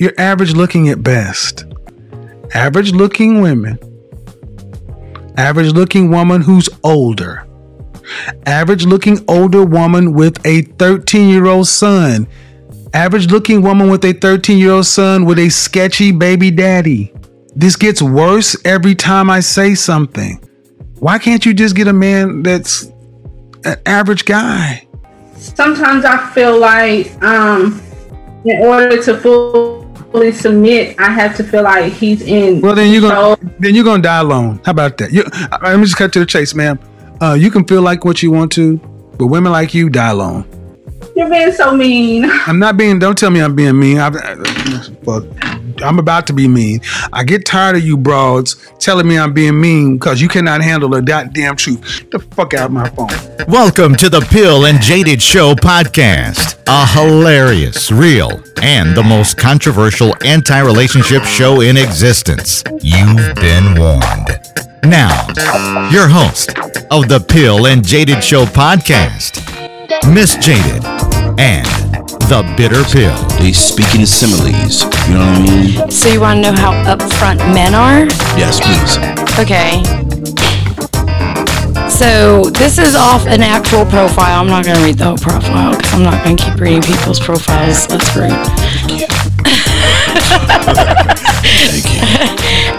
you're 0.00 0.14
average 0.16 0.54
looking 0.54 0.88
at 0.88 1.02
best. 1.02 1.66
Average 2.54 2.92
looking 2.92 3.42
women. 3.42 3.78
Average 5.36 5.74
looking 5.74 6.10
woman 6.10 6.40
who's 6.40 6.70
older. 6.82 7.46
Average 8.46 8.86
looking 8.86 9.22
older 9.28 9.62
woman 9.62 10.14
with 10.14 10.44
a 10.46 10.62
13 10.62 11.28
year 11.28 11.44
old 11.44 11.68
son. 11.68 12.26
Average 12.94 13.30
looking 13.30 13.60
woman 13.60 13.90
with 13.90 14.02
a 14.06 14.14
13 14.14 14.56
year 14.56 14.72
old 14.72 14.86
son 14.86 15.26
with 15.26 15.38
a 15.38 15.50
sketchy 15.50 16.12
baby 16.12 16.50
daddy. 16.50 17.12
This 17.54 17.76
gets 17.76 18.00
worse 18.00 18.56
every 18.64 18.94
time 18.94 19.28
I 19.28 19.40
say 19.40 19.74
something. 19.74 20.42
Why 20.98 21.18
can't 21.18 21.44
you 21.44 21.52
just 21.52 21.76
get 21.76 21.88
a 21.88 21.92
man 21.92 22.42
that's 22.42 22.84
an 23.66 23.76
average 23.84 24.24
guy? 24.24 24.88
Sometimes 25.36 26.06
I 26.06 26.26
feel 26.32 26.58
like 26.58 27.22
um 27.22 27.82
in 28.46 28.62
order 28.62 29.02
to 29.02 29.18
fully 29.18 29.79
submit, 30.32 30.98
I 30.98 31.10
have 31.10 31.36
to 31.36 31.44
feel 31.44 31.62
like 31.62 31.92
he's 31.92 32.22
in. 32.22 32.60
Well, 32.60 32.74
then 32.74 32.92
you're 32.92 33.02
gonna 33.02 33.36
then 33.58 33.74
you're 33.74 33.84
gonna 33.84 34.02
die 34.02 34.20
alone. 34.20 34.60
How 34.64 34.72
about 34.72 34.98
that? 34.98 35.12
You, 35.12 35.22
uh, 35.22 35.48
uh, 35.52 35.58
let 35.62 35.78
me 35.78 35.84
just 35.84 35.96
cut 35.96 36.12
to 36.14 36.20
the 36.20 36.26
chase, 36.26 36.54
ma'am. 36.54 36.78
Uh, 37.20 37.34
you 37.34 37.50
can 37.50 37.64
feel 37.66 37.82
like 37.82 38.04
what 38.04 38.22
you 38.22 38.30
want 38.30 38.52
to, 38.52 38.78
but 39.18 39.26
women 39.26 39.52
like 39.52 39.74
you 39.74 39.90
die 39.90 40.10
alone. 40.10 40.44
You're 41.16 41.28
being 41.28 41.52
so 41.52 41.74
mean. 41.74 42.24
I'm 42.46 42.58
not 42.58 42.76
being. 42.76 42.98
Don't 42.98 43.16
tell 43.16 43.30
me 43.30 43.40
I'm 43.40 43.54
being 43.54 43.78
mean. 43.78 43.98
I, 43.98 44.08
uh, 44.08 44.82
fuck. 45.04 45.59
I'm 45.82 45.98
about 45.98 46.26
to 46.26 46.32
be 46.32 46.46
mean. 46.46 46.80
I 47.12 47.24
get 47.24 47.46
tired 47.46 47.76
of 47.76 47.82
you 47.82 47.96
broads 47.96 48.56
telling 48.78 49.08
me 49.08 49.18
I'm 49.18 49.32
being 49.32 49.60
mean 49.60 49.96
because 49.96 50.20
you 50.20 50.28
cannot 50.28 50.62
handle 50.62 50.88
the 50.90 51.00
goddamn 51.00 51.56
truth. 51.56 51.80
Get 52.00 52.10
the 52.10 52.18
fuck 52.18 52.54
out 52.54 52.70
my 52.70 52.88
phone. 52.90 53.08
Welcome 53.48 53.94
to 53.96 54.10
the 54.10 54.20
Pill 54.20 54.66
and 54.66 54.80
Jaded 54.82 55.22
Show 55.22 55.54
podcast, 55.54 56.58
a 56.66 56.86
hilarious, 56.86 57.90
real, 57.90 58.42
and 58.62 58.94
the 58.94 59.02
most 59.02 59.38
controversial 59.38 60.14
anti 60.24 60.58
relationship 60.60 61.22
show 61.24 61.62
in 61.62 61.76
existence. 61.76 62.62
You've 62.82 63.34
been 63.36 63.78
warned. 63.78 64.28
Now, 64.82 65.26
your 65.90 66.08
host 66.08 66.58
of 66.90 67.08
the 67.08 67.24
Pill 67.26 67.66
and 67.66 67.86
Jaded 67.86 68.22
Show 68.22 68.44
podcast, 68.44 69.40
Miss 70.12 70.36
Jaded 70.36 70.84
and 71.38 71.79
the 72.28 72.42
Bitter 72.56 72.82
Pill. 72.84 73.16
They 73.38 73.52
speak 73.52 73.94
in 73.94 74.06
similes. 74.06 74.82
You 75.08 75.14
know 75.14 75.26
what 75.26 75.38
I 75.38 75.42
mean? 75.42 75.90
So 75.90 76.08
you 76.08 76.20
want 76.20 76.44
to 76.44 76.52
know 76.52 76.60
how 76.60 76.72
upfront 76.84 77.38
men 77.54 77.74
are? 77.74 78.06
Yes, 78.38 78.60
please. 78.60 78.98
Okay. 79.38 79.82
So 81.88 82.44
this 82.50 82.78
is 82.78 82.94
off 82.94 83.26
an 83.26 83.42
actual 83.42 83.84
profile. 83.84 84.40
I'm 84.40 84.46
not 84.46 84.64
going 84.64 84.76
to 84.76 84.84
read 84.84 84.98
the 84.98 85.04
whole 85.04 85.18
profile 85.18 85.76
because 85.76 85.92
I'm 85.92 86.02
not 86.02 86.24
going 86.24 86.36
to 86.36 86.44
keep 86.44 86.58
reading 86.60 86.82
people's 86.82 87.20
profiles. 87.20 87.86
That's 87.86 88.16
rude. 88.16 88.30
Thank 88.30 89.00
you. 89.00 89.06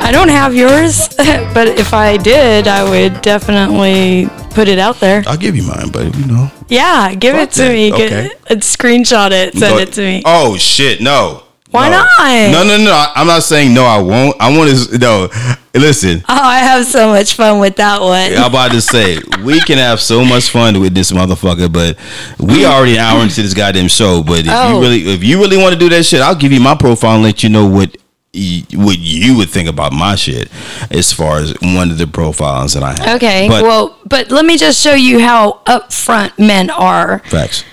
I 0.03 0.09
don't 0.11 0.29
have 0.29 0.55
yours, 0.55 1.07
but 1.53 1.67
if 1.67 1.93
I 1.93 2.17
did, 2.17 2.67
I 2.67 2.83
would 2.89 3.21
definitely 3.21 4.27
put 4.53 4.67
it 4.67 4.79
out 4.79 4.99
there. 4.99 5.23
I'll 5.27 5.37
give 5.37 5.55
you 5.55 5.63
mine, 5.63 5.89
but 5.91 6.15
you 6.15 6.25
know. 6.25 6.51
Yeah, 6.69 7.13
give 7.15 7.35
it 7.35 7.51
to 7.53 7.63
that. 7.63 7.71
me. 7.73 7.91
Get- 7.91 8.01
Okay. 8.13 8.29
uh, 8.49 8.55
screenshot 8.55 9.31
it. 9.31 9.55
Send 9.57 9.79
it 9.79 9.93
to 9.93 10.01
me. 10.01 10.21
Oh 10.25 10.57
shit, 10.57 11.01
no. 11.01 11.43
Why 11.71 11.87
No. 11.89 11.99
not? 11.99 12.51
No, 12.51 12.63
no, 12.77 12.83
no. 12.83 13.05
I'm 13.15 13.27
not 13.27 13.43
saying 13.43 13.73
no. 13.73 13.85
I 13.85 13.97
won't. 14.01 14.35
I 14.41 14.55
want 14.57 14.69
to. 14.91 14.97
No, 14.97 15.29
listen. 15.73 16.21
Oh, 16.27 16.35
I 16.37 16.57
have 16.59 16.85
so 16.85 17.07
much 17.07 17.33
fun 17.35 17.59
with 17.59 17.77
that 17.77 18.01
one. 18.01 18.33
I'm 18.33 18.43
about 18.43 18.71
to 18.71 18.81
say 18.81 19.19
we 19.41 19.61
can 19.61 19.77
have 19.77 20.01
so 20.01 20.25
much 20.25 20.49
fun 20.49 20.81
with 20.81 20.93
this 20.93 21.13
motherfucker, 21.13 21.71
but 21.71 21.97
we 22.45 22.65
already 22.65 22.95
an 22.95 22.99
hour 22.99 23.23
into 23.23 23.41
this 23.41 23.53
goddamn 23.53 23.87
show. 23.87 24.21
But 24.21 24.39
if 24.39 24.47
Oh. 24.49 24.75
you 24.75 24.81
really, 24.81 25.13
if 25.13 25.23
you 25.23 25.39
really 25.39 25.55
want 25.55 25.71
to 25.71 25.79
do 25.79 25.87
that 25.89 26.03
shit, 26.05 26.19
I'll 26.21 26.35
give 26.35 26.51
you 26.51 26.59
my 26.59 26.75
profile 26.75 27.13
and 27.15 27.23
let 27.23 27.41
you 27.41 27.47
know 27.49 27.65
what 27.65 27.95
what 28.33 28.97
you 28.97 29.35
would 29.37 29.49
think 29.49 29.67
about 29.67 29.91
my 29.91 30.15
shit 30.15 30.49
as 30.89 31.11
far 31.11 31.39
as 31.39 31.53
one 31.61 31.91
of 31.91 31.97
the 31.97 32.07
profiles 32.07 32.73
that 32.73 32.83
I 32.83 32.93
have. 32.93 33.15
Okay, 33.17 33.47
but 33.49 33.63
well, 33.63 33.97
but 34.05 34.31
let 34.31 34.45
me 34.45 34.57
just 34.57 34.81
show 34.81 34.93
you 34.93 35.19
how 35.19 35.59
upfront 35.65 36.39
men 36.39 36.69
are. 36.69 37.19
facts. 37.25 37.63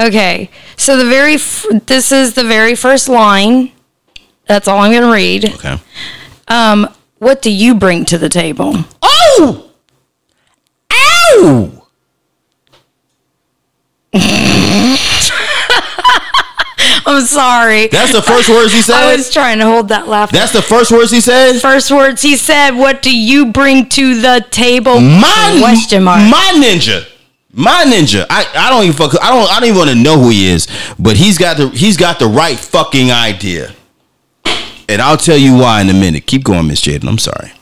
Okay, 0.00 0.50
so 0.78 0.96
the 0.96 1.04
very 1.04 1.34
f- 1.34 1.66
this 1.86 2.10
is 2.10 2.32
the 2.32 2.44
very 2.44 2.74
first 2.74 3.08
line. 3.08 3.72
That's 4.46 4.66
all 4.66 4.78
I'm 4.78 4.90
going 4.90 5.02
to 5.02 5.12
read. 5.12 5.44
Okay. 5.56 5.76
Um, 6.48 6.88
what 7.18 7.42
do 7.42 7.50
you 7.50 7.74
bring 7.74 8.06
to 8.06 8.16
the 8.16 8.30
table? 8.30 8.74
Oh, 9.02 9.70
ow. 10.92 11.86
I'm 17.10 17.26
sorry. 17.26 17.88
That's 17.88 18.12
the 18.12 18.22
first 18.22 18.48
words 18.48 18.72
he 18.72 18.82
said. 18.82 18.94
I 19.02 19.16
was 19.16 19.32
trying 19.32 19.58
to 19.58 19.64
hold 19.64 19.88
that 19.88 20.08
laugh. 20.08 20.30
That's 20.30 20.52
the 20.52 20.62
first 20.62 20.92
words 20.92 21.10
he 21.10 21.20
said. 21.20 21.60
First 21.60 21.90
words 21.90 22.22
he 22.22 22.36
said. 22.36 22.72
What 22.72 23.02
do 23.02 23.16
you 23.16 23.46
bring 23.46 23.88
to 23.90 24.20
the 24.20 24.46
table? 24.50 25.00
My 25.00 25.58
question 25.60 26.04
mark. 26.04 26.20
My 26.30 26.52
ninja. 26.54 27.06
My 27.52 27.84
ninja. 27.84 28.26
I, 28.30 28.46
I 28.54 28.70
don't 28.70 28.84
even 28.84 28.96
fuck. 28.96 29.20
I 29.20 29.30
don't. 29.30 29.50
I 29.50 29.60
don't 29.60 29.68
even 29.68 29.78
want 29.78 29.90
to 29.90 29.96
know 29.96 30.18
who 30.18 30.28
he 30.30 30.48
is. 30.48 30.68
But 30.98 31.16
he's 31.16 31.36
got 31.36 31.56
the. 31.56 31.68
He's 31.70 31.96
got 31.96 32.18
the 32.18 32.26
right 32.26 32.58
fucking 32.58 33.10
idea. 33.10 33.74
And 34.88 35.00
I'll 35.00 35.16
tell 35.16 35.36
you 35.36 35.56
why 35.56 35.80
in 35.80 35.88
a 35.88 35.94
minute. 35.94 36.26
Keep 36.26 36.44
going, 36.44 36.66
Miss 36.66 36.80
Jaded. 36.80 37.08
I'm 37.08 37.18
sorry. 37.18 37.52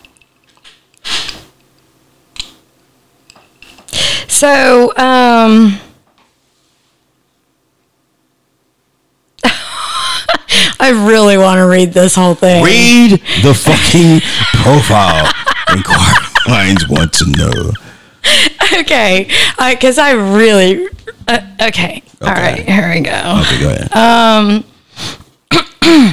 So, 4.28 4.97
um, 4.97 5.81
I 10.81 10.91
really 10.91 11.37
want 11.39 11.59
to 11.59 11.66
read 11.66 11.93
this 11.93 12.15
whole 12.15 12.34
thing. 12.34 12.65
Read 12.65 13.12
the 13.43 13.55
fucking 13.55 14.21
profile. 14.62 15.31
Inquiring 15.71 16.33
minds 16.47 16.89
want 16.89 17.12
to 17.15 17.27
know. 17.37 17.72
okay, 18.81 19.31
because 19.71 19.99
I 19.99 20.12
really. 20.12 20.88
Uh, 21.27 21.41
okay. 21.62 22.03
All 22.22 22.28
right. 22.28 22.61
Here 22.61 22.91
we 22.93 23.00
go. 23.00 23.41
Okay, 23.43 23.61
go 23.61 23.71
ahead. 23.71 23.93
Um. 23.94 24.65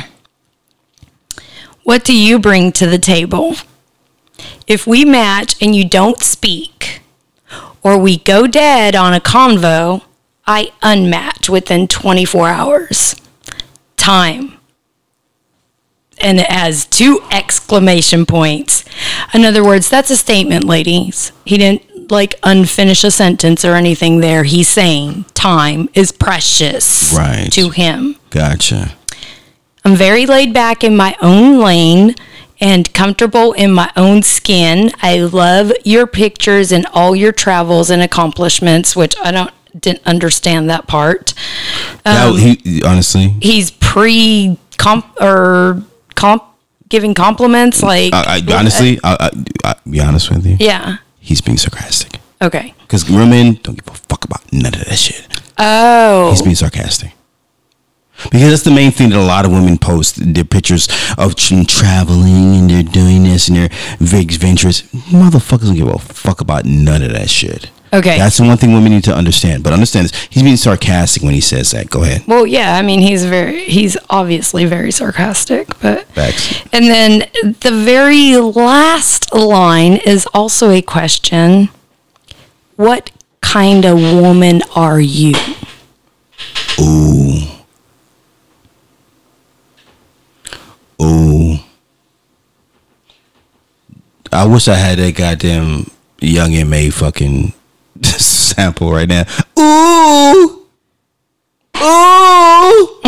What 1.85 2.03
do 2.03 2.17
you 2.17 2.39
bring 2.39 2.71
to 2.73 2.87
the 2.87 2.97
table? 2.97 3.57
If 4.65 4.87
we 4.87 5.05
match 5.05 5.55
and 5.61 5.75
you 5.75 5.87
don't 5.87 6.19
speak, 6.19 7.01
or 7.83 7.95
we 7.99 8.17
go 8.17 8.47
dead 8.47 8.95
on 8.95 9.13
a 9.13 9.19
convo, 9.19 10.01
I 10.47 10.71
unmatch 10.81 11.47
within 11.47 11.87
24 11.87 12.49
hours. 12.49 13.15
Time. 13.97 14.54
And 16.21 16.39
it 16.39 16.49
has 16.49 16.85
two 16.85 17.21
exclamation 17.31 18.25
points. 18.25 18.85
In 19.33 19.43
other 19.43 19.63
words, 19.63 19.89
that's 19.89 20.09
a 20.09 20.15
statement, 20.17 20.63
ladies. 20.65 21.31
He 21.43 21.57
didn't 21.57 22.09
like 22.11 22.39
unfinish 22.41 23.03
a 23.03 23.11
sentence 23.11 23.65
or 23.65 23.73
anything 23.75 24.19
there. 24.21 24.43
He's 24.43 24.69
saying 24.69 25.25
time 25.33 25.89
is 25.93 26.11
precious 26.11 27.13
Right. 27.15 27.51
to 27.51 27.69
him. 27.69 28.15
gotcha. 28.29 28.93
I'm 29.83 29.95
very 29.95 30.25
laid 30.25 30.53
back 30.53 30.83
in 30.83 30.95
my 30.97 31.15
own 31.21 31.59
lane 31.59 32.15
and 32.61 32.91
comfortable 32.93 33.51
in 33.53 33.71
my 33.71 33.91
own 33.95 34.23
skin. 34.23 34.91
I 35.01 35.19
love 35.19 35.71
your 35.83 36.07
pictures 36.07 36.71
and 36.71 36.85
all 36.93 37.15
your 37.15 37.31
travels 37.31 37.89
and 37.89 38.01
accomplishments, 38.01 38.95
which 38.95 39.15
I 39.23 39.31
don't 39.31 39.51
didn't 39.79 40.07
understand 40.07 40.69
that 40.69 40.87
part. 40.87 41.33
Um, 42.05 42.37
he 42.37 42.81
honestly. 42.83 43.35
He's 43.41 43.71
pre 43.71 44.57
comp 44.77 45.05
or 45.21 45.83
comp 46.15 46.43
giving 46.89 47.13
compliments 47.13 47.81
like 47.83 48.13
I, 48.13 48.41
I 48.47 48.55
honestly. 48.55 48.99
I, 49.03 49.29
I, 49.63 49.75
be 49.89 49.99
honest 49.99 50.29
with 50.29 50.45
you. 50.45 50.57
yeah. 50.59 50.97
He's 51.19 51.41
being 51.41 51.57
sarcastic. 51.57 52.19
Okay. 52.41 52.75
Because 52.81 53.09
women 53.09 53.55
don't 53.63 53.83
give 53.83 53.87
a 53.87 53.97
fuck 53.97 54.25
about 54.25 54.41
none 54.53 54.75
of 54.75 54.85
that 54.85 54.95
shit. 54.95 55.27
Oh. 55.57 56.29
He's 56.29 56.43
being 56.43 56.55
sarcastic. 56.55 57.13
Because 58.23 58.49
that's 58.51 58.63
the 58.63 58.71
main 58.71 58.91
thing 58.91 59.09
that 59.09 59.19
a 59.19 59.21
lot 59.23 59.43
of 59.45 59.51
women 59.51 59.77
post 59.77 60.33
their 60.33 60.43
pictures 60.45 60.87
of 61.17 61.35
traveling 61.35 62.55
and 62.55 62.69
they're 62.69 62.83
doing 62.83 63.23
this 63.23 63.47
and 63.47 63.57
they're 63.57 63.69
big 63.99 64.31
ventures. 64.33 64.83
Motherfuckers 65.11 65.65
don't 65.65 65.75
give 65.75 65.87
a 65.87 65.97
fuck 65.99 66.41
about 66.41 66.65
none 66.65 67.01
of 67.01 67.11
that 67.11 67.29
shit. 67.29 67.71
Okay. 67.95 68.17
That's 68.17 68.37
the 68.37 68.43
one 68.43 68.57
thing 68.57 68.73
women 68.73 68.91
need 68.91 69.05
to 69.05 69.15
understand. 69.15 69.63
But 69.63 69.71
understand 69.71 70.09
this, 70.09 70.27
he's 70.29 70.43
being 70.43 70.57
sarcastic 70.57 71.23
when 71.23 71.33
he 71.33 71.39
says 71.39 71.71
that. 71.71 71.89
Go 71.89 72.03
ahead. 72.03 72.23
Well, 72.27 72.45
yeah, 72.45 72.77
I 72.77 72.81
mean 72.81 72.99
he's 72.99 73.23
very 73.25 73.63
he's 73.65 73.97
obviously 74.09 74.65
very 74.65 74.91
sarcastic, 74.91 75.79
but 75.79 76.03
Facts. 76.09 76.61
And 76.73 76.85
then 76.85 77.19
the 77.61 77.71
very 77.71 78.35
last 78.35 79.33
line 79.33 79.93
is 79.93 80.27
also 80.33 80.71
a 80.71 80.81
question. 80.81 81.69
What 82.75 83.11
kind 83.41 83.85
of 83.85 83.97
woman 83.97 84.61
are 84.75 84.99
you? 84.99 85.35
Ooh. 86.81 87.39
Ooh. 91.01 91.55
I 94.33 94.45
wish 94.45 94.67
I 94.67 94.75
had 94.75 94.97
that 94.99 95.15
goddamn 95.15 95.89
Young 96.19 96.53
M.A 96.53 96.89
fucking 96.89 97.53
sample 98.03 98.91
right 98.91 99.07
now. 99.07 99.23
Ooh. 99.59 100.61
Ooh. 101.77 103.01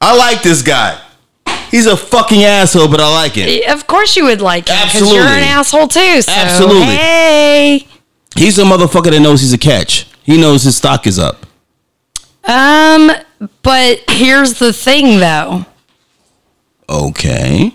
I 0.00 0.16
like 0.16 0.42
this 0.42 0.62
guy. 0.62 1.00
He's 1.70 1.86
a 1.86 1.96
fucking 1.96 2.44
asshole, 2.44 2.88
but 2.88 3.00
I 3.00 3.12
like 3.12 3.32
him. 3.32 3.62
Of 3.68 3.86
course 3.86 4.16
you 4.16 4.24
would 4.24 4.40
like 4.40 4.68
him 4.68 4.76
because 4.86 5.12
you're 5.12 5.22
Absolutely. 5.22 5.42
an 5.42 5.48
asshole 5.48 5.88
too. 5.88 6.22
So, 6.22 6.32
Absolutely. 6.32 6.94
Hey. 6.94 7.86
He's 8.36 8.58
a 8.58 8.62
motherfucker 8.64 9.10
that 9.10 9.20
knows 9.20 9.40
he's 9.40 9.52
a 9.52 9.58
catch. 9.58 10.06
He 10.22 10.40
knows 10.40 10.62
his 10.62 10.76
stock 10.76 11.06
is 11.06 11.18
up. 11.18 11.46
Um, 12.44 13.10
but 13.62 14.04
here's 14.08 14.58
the 14.58 14.72
thing 14.72 15.18
though. 15.18 15.66
Okay. 16.88 17.74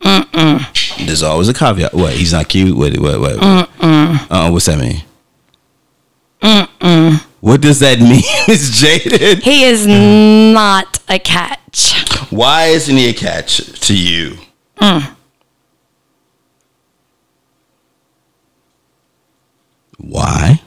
Mm-mm. 0.00 1.06
There's 1.06 1.22
always 1.22 1.48
a 1.48 1.54
caveat. 1.54 1.94
What? 1.94 2.12
He's 2.12 2.32
not 2.32 2.48
cute. 2.48 2.76
What? 2.76 2.98
What? 2.98 3.20
What? 3.20 3.65
Mm-mm. 4.06 4.26
Uh, 4.30 4.50
what's 4.50 4.66
that 4.66 4.78
mean? 4.78 5.02
Mm-mm. 6.40 7.20
What 7.40 7.60
does 7.60 7.80
that 7.80 7.98
mean? 8.00 8.22
It's 8.48 8.70
jaded. 8.78 9.42
He 9.42 9.64
is 9.64 9.86
not 9.86 10.98
a 11.08 11.18
catch. 11.18 12.06
Why 12.30 12.66
isn't 12.66 12.96
he 12.96 13.08
a 13.08 13.12
catch 13.12 13.58
to 13.86 13.96
you? 13.96 14.36
Why? 19.98 20.60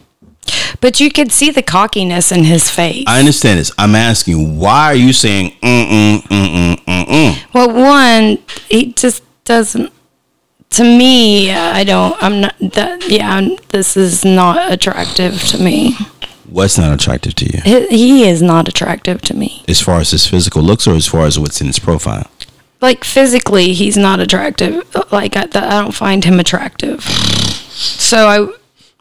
But 0.81 0.99
you 0.99 1.11
could 1.11 1.31
see 1.31 1.51
the 1.51 1.61
cockiness 1.61 2.31
in 2.31 2.43
his 2.43 2.69
face. 2.69 3.03
I 3.07 3.19
understand 3.19 3.59
this. 3.59 3.71
I'm 3.77 3.95
asking, 3.95 4.57
why 4.57 4.85
are 4.85 4.95
you 4.95 5.13
saying 5.13 5.51
mm 5.61 5.89
mm 5.89 6.21
mm 6.21 6.47
mm 6.47 6.85
mm 6.85 7.05
mm? 7.05 7.53
well, 7.53 7.71
one, 7.73 8.37
he 8.69 8.93
just 8.93 9.23
doesn't. 9.43 9.91
To 10.71 10.83
me, 10.83 11.51
I 11.51 11.83
don't. 11.83 12.15
I'm 12.21 12.41
not. 12.41 12.55
That 12.59 13.09
yeah. 13.09 13.35
I'm, 13.35 13.57
this 13.69 13.97
is 13.97 14.23
not 14.23 14.71
attractive 14.71 15.41
to 15.47 15.57
me. 15.61 15.95
What's 16.47 16.77
not 16.77 16.93
attractive 16.93 17.35
to 17.35 17.45
you? 17.45 17.61
He, 17.63 17.87
he 17.87 18.27
is 18.27 18.41
not 18.41 18.67
attractive 18.67 19.21
to 19.23 19.35
me. 19.35 19.63
As 19.67 19.81
far 19.81 19.99
as 19.99 20.11
his 20.11 20.25
physical 20.25 20.61
looks, 20.61 20.87
or 20.87 20.95
as 20.95 21.07
far 21.07 21.25
as 21.25 21.37
what's 21.39 21.59
in 21.61 21.67
his 21.67 21.79
profile? 21.79 22.29
Like 22.81 23.03
physically, 23.03 23.73
he's 23.73 23.97
not 23.97 24.19
attractive. 24.19 24.83
Like 25.11 25.35
I, 25.35 25.41
I 25.43 25.81
don't 25.81 25.93
find 25.93 26.23
him 26.23 26.39
attractive. 26.39 27.01
So 27.03 28.27
I 28.27 28.47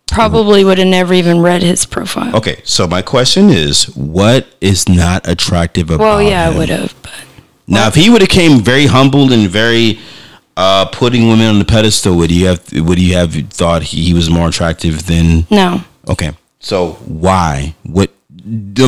probably 0.06 0.64
would 0.64 0.79
have 0.79 0.88
never 0.88 1.14
even 1.14 1.41
read 1.43 1.62
his 1.62 1.87
profile. 1.87 2.35
Okay, 2.35 2.61
so 2.64 2.87
my 2.87 3.03
question 3.03 3.50
is, 3.50 3.85
what 3.94 4.47
is 4.61 4.88
not 4.88 5.29
attractive 5.29 5.91
about 5.91 6.00
Well, 6.00 6.23
yeah, 6.23 6.49
him? 6.49 6.55
I 6.55 6.59
would 6.59 6.69
have. 6.71 6.94
But 7.03 7.12
Now, 7.67 7.88
if 7.88 7.94
he 7.94 8.09
would 8.11 8.21
have 8.23 8.31
came 8.31 8.61
very 8.61 8.87
humbled 8.87 9.32
and 9.32 9.49
very 9.49 10.00
uh, 10.59 10.87
putting 10.87 11.29
women 11.29 11.47
on 11.47 11.59
the 11.61 11.65
pedestal, 11.65 12.17
would 12.17 12.31
you 12.33 12.47
have 12.47 12.61
would 12.73 12.99
you 12.99 13.15
have 13.15 13.33
thought 13.51 13.83
he, 13.85 14.03
he 14.07 14.13
was 14.13 14.29
more 14.29 14.49
attractive 14.49 15.07
than? 15.07 15.47
no. 15.51 15.83
Okay, 16.09 16.33
so 16.59 16.93
why? 17.07 17.75
What? 17.85 18.11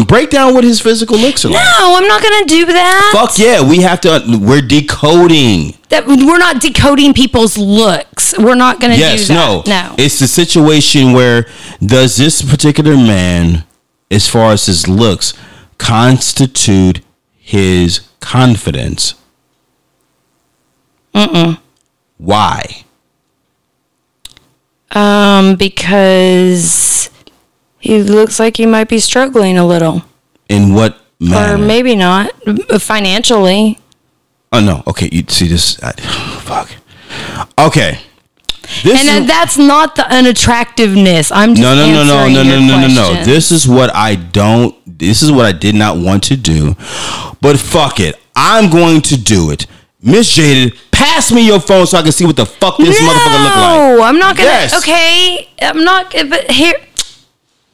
Break 0.06 0.30
down 0.30 0.54
what 0.54 0.64
his 0.64 0.80
physical 0.80 1.18
looks 1.18 1.44
are 1.44 1.50
like. 1.50 1.62
No, 1.62 1.94
I'm 1.96 2.08
not 2.08 2.22
gonna 2.22 2.46
do 2.46 2.64
that. 2.66 3.10
Fuck 3.12 3.38
yeah, 3.38 3.62
we 3.62 3.82
have 3.82 4.00
to. 4.00 4.38
We're 4.40 4.62
decoding. 4.62 5.74
That 5.90 6.06
we're 6.06 6.38
not 6.38 6.60
decoding 6.62 7.12
people's 7.14 7.58
looks. 7.58 8.36
We're 8.38 8.54
not 8.54 8.80
gonna 8.80 8.96
Yes, 8.96 9.28
do 9.28 9.34
no. 9.34 9.62
No. 9.66 9.94
It's 9.98 10.18
the 10.18 10.28
situation 10.28 11.12
where 11.12 11.46
does 11.84 12.16
this 12.16 12.40
particular 12.42 12.96
man, 12.96 13.64
as 14.10 14.26
far 14.26 14.52
as 14.52 14.64
his 14.66 14.88
looks, 14.88 15.34
constitute 15.78 17.02
his 17.38 18.00
confidence? 18.20 19.14
Mm-mm. 21.26 21.58
Why? 22.18 22.84
Um, 24.92 25.54
because 25.54 27.10
he 27.78 28.02
looks 28.02 28.40
like 28.40 28.56
he 28.56 28.66
might 28.66 28.88
be 28.88 28.98
struggling 28.98 29.56
a 29.56 29.66
little, 29.66 30.02
In 30.48 30.74
what 30.74 30.98
manner? 31.20 31.54
or 31.54 31.58
maybe 31.58 31.94
not 31.94 32.32
financially. 32.80 33.78
Oh 34.52 34.60
no. 34.60 34.82
Okay, 34.88 35.08
you 35.12 35.22
see 35.28 35.46
this? 35.46 35.80
I, 35.82 35.92
fuck. 36.42 36.70
Okay. 37.58 37.98
This 38.84 39.00
And 39.00 39.08
uh, 39.08 39.22
is- 39.22 39.26
that's 39.28 39.56
not 39.58 39.94
the 39.96 40.02
unattractiveness. 40.12 41.30
I'm 41.32 41.54
just 41.54 41.62
no, 41.62 41.74
no, 41.76 41.86
no, 41.92 42.04
no, 42.04 42.28
no, 42.28 42.42
no, 42.42 42.60
no, 42.66 42.86
no, 42.88 43.14
no. 43.14 43.24
This 43.24 43.52
is 43.52 43.68
what 43.68 43.94
I 43.94 44.16
don't. 44.16 44.74
This 44.86 45.22
is 45.22 45.30
what 45.30 45.46
I 45.46 45.52
did 45.52 45.74
not 45.76 45.98
want 45.98 46.24
to 46.24 46.36
do, 46.36 46.74
but 47.40 47.58
fuck 47.60 48.00
it, 48.00 48.16
I'm 48.34 48.70
going 48.70 49.02
to 49.02 49.16
do 49.16 49.50
it. 49.50 49.66
Miss 50.02 50.32
Jaded, 50.34 50.76
pass 51.04 51.32
me 51.32 51.46
your 51.46 51.60
phone 51.60 51.86
so 51.86 51.98
I 51.98 52.02
can 52.02 52.12
see 52.12 52.26
what 52.26 52.36
the 52.36 52.46
fuck 52.46 52.76
this 52.78 53.00
motherfucker 53.00 53.44
look 53.44 53.56
like. 53.56 53.78
No, 53.98 54.02
I'm 54.02 54.18
not 54.18 54.36
gonna. 54.36 54.48
Yes. 54.48 54.78
Okay, 54.78 55.48
I'm 55.60 55.82
not. 55.84 56.12
But 56.12 56.50
here, 56.50 56.74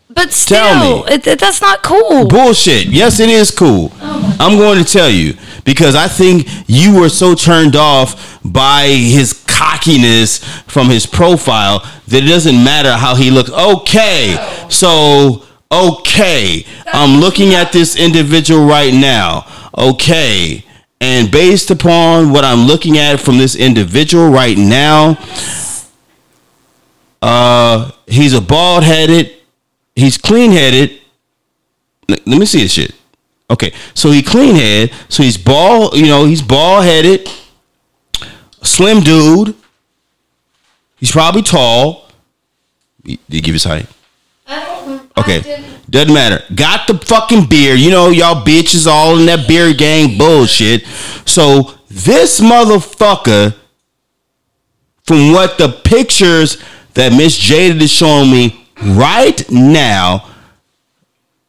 but 0.08 0.32
still, 0.32 0.58
Tell 0.64 1.04
me. 1.04 1.12
It, 1.14 1.26
it- 1.26 1.40
that's 1.40 1.60
not 1.60 1.82
cool. 1.82 2.26
Bullshit. 2.26 2.86
Yes, 2.86 3.20
it 3.20 3.28
is 3.28 3.50
cool. 3.50 3.92
I'm 4.38 4.56
going 4.58 4.82
to 4.82 4.90
tell 4.90 5.10
you 5.10 5.34
because 5.64 5.94
I 5.94 6.08
think 6.08 6.46
you 6.66 6.94
were 6.98 7.08
so 7.08 7.34
turned 7.34 7.74
off 7.76 8.38
by 8.44 8.86
his 8.88 9.32
cockiness 9.48 10.38
from 10.66 10.88
his 10.88 11.06
profile 11.06 11.80
that 12.08 12.22
it 12.22 12.28
doesn't 12.28 12.62
matter 12.62 12.92
how 12.92 13.14
he 13.14 13.30
looks. 13.30 13.50
Okay, 13.50 14.36
so 14.68 15.42
okay, 15.72 16.64
I'm 16.86 17.18
looking 17.20 17.54
at 17.54 17.72
this 17.72 17.96
individual 17.96 18.66
right 18.66 18.92
now. 18.94 19.46
Okay. 19.76 20.62
And 21.00 21.30
based 21.30 21.70
upon 21.70 22.32
what 22.32 22.44
I'm 22.44 22.66
looking 22.66 22.96
at 22.98 23.20
from 23.20 23.38
this 23.38 23.54
individual 23.54 24.28
right 24.28 24.56
now, 24.56 25.18
uh, 27.20 27.90
he's 28.06 28.32
a 28.32 28.40
bald 28.40 28.84
headed, 28.84 29.32
he's 29.94 30.16
clean 30.16 30.52
headed, 30.52 31.00
let 32.08 32.26
me 32.26 32.46
see 32.46 32.60
this 32.60 32.72
shit. 32.72 32.94
Okay, 33.50 33.72
so 33.94 34.10
he 34.10 34.22
clean 34.22 34.54
head, 34.54 34.92
so 35.08 35.22
he's 35.22 35.38
bald, 35.38 35.94
you 35.96 36.06
know, 36.06 36.24
he's 36.24 36.42
bald 36.42 36.84
headed, 36.84 37.28
slim 38.62 39.00
dude. 39.00 39.54
He's 40.96 41.12
probably 41.12 41.42
tall. 41.42 42.08
Did 43.04 43.18
you 43.28 43.42
give 43.42 43.52
his 43.52 43.64
height? 43.64 43.86
I 44.46 44.64
don't 44.64 44.88
know. 44.88 45.06
Okay, 45.18 45.75
doesn't 45.88 46.12
matter. 46.12 46.42
Got 46.54 46.86
the 46.86 46.98
fucking 46.98 47.46
beer. 47.46 47.74
You 47.74 47.90
know, 47.90 48.10
y'all 48.10 48.44
bitches 48.44 48.86
all 48.86 49.18
in 49.18 49.26
that 49.26 49.46
beer 49.46 49.72
gang 49.72 50.18
bullshit. 50.18 50.84
So 51.24 51.74
this 51.88 52.40
motherfucker, 52.40 53.54
from 55.04 55.32
what 55.32 55.58
the 55.58 55.68
pictures 55.68 56.62
that 56.94 57.12
Miss 57.12 57.36
Jaded 57.38 57.80
is 57.80 57.90
showing 57.90 58.30
me 58.30 58.66
right 58.82 59.48
now, 59.50 60.28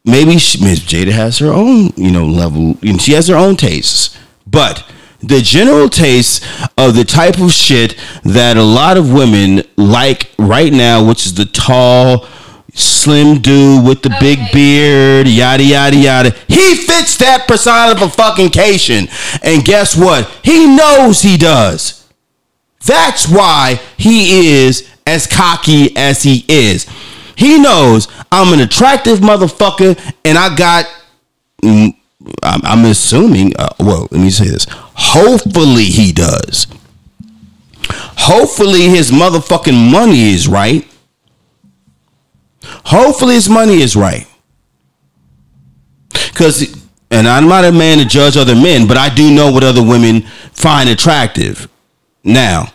maybe 0.05 0.33
Miss 0.33 0.79
Jaded 0.79 1.13
has 1.13 1.39
her 1.39 1.51
own, 1.51 1.91
you 1.95 2.11
know, 2.11 2.25
level, 2.25 2.77
and 2.83 3.01
she 3.01 3.13
has 3.13 3.27
her 3.27 3.35
own 3.35 3.55
tastes. 3.55 4.17
But 4.45 4.85
the 5.19 5.41
general 5.41 5.89
taste 5.89 6.45
of 6.77 6.95
the 6.95 7.03
type 7.03 7.39
of 7.39 7.51
shit 7.51 7.97
that 8.23 8.55
a 8.55 8.63
lot 8.63 8.97
of 8.97 9.11
women 9.11 9.63
like 9.75 10.31
right 10.37 10.71
now, 10.71 11.03
which 11.03 11.25
is 11.25 11.33
the 11.33 11.45
tall, 11.45 12.27
slim 12.77 13.41
dude 13.41 13.85
with 13.85 14.03
the 14.03 14.15
big 14.19 14.51
beard, 14.51 15.27
yada 15.27 15.63
yada 15.63 15.95
yada. 15.95 16.29
He 16.47 16.75
fits 16.75 17.17
that 17.17 17.47
personification. 17.47 19.07
And 19.41 19.65
guess 19.65 19.97
what? 19.97 20.29
He 20.43 20.67
knows 20.67 21.21
he 21.21 21.37
does. 21.37 22.07
That's 22.85 23.27
why 23.27 23.79
he 23.97 24.61
is 24.63 24.89
as 25.05 25.25
cocky 25.25 25.95
as 25.97 26.23
he 26.23 26.45
is. 26.47 26.85
He 27.35 27.59
knows 27.59 28.07
I'm 28.31 28.53
an 28.53 28.61
attractive 28.61 29.19
motherfucker 29.19 29.97
and 30.23 30.37
I 30.37 30.55
got 30.55 30.85
mm, 31.63 31.95
I'm, 32.43 32.61
I'm 32.63 32.85
assuming 32.85 33.55
uh, 33.57 33.73
well, 33.79 34.07
let 34.11 34.21
me 34.21 34.29
say 34.29 34.45
this. 34.47 34.67
Hopefully 34.69 35.85
he 35.85 36.11
does. 36.11 36.67
Hopefully 37.89 38.89
his 38.89 39.11
motherfucking 39.11 39.91
money 39.91 40.33
is 40.33 40.47
right. 40.47 40.87
Hopefully 42.85 43.35
his 43.35 43.49
money 43.49 43.81
is 43.81 43.95
right. 43.95 44.27
Cuz 46.33 46.75
and 47.09 47.27
I'm 47.27 47.47
not 47.47 47.63
a 47.63 47.71
man 47.71 47.99
to 47.99 48.05
judge 48.05 48.35
other 48.35 48.55
men, 48.55 48.87
but 48.87 48.97
I 48.97 49.13
do 49.13 49.33
know 49.33 49.51
what 49.51 49.63
other 49.63 49.83
women 49.83 50.21
find 50.51 50.89
attractive. 50.89 51.69
Now, 52.23 52.73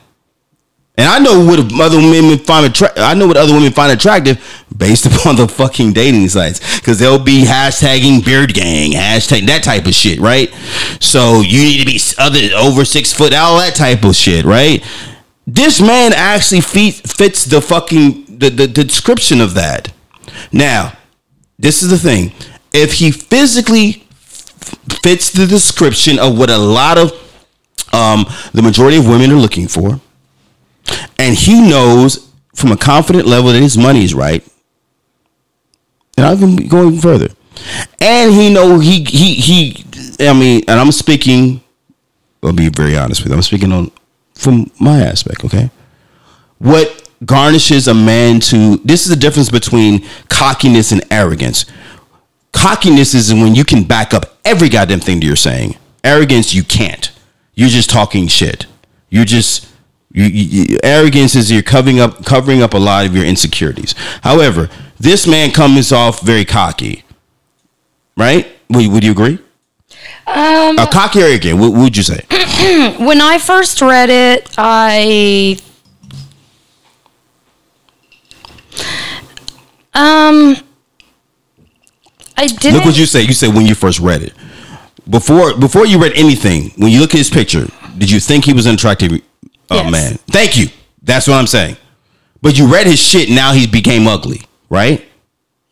and 0.96 1.08
I 1.08 1.18
know 1.18 1.44
what 1.44 1.58
other 1.80 1.96
women 1.96 2.38
find 2.38 2.66
attractive. 2.66 3.02
I 3.02 3.14
know 3.14 3.26
what 3.26 3.36
other 3.36 3.52
women 3.52 3.72
find 3.72 3.92
attractive 3.92 4.64
based 4.76 5.06
upon 5.14 5.36
the 5.36 5.48
fucking 5.48 5.92
dating 5.92 6.28
sites, 6.28 6.78
because 6.78 6.98
they'll 6.98 7.18
be 7.18 7.44
hashtagging 7.44 8.24
beard 8.24 8.54
gang, 8.54 8.92
hashtag 8.92 9.46
that 9.46 9.62
type 9.62 9.86
of 9.86 9.94
shit, 9.94 10.18
right? 10.18 10.52
So 11.00 11.40
you 11.40 11.62
need 11.62 11.78
to 11.80 11.86
be 11.86 12.00
other 12.18 12.40
over 12.56 12.84
six 12.84 13.12
foot, 13.12 13.34
all 13.34 13.58
that 13.58 13.74
type 13.74 14.04
of 14.04 14.14
shit, 14.16 14.44
right? 14.44 14.84
This 15.46 15.80
man 15.80 16.12
actually 16.14 16.60
fit, 16.60 16.94
fits 16.94 17.44
the 17.44 17.60
fucking 17.60 18.21
the, 18.50 18.66
the, 18.66 18.84
description 18.84 19.40
of 19.40 19.54
that. 19.54 19.92
Now, 20.52 20.96
this 21.58 21.82
is 21.82 21.90
the 21.90 21.98
thing: 21.98 22.32
if 22.72 22.94
he 22.94 23.10
physically 23.10 24.04
fits 25.02 25.30
the 25.30 25.46
description 25.46 26.18
of 26.18 26.38
what 26.38 26.50
a 26.50 26.58
lot 26.58 26.98
of 26.98 27.12
um, 27.92 28.24
the 28.52 28.62
majority 28.62 28.96
of 28.96 29.06
women 29.06 29.30
are 29.30 29.36
looking 29.36 29.68
for 29.68 30.00
and 31.18 31.36
he 31.36 31.60
knows 31.68 32.28
from 32.54 32.72
a 32.72 32.76
confident 32.76 33.26
level 33.26 33.52
that 33.52 33.60
his 33.60 33.78
money 33.78 34.04
is 34.04 34.14
right. 34.14 34.46
And 36.16 36.26
I've 36.26 36.40
been 36.40 36.68
going 36.68 36.98
further. 36.98 37.28
And 38.00 38.32
he 38.32 38.52
know 38.52 38.78
he 38.78 39.04
he 39.04 39.34
he 39.34 39.84
I 40.20 40.32
mean, 40.32 40.62
and 40.68 40.78
I'm 40.80 40.92
speaking. 40.92 41.62
I'll 42.42 42.52
be 42.52 42.68
very 42.68 42.96
honest 42.96 43.22
with 43.22 43.30
you. 43.30 43.36
I'm 43.36 43.42
speaking 43.42 43.72
on 43.72 43.92
from 44.34 44.70
my 44.80 45.00
aspect. 45.00 45.44
Okay, 45.44 45.70
what 46.58 47.01
garnishes 47.24 47.88
a 47.88 47.94
man 47.94 48.40
to 48.40 48.76
this 48.78 49.02
is 49.02 49.08
the 49.08 49.16
difference 49.16 49.50
between 49.50 50.04
cockiness 50.28 50.92
and 50.92 51.02
arrogance. 51.10 51.66
Cockiness 52.52 53.14
is 53.14 53.32
when 53.32 53.54
you 53.54 53.64
can 53.64 53.84
back 53.84 54.12
up 54.12 54.38
every 54.44 54.68
goddamn 54.68 55.00
thing 55.00 55.20
that 55.20 55.26
you're 55.26 55.36
saying. 55.36 55.76
Arrogance, 56.04 56.54
you 56.54 56.64
can't. 56.64 57.10
You're 57.54 57.68
just 57.68 57.90
talking 57.90 58.26
shit. 58.26 58.66
You're 59.08 59.24
just 59.24 59.68
you, 60.12 60.24
you, 60.24 60.78
arrogance 60.82 61.34
is 61.34 61.50
you're 61.50 61.62
covering 61.62 62.00
up 62.00 62.24
covering 62.24 62.62
up 62.62 62.74
a 62.74 62.78
lot 62.78 63.06
of 63.06 63.14
your 63.14 63.24
insecurities. 63.24 63.94
However, 64.22 64.68
this 64.98 65.26
man 65.26 65.50
comes 65.52 65.92
off 65.92 66.20
very 66.20 66.44
cocky, 66.44 67.04
right? 68.16 68.46
Would, 68.68 68.92
would 68.92 69.04
you 69.04 69.12
agree? 69.12 69.38
Um, 70.26 70.78
a 70.78 70.86
cocky 70.90 71.20
arrogant? 71.20 71.58
What 71.58 71.72
would 71.72 71.96
you 71.96 72.02
say? 72.02 72.24
When 72.98 73.20
I 73.20 73.38
first 73.38 73.82
read 73.82 74.08
it, 74.08 74.48
I 74.56 75.58
um 79.94 80.56
I 82.36 82.46
didn't 82.46 82.74
Look 82.76 82.84
what 82.86 82.98
you 82.98 83.06
say. 83.06 83.22
You 83.22 83.34
said 83.34 83.54
when 83.54 83.66
you 83.66 83.74
first 83.74 84.00
read 84.00 84.22
it. 84.22 84.32
Before 85.08 85.54
before 85.56 85.86
you 85.86 86.00
read 86.00 86.12
anything, 86.14 86.70
when 86.76 86.90
you 86.90 87.00
look 87.00 87.10
at 87.14 87.18
his 87.18 87.30
picture, 87.30 87.66
did 87.98 88.10
you 88.10 88.20
think 88.20 88.44
he 88.44 88.52
was 88.52 88.66
an 88.66 88.74
attractive 88.74 89.12
uh, 89.12 89.18
Yes. 89.70 89.90
man? 89.92 90.18
Thank 90.28 90.56
you. 90.56 90.68
That's 91.02 91.26
what 91.28 91.34
I'm 91.34 91.46
saying. 91.46 91.76
But 92.40 92.58
you 92.58 92.72
read 92.72 92.86
his 92.86 93.00
shit. 93.00 93.28
Now 93.28 93.52
he 93.52 93.66
became 93.66 94.06
ugly, 94.08 94.42
right? 94.70 95.04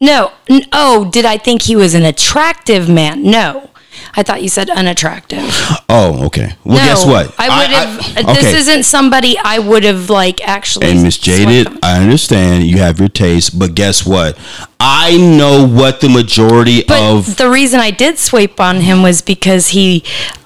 No. 0.00 0.32
Oh, 0.72 1.08
did 1.10 1.24
I 1.24 1.36
think 1.38 1.62
he 1.62 1.76
was 1.76 1.94
an 1.94 2.04
attractive 2.04 2.88
man? 2.88 3.22
No. 3.22 3.69
I 4.16 4.22
thought 4.22 4.42
you 4.42 4.48
said 4.48 4.70
unattractive. 4.70 5.44
Oh, 5.88 6.24
okay. 6.26 6.54
Well, 6.64 6.78
no, 6.78 6.84
guess 6.84 7.04
what? 7.04 7.34
I 7.38 7.48
would 7.60 7.70
have. 7.70 8.26
I- 8.26 8.30
uh, 8.30 8.34
This 8.34 8.54
isn't 8.54 8.84
somebody 8.84 9.36
I 9.38 9.58
would 9.58 9.84
have 9.84 10.08
like 10.10 10.46
actually. 10.46 10.90
And 10.90 11.02
Miss 11.02 11.18
Jaded. 11.18 11.68
I 11.82 12.00
understand 12.02 12.64
you 12.64 12.78
have 12.78 12.98
your 13.00 13.08
taste, 13.08 13.58
but 13.58 13.74
guess 13.74 14.06
what? 14.06 14.38
I 14.82 15.16
know 15.18 15.66
what 15.66 16.00
the 16.00 16.08
majority 16.08 16.84
But 16.88 17.02
of 17.02 17.36
the 17.36 17.50
reason 17.50 17.80
I 17.80 17.90
did 17.90 18.18
swipe 18.18 18.58
on 18.60 18.80
him 18.80 19.02
was 19.02 19.20
because 19.20 19.68
he, 19.68 20.02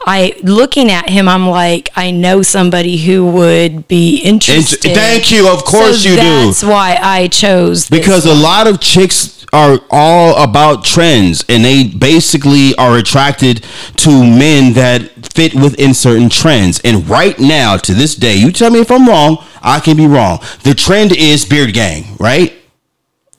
I 0.06 0.34
looking 0.42 0.90
at 0.90 1.08
him, 1.08 1.28
I'm 1.28 1.46
like, 1.48 1.88
I 1.94 2.10
know 2.10 2.42
somebody 2.42 2.96
who 2.96 3.24
would 3.30 3.86
be 3.86 4.16
interested. 4.18 4.80
thank 4.82 5.30
you, 5.30 5.48
of 5.48 5.64
course 5.64 6.02
So 6.02 6.08
you 6.08 6.16
do. 6.16 6.22
That's 6.22 6.64
why 6.64 6.98
I 7.00 7.28
chose 7.28 7.88
this 7.88 8.00
because 8.00 8.26
a 8.26 8.34
lot 8.34 8.66
of 8.66 8.80
chicks 8.80 9.33
are 9.54 9.78
all 9.88 10.42
about 10.42 10.84
trends 10.84 11.44
and 11.49 11.64
they 11.64 11.87
basically 11.87 12.75
are 12.75 12.99
attracted 12.99 13.64
to 13.96 14.11
men 14.11 14.73
that 14.73 15.11
fit 15.32 15.54
within 15.54 15.94
certain 15.94 16.28
trends. 16.28 16.80
And 16.80 17.08
right 17.08 17.38
now, 17.38 17.76
to 17.76 17.94
this 17.94 18.16
day, 18.16 18.34
you 18.34 18.50
tell 18.50 18.70
me 18.70 18.80
if 18.80 18.90
I'm 18.90 19.06
wrong, 19.08 19.38
I 19.62 19.78
can 19.78 19.96
be 19.96 20.08
wrong. 20.08 20.40
The 20.64 20.75
trend 20.75 21.16
is 21.16 21.44
beard 21.44 21.73
gang, 21.73 22.16
right? 22.18 22.52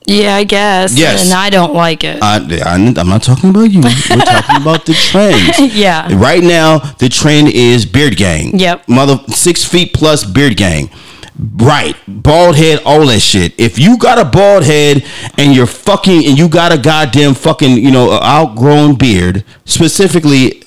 Yeah, 0.07 0.35
I 0.35 0.43
guess. 0.45 0.97
Yes. 0.97 1.25
And 1.25 1.33
I 1.33 1.49
don't 1.49 1.73
like 1.73 2.03
it. 2.03 2.21
I, 2.21 2.37
am 2.37 2.93
not 2.93 3.23
talking 3.23 3.49
about 3.49 3.71
you. 3.71 3.81
We're 3.81 3.89
talking 3.89 4.61
about 4.61 4.85
the 4.85 4.93
trends. 4.93 5.59
Yeah. 5.75 6.07
Right 6.13 6.43
now, 6.43 6.77
the 6.77 7.09
trend 7.09 7.49
is 7.49 7.85
beard 7.85 8.15
gang. 8.15 8.57
Yep. 8.57 8.87
Mother 8.87 9.17
six 9.27 9.65
feet 9.65 9.93
plus 9.93 10.23
beard 10.23 10.55
gang. 10.55 10.89
Right. 11.37 11.95
Bald 12.07 12.55
head, 12.55 12.81
all 12.85 13.05
that 13.07 13.19
shit. 13.19 13.53
If 13.59 13.77
you 13.77 13.97
got 13.97 14.19
a 14.19 14.25
bald 14.25 14.63
head 14.63 15.05
and 15.37 15.53
you're 15.53 15.65
fucking 15.65 16.25
and 16.25 16.37
you 16.37 16.47
got 16.47 16.73
a 16.73 16.77
goddamn 16.77 17.33
fucking, 17.33 17.77
you 17.77 17.91
know, 17.91 18.13
outgrown 18.21 18.95
beard, 18.95 19.43
specifically 19.65 20.63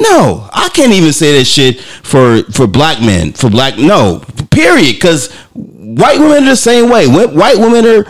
no, 0.00 0.48
I 0.52 0.68
can't 0.68 0.92
even 0.92 1.12
say 1.12 1.38
that 1.38 1.46
shit 1.46 1.80
for 1.80 2.42
for 2.52 2.66
black 2.66 3.00
men. 3.00 3.32
For 3.32 3.50
black, 3.50 3.76
no, 3.76 4.22
period. 4.50 4.94
Because 4.94 5.32
white 5.54 6.18
women 6.18 6.44
are 6.44 6.50
the 6.50 6.56
same 6.56 6.90
way. 6.90 7.06
White 7.08 7.58
women 7.58 7.86
are 7.86 8.06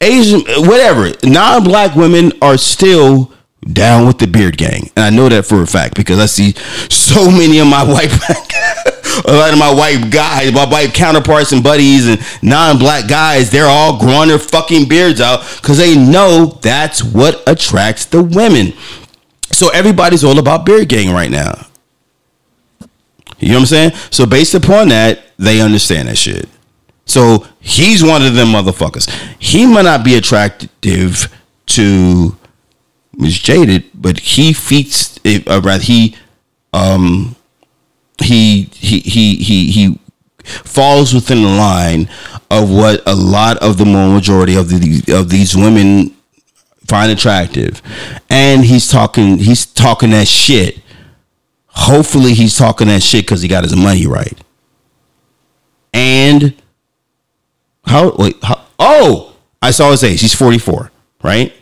Asian, 0.00 0.40
whatever. 0.66 1.12
Non-black 1.24 1.94
women 1.94 2.32
are 2.42 2.56
still 2.56 3.32
down 3.64 4.06
with 4.06 4.18
the 4.18 4.26
beard 4.26 4.56
gang, 4.56 4.90
and 4.96 5.04
I 5.04 5.10
know 5.10 5.28
that 5.28 5.46
for 5.46 5.62
a 5.62 5.66
fact 5.66 5.96
because 5.96 6.18
I 6.18 6.26
see 6.26 6.52
so 6.88 7.30
many 7.30 7.58
of 7.58 7.66
my 7.66 7.82
white, 7.92 8.12
a 9.24 9.32
lot 9.32 9.52
of 9.52 9.58
my 9.58 9.72
white 9.72 10.10
guys, 10.10 10.52
my 10.52 10.66
white 10.66 10.94
counterparts 10.94 11.52
and 11.52 11.62
buddies, 11.62 12.08
and 12.08 12.20
non-black 12.42 13.08
guys. 13.08 13.50
They're 13.50 13.66
all 13.66 13.98
growing 13.98 14.28
their 14.28 14.38
fucking 14.38 14.88
beards 14.88 15.20
out 15.20 15.40
because 15.60 15.78
they 15.78 15.96
know 15.96 16.58
that's 16.62 17.02
what 17.02 17.42
attracts 17.46 18.04
the 18.06 18.22
women. 18.22 18.72
So 19.50 19.68
everybody's 19.70 20.24
all 20.24 20.38
about 20.38 20.64
beard 20.64 20.88
gang 20.88 21.12
right 21.12 21.30
now. 21.30 21.66
You 23.38 23.48
know 23.48 23.54
what 23.54 23.60
I'm 23.60 23.66
saying? 23.66 23.90
So 24.10 24.26
based 24.26 24.54
upon 24.54 24.88
that, 24.88 25.20
they 25.38 25.60
understand 25.60 26.08
that 26.08 26.18
shit. 26.18 26.48
So 27.06 27.46
he's 27.60 28.04
one 28.04 28.22
of 28.22 28.34
them 28.34 28.48
motherfuckers. 28.48 29.08
He 29.38 29.66
might 29.66 29.82
not 29.82 30.04
be 30.04 30.16
attractive 30.16 31.34
to 31.66 32.36
Miss 33.18 33.36
Jaded, 33.36 33.84
but 33.94 34.20
he 34.20 34.52
feats. 34.52 35.18
Uh, 35.26 35.60
rather, 35.62 35.82
he 35.82 36.16
um 36.72 37.34
he 38.22 38.68
he 38.72 39.00
he 39.00 39.36
he 39.36 39.70
he 39.70 39.98
falls 40.44 41.12
within 41.12 41.42
the 41.42 41.48
line 41.48 42.08
of 42.50 42.70
what 42.70 43.02
a 43.06 43.14
lot 43.14 43.56
of 43.58 43.76
the 43.76 43.84
more 43.84 44.08
majority 44.08 44.54
of 44.54 44.68
the 44.68 45.02
of 45.12 45.30
these 45.30 45.56
women 45.56 46.14
find 46.86 47.10
attractive. 47.10 47.82
And 48.30 48.64
he's 48.64 48.88
talking 48.88 49.38
he's 49.38 49.66
talking 49.66 50.10
that 50.10 50.28
shit. 50.28 50.78
Hopefully 51.66 52.34
he's 52.34 52.56
talking 52.56 52.86
that 52.86 53.02
shit 53.02 53.24
because 53.24 53.42
he 53.42 53.48
got 53.48 53.64
his 53.64 53.76
money 53.76 54.06
right. 54.06 54.38
And 55.92 56.54
how 57.84 58.14
wait 58.16 58.36
how, 58.44 58.64
oh 58.78 59.34
i 59.60 59.72
saw 59.72 59.90
his 59.90 60.04
age. 60.04 60.20
He's 60.20 60.34
44 60.34 60.92
right 61.24 61.52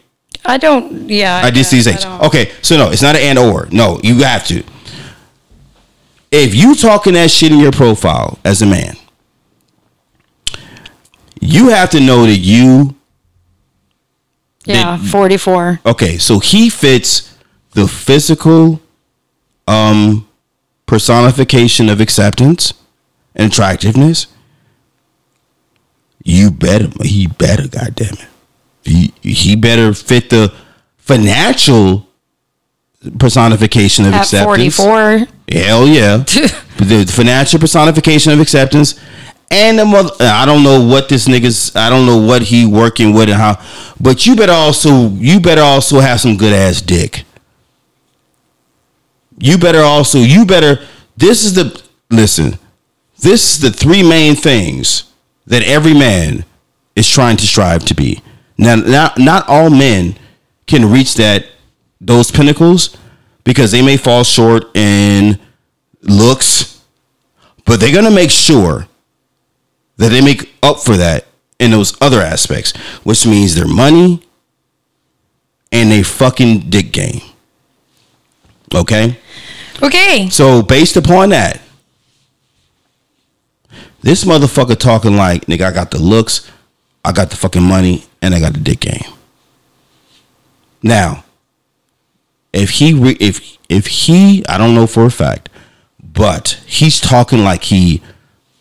I 0.47 0.57
don't. 0.59 1.09
Yeah. 1.09 1.41
i 1.45 1.51
did 1.51 1.65
see 1.65 1.77
his 1.77 1.87
I 1.89 1.93
age 1.93 2.05
okay 2.23 2.53
so 2.63 2.77
no 2.77 2.91
it's 2.91 3.03
not 3.03 3.17
an 3.17 3.23
and 3.23 3.39
or 3.39 3.69
no 3.73 4.01
you 4.03 4.23
have 4.25 4.47
to 4.47 4.63
if 6.31 6.55
you 6.55 6.75
talking 6.75 7.15
that 7.15 7.31
shit 7.31 7.53
in 7.53 7.59
your 7.59 7.73
profile 7.73 8.39
as 8.45 8.63
a 8.63 8.67
man 8.67 8.97
you 11.41 11.69
have 11.69 11.91
to 11.91 12.01
know 12.01 12.27
that 12.27 12.37
you 12.39 12.95
Yeah, 14.65 14.97
did- 14.97 15.11
44. 15.11 15.81
Okay, 15.87 16.19
so 16.19 16.39
he 16.41 16.69
fits 16.71 17.37
the 17.73 17.87
physical 17.87 18.81
um 19.69 20.27
personification 20.87 21.89
of 21.89 22.01
acceptance 22.01 22.73
and 23.35 23.51
attractiveness. 23.53 24.27
You 26.25 26.51
better 26.51 26.89
he 27.03 27.27
better 27.29 27.69
goddamn 27.69 28.15
it. 28.15 28.29
He 28.87 29.13
he 29.23 29.57
better 29.57 29.93
fit 29.93 30.31
the 30.31 30.55
financial 30.99 32.07
personification 33.19 34.07
of 34.07 34.15
At 34.15 34.23
acceptance. 34.23 34.77
44. 34.77 35.27
Hell 35.51 35.87
yeah. 35.87 36.17
the 36.79 37.11
financial 37.13 37.59
personification 37.59 38.33
of 38.33 38.41
acceptance. 38.41 38.99
And 39.51 39.79
the 39.79 39.85
mother, 39.85 40.11
I 40.21 40.45
don't 40.45 40.65
know 40.65 40.85
what 40.85 41.09
this 41.09 41.29
nigga's, 41.29 41.75
I 41.77 41.89
don't 41.89 42.05
know 42.05 42.19
what 42.19 42.43
he 42.43 42.67
working 42.67 43.13
with 43.13 43.29
and 43.29 43.39
how, 43.39 43.65
but 44.01 44.27
you 44.27 44.35
better 44.35 44.53
also, 44.53 45.09
you 45.11 45.39
better 45.39 45.63
also 45.63 46.01
have 46.01 46.21
some 46.21 46.37
good 46.37 46.53
ass 46.53 46.81
dick. 46.81 47.25
You 49.39 49.57
better 49.57 49.83
also, 49.83 50.19
you 50.19 50.45
better, 50.47 50.85
this 51.17 51.45
is 51.45 51.55
the, 51.55 51.81
listen, 52.11 52.59
this 53.21 53.55
is 53.55 53.61
the 53.61 53.71
three 53.71 54.03
main 54.03 54.35
things 54.35 55.13
that 55.47 55.63
every 55.63 55.95
man 55.95 56.45
is 56.97 57.09
trying 57.09 57.37
to 57.37 57.47
strive 57.47 57.85
to 57.85 57.95
be. 57.95 58.21
Now, 58.59 58.77
not, 58.77 59.19
not 59.19 59.49
all 59.49 59.71
men 59.71 60.17
can 60.67 60.91
reach 60.91 61.15
that, 61.15 61.47
those 62.01 62.31
pinnacles 62.31 62.97
because 63.45 63.71
they 63.71 63.83
may 63.83 63.97
fall 63.97 64.25
short 64.25 64.77
in 64.77 65.39
looks, 66.03 66.83
but 67.65 67.81
they're 67.81 67.95
gonna 67.95 68.11
make 68.11 68.31
sure 68.31 68.87
that 69.97 70.11
they 70.11 70.21
make 70.21 70.55
up 70.63 70.81
for 70.81 70.97
that 70.97 71.27
in 71.59 71.71
those 71.71 71.97
other 72.01 72.21
aspects, 72.21 72.77
which 73.03 73.27
means 73.27 73.55
their 73.55 73.67
money 73.67 74.23
and 75.73 75.91
they 75.91 76.03
fucking 76.03 76.71
dick 76.71 76.93
game. 76.93 77.21
Okay? 78.75 79.19
Okay. 79.83 80.29
So 80.31 80.63
based 80.63 80.97
upon 80.97 81.31
that, 81.31 81.61
this 84.03 84.25
motherfucker 84.25 84.79
talking 84.79 85.17
like, 85.17 85.47
nigga, 85.47 85.63
I 85.63 85.73
got 85.73 85.91
the 85.91 85.99
looks, 85.99 86.51
I 87.05 87.13
got 87.13 87.31
the 87.31 87.37
fucking 87.37 87.63
money, 87.63 88.05
and 88.27 88.35
I 88.35 88.41
got 88.41 88.53
the 88.53 88.61
dick 88.61 88.81
game. 88.81 89.13
Now, 90.83 91.25
if 92.53 92.71
he 92.71 92.93
re- 92.93 93.17
if 93.21 93.57
if 93.69 93.87
he, 93.87 94.45
I 94.47 94.59
don't 94.59 94.75
know 94.75 94.87
for 94.87 95.05
a 95.05 95.11
fact, 95.11 95.49
but 96.03 96.61
he's 96.67 97.01
talking 97.01 97.45
like 97.45 97.65
he 97.65 98.03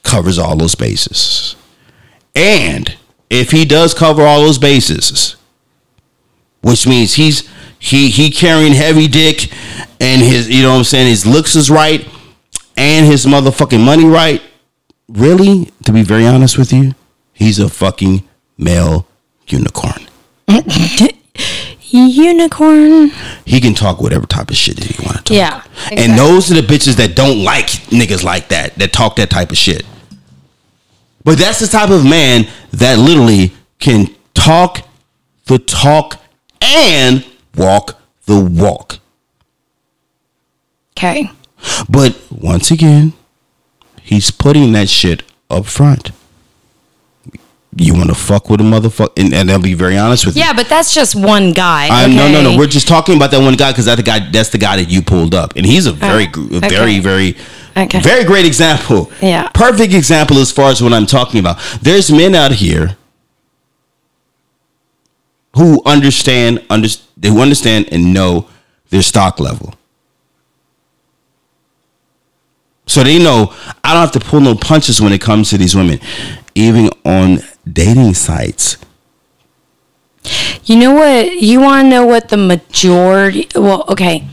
covers 0.04 0.38
all 0.38 0.56
those 0.56 0.76
bases. 0.76 1.56
And 2.36 2.98
if 3.30 3.52
he 3.52 3.66
does 3.66 3.94
cover 3.94 4.24
all 4.24 4.42
those 4.42 4.58
bases, 4.60 5.36
which 6.62 6.88
means 6.88 7.16
he's 7.16 7.50
he 7.80 8.10
he 8.10 8.30
carrying 8.30 8.74
heavy 8.74 9.08
dick 9.08 9.52
and 10.00 10.22
his 10.22 10.50
you 10.50 10.64
know 10.64 10.72
what 10.72 10.78
I'm 10.80 10.84
saying 10.84 11.08
his 11.08 11.26
looks 11.26 11.56
is 11.56 11.70
right 11.70 12.08
and 12.78 13.06
his 13.06 13.26
motherfucking 13.26 13.84
money 13.84 14.06
right, 14.06 14.42
really, 15.08 15.72
to 15.84 15.92
be 15.92 16.04
very 16.04 16.26
honest 16.26 16.58
with 16.58 16.74
you, 16.74 16.94
he's 17.34 17.60
a 17.60 17.70
fucking 17.70 18.28
male 18.58 19.08
unicorn. 19.48 20.08
Unicorn. 21.88 23.10
He 23.46 23.62
can 23.62 23.74
talk 23.74 24.02
whatever 24.02 24.26
type 24.26 24.50
of 24.50 24.58
shit 24.58 24.76
that 24.76 24.86
he 24.86 25.06
want 25.06 25.18
to 25.18 25.24
talk. 25.24 25.32
Yeah. 25.32 25.64
And 25.92 26.18
those 26.18 26.52
are 26.52 26.56
the 26.56 26.68
bitches 26.68 26.96
that 26.98 27.16
don't 27.16 27.44
like 27.44 27.68
niggas 27.68 28.24
like 28.24 28.50
that, 28.50 28.76
that 28.76 28.92
talk 28.92 29.16
that 29.16 29.30
type 29.30 29.52
of 29.52 29.58
shit. 29.58 29.86
But 31.24 31.38
that's 31.38 31.60
the 31.60 31.68
type 31.68 31.90
of 31.90 32.04
man 32.04 32.48
that 32.72 33.00
literally 33.00 33.54
can 33.80 34.14
talk 34.34 34.88
the 35.46 35.58
talk 35.58 36.22
and 36.62 37.26
walk 37.56 38.00
the 38.26 38.40
walk. 38.40 39.00
Okay. 40.98 41.32
But 41.90 42.20
once 42.32 42.72
again, 42.72 43.14
he's 44.02 44.32
putting 44.32 44.72
that 44.74 44.90
shit 44.90 45.24
up 45.50 45.66
front. 45.66 46.12
You 47.78 47.94
want 47.94 48.08
to 48.08 48.16
fuck 48.16 48.50
with 48.50 48.62
a 48.62 48.64
motherfucker, 48.64 49.12
and, 49.18 49.34
and 49.34 49.52
I'll 49.52 49.62
be 49.62 49.74
very 49.74 49.98
honest 49.98 50.26
with 50.26 50.38
you. 50.38 50.44
Yeah, 50.44 50.54
but 50.54 50.70
that's 50.70 50.94
just 50.94 51.14
one 51.14 51.52
guy. 51.52 51.90
I, 51.92 52.08
no, 52.08 52.32
no, 52.32 52.42
no. 52.42 52.58
We're 52.58 52.68
just 52.68 52.88
talking 52.88 53.18
about 53.18 53.32
that 53.32 53.42
one 53.42 53.56
guy 53.56 53.72
because 53.72 53.86
that's 53.86 53.98
the 53.98 54.04
guy. 54.04 54.30
That's 54.32 54.50
the 54.50 54.58
guy 54.58 54.78
that 54.78 54.90
you 54.90 55.02
pulled 55.02 55.36
up, 55.36 55.58
and 55.58 55.66
he's 55.66 55.86
a 55.86 55.90
oh, 55.90 55.94
very, 55.94 56.28
gr- 56.28 56.56
okay. 56.56 56.70
very, 56.70 57.00
very, 57.00 57.36
Okay. 57.76 58.00
very 58.00 58.24
great 58.24 58.46
example. 58.46 59.12
Yeah. 59.22 59.50
perfect 59.50 59.94
example 59.94 60.38
as 60.38 60.52
far 60.52 60.72
as 60.72 60.82
what 60.82 60.94
I'm 60.94 61.06
talking 61.06 61.42
about. 61.42 61.60
There's 61.82 62.10
men 62.10 62.34
out 62.34 62.54
here 62.54 62.96
who 65.56 65.82
understand, 65.86 66.64
under, 66.70 66.88
who 67.22 67.42
understand 67.42 67.90
and 67.92 68.14
know 68.14 68.48
their 68.90 69.02
stock 69.02 69.40
level. 69.42 69.74
So 72.88 73.04
they 73.04 73.22
know 73.22 73.54
I 73.84 73.94
don't 73.94 74.02
have 74.02 74.12
to 74.14 74.20
pull 74.20 74.40
no 74.40 74.56
punches 74.56 75.02
when 75.02 75.12
it 75.12 75.20
comes 75.20 75.50
to 75.50 75.58
these 75.58 75.76
women, 75.76 76.00
even 76.54 76.90
on 77.04 77.40
dating 77.72 78.14
sites. 78.14 78.78
You 80.66 80.78
know 80.78 80.94
what? 80.94 81.34
You 81.42 81.60
want 81.62 81.86
to 81.86 81.90
know 81.90 82.06
what 82.06 82.30
the 82.30 82.38
majority? 82.38 83.48
Well, 83.56 83.86
okay. 83.90 84.28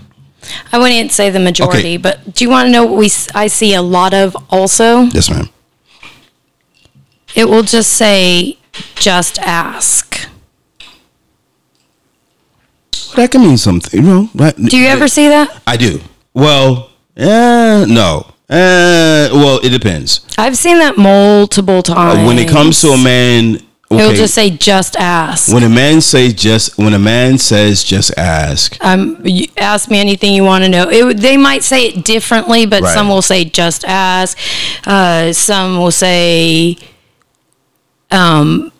I 0.72 0.78
wouldn't 0.78 1.12
say 1.12 1.30
the 1.30 1.38
majority, 1.38 1.78
Okay. 1.78 1.96
but 1.98 2.34
do 2.34 2.44
you 2.44 2.50
want 2.50 2.66
to 2.66 2.72
know 2.72 2.84
what 2.86 2.96
we? 2.98 3.10
I 3.34 3.46
see 3.46 3.74
a 3.74 3.82
lot 3.82 4.12
of 4.14 4.36
also. 4.50 5.02
Yes, 5.12 5.30
ma'am. 5.30 5.48
It 7.34 7.48
will 7.48 7.62
just 7.62 7.92
say, 7.92 8.58
"Just 8.96 9.38
ask." 9.40 10.28
That 13.16 13.30
can 13.30 13.42
mean 13.42 13.58
something, 13.58 14.00
you 14.02 14.06
know. 14.06 14.30
Right? 14.34 14.56
Do 14.56 14.76
you 14.76 14.86
ever 14.86 15.06
see 15.06 15.28
that? 15.28 15.62
I 15.66 15.76
do. 15.76 16.00
Well, 16.32 16.90
eh, 17.16 17.84
no. 17.86 18.26
Eh, 18.52 19.28
well, 19.32 19.60
it 19.62 19.70
depends. 19.70 20.20
I've 20.36 20.58
seen 20.58 20.78
that 20.80 20.98
multiple 20.98 21.78
Uh, 21.78 21.82
times. 21.82 22.26
when 22.26 22.38
it 22.38 22.48
comes 22.48 22.80
to 22.82 22.88
a 22.90 22.98
man, 22.98 23.60
It'll 23.90 24.12
just 24.12 24.34
say, 24.34 24.48
"Just 24.50 24.96
ask." 24.96 25.52
when 25.52 25.62
a 25.62 25.68
man 25.68 26.00
says 26.00 26.32
just 26.34 26.78
when 26.78 26.94
a 26.94 26.98
man 26.98 27.36
says 27.38 27.82
just 27.84 28.10
ask. 28.18 28.76
um, 28.82 29.22
ask 29.58 29.90
me 29.90 30.00
anything 30.00 30.34
you 30.34 30.44
want 30.44 30.64
to 30.64 30.70
know. 30.70 30.88
It, 30.88 31.18
they 31.18 31.36
might 31.36 31.62
say 31.62 31.86
it 31.88 32.04
differently, 32.04 32.64
but 32.66 32.82
Right. 32.82 32.94
some 32.94 33.08
will 33.08 33.20
say 33.22 33.44
just 33.44 33.84
ask. 33.86 34.36
Uh, 34.86 35.32
some 35.34 35.78
will 35.78 35.90
say, 35.90 36.76
um, 38.10 38.72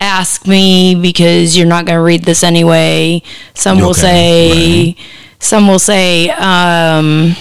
ask 0.00 0.46
me 0.46 0.94
because 0.94 1.56
you're 1.56 1.66
not 1.66 1.84
going 1.86 1.96
to 1.96 2.02
read 2.02 2.24
this 2.24 2.42
anyway. 2.42 3.22
Some 3.54 3.78
will 3.80 3.90
Okay, 3.90 4.00
say, 4.00 4.96
some 5.38 5.68
will 5.68 5.78
say, 5.78 6.30
um, 6.30 7.36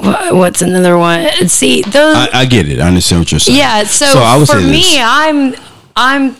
what's 0.00 0.62
another 0.62 0.96
one? 0.98 1.20
Uh, 1.20 1.48
see, 1.48 1.82
those. 1.82 2.16
I, 2.16 2.28
I 2.32 2.44
get 2.46 2.68
it. 2.68 2.80
I 2.80 2.88
understand 2.88 3.20
what 3.20 3.32
you're 3.32 3.40
saying. 3.40 3.58
Yeah, 3.58 3.84
so, 3.84 4.06
I 4.06 4.36
would 4.36 4.48
for 4.48 4.60
me, 4.60 4.80
this. 4.80 5.00
I'm 5.02 5.54
I'm 5.96 6.36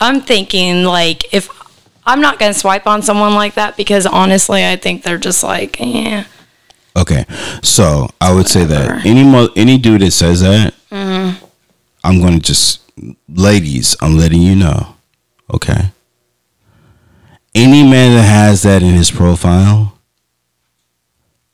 I'm 0.00 0.20
thinking 0.20 0.84
like 0.84 1.32
if 1.34 1.48
I'm 2.06 2.20
not 2.20 2.38
gonna 2.38 2.54
swipe 2.54 2.86
on 2.86 3.02
someone 3.02 3.34
like 3.34 3.54
that 3.54 3.76
because 3.76 4.06
honestly, 4.06 4.66
I 4.66 4.76
think 4.76 5.02
they're 5.02 5.18
just 5.18 5.42
like, 5.42 5.78
yeah. 5.80 6.24
Okay, 6.96 7.24
so 7.62 8.08
I 8.20 8.34
would 8.34 8.48
say 8.48 8.64
that 8.64 9.06
any 9.06 9.22
mo- 9.22 9.50
any 9.54 9.78
dude 9.78 10.00
that 10.00 10.10
says 10.10 10.40
that, 10.40 10.74
mm-hmm. 10.90 11.44
I'm 12.02 12.20
going 12.20 12.34
to 12.34 12.40
just, 12.40 12.80
ladies, 13.28 13.94
I'm 14.00 14.16
letting 14.16 14.42
you 14.42 14.56
know, 14.56 14.96
okay. 15.52 15.92
Any 17.54 17.82
man 17.82 18.16
that 18.16 18.22
has 18.22 18.62
that 18.62 18.82
in 18.82 18.94
his 18.94 19.10
profile, 19.10 19.98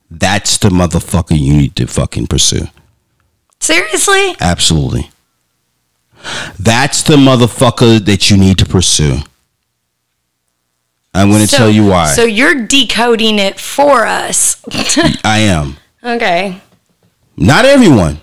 that's 0.09 0.57
the 0.57 0.69
motherfucker 0.69 1.37
you 1.37 1.53
need 1.53 1.75
to 1.75 1.87
fucking 1.87 2.27
pursue. 2.27 2.67
Seriously? 3.59 4.35
Absolutely. 4.39 5.09
That's 6.59 7.03
the 7.03 7.15
motherfucker 7.17 8.03
that 8.05 8.29
you 8.29 8.37
need 8.37 8.57
to 8.59 8.65
pursue. 8.65 9.19
I'm 11.13 11.29
going 11.29 11.41
to 11.41 11.47
So- 11.47 11.57
tell 11.57 11.69
you 11.69 11.85
why. 11.85 12.13
So 12.13 12.23
you're 12.25 12.65
decoding 12.67 13.39
it 13.39 13.59
for 13.59 14.05
us. 14.05 14.61
I 15.23 15.39
am. 15.39 15.77
okay. 16.03 16.61
Not 17.35 17.65
everyone. 17.65 18.19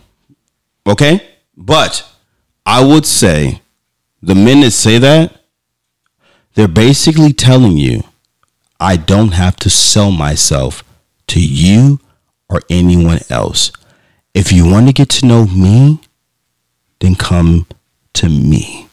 Okay? 0.87 1.20
But 1.57 2.07
I 2.66 2.85
would 2.85 3.07
say 3.07 3.61
the 4.23 4.35
men 4.35 4.61
that 4.62 4.70
say 4.73 4.99
that, 4.99 5.40
they're 6.55 6.68
basically 6.68 7.33
telling 7.33 7.77
you, 7.77 8.05
I 8.81 8.97
don't 8.97 9.33
have 9.33 9.57
to 9.57 9.70
sell 9.70 10.11
myself 10.11 10.85
to 11.29 11.41
you 11.41 12.01
or 12.49 12.63
anyone 12.69 13.21
else. 13.31 13.73
If 14.35 14.53
you 14.53 14.67
want 14.67 14.87
to 14.89 14.93
get 14.93 15.09
to 15.11 15.27
know 15.27 15.47
me, 15.47 16.01
then 17.01 17.15
come 17.15 17.67
to 18.15 18.29
me. 18.29 18.89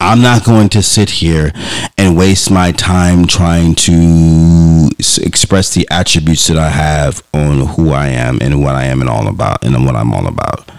I'm 0.00 0.20
not 0.20 0.44
going 0.44 0.68
to 0.70 0.82
sit 0.82 1.10
here 1.10 1.52
and 1.98 2.16
waste 2.16 2.50
my 2.50 2.72
time 2.72 3.26
trying 3.26 3.74
to 3.74 4.88
express 4.98 5.74
the 5.74 5.86
attributes 5.90 6.46
that 6.46 6.56
I 6.58 6.68
have 6.68 7.22
on 7.34 7.66
who 7.66 7.90
I 7.90 8.08
am 8.08 8.38
and 8.40 8.62
what 8.62 8.74
I 8.74 8.84
am 8.84 9.00
and 9.00 9.10
all 9.10 9.26
about 9.26 9.64
and 9.64 9.84
what 9.84 9.96
I'm 9.96 10.12
all 10.12 10.26
about. 10.26 10.70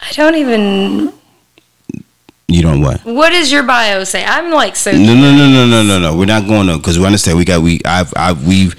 I 0.00 0.12
don't 0.12 0.34
even. 0.34 1.12
You 2.48 2.62
know 2.62 2.78
what? 2.78 3.00
What 3.04 3.30
does 3.30 3.50
your 3.50 3.64
bio 3.64 4.04
say? 4.04 4.24
I'm 4.24 4.52
like 4.52 4.76
so. 4.76 4.92
No, 4.92 4.98
no, 5.14 5.34
no, 5.36 5.48
no, 5.48 5.66
no, 5.66 5.82
no, 5.82 5.98
no. 5.98 6.16
We're 6.16 6.26
not 6.26 6.46
going 6.46 6.68
to 6.68 6.76
because 6.76 6.98
we 6.98 7.04
understand 7.04 7.38
we 7.38 7.44
got 7.44 7.60
we 7.60 7.80
I've 7.84 8.12
I've 8.16 8.46
we've 8.46 8.74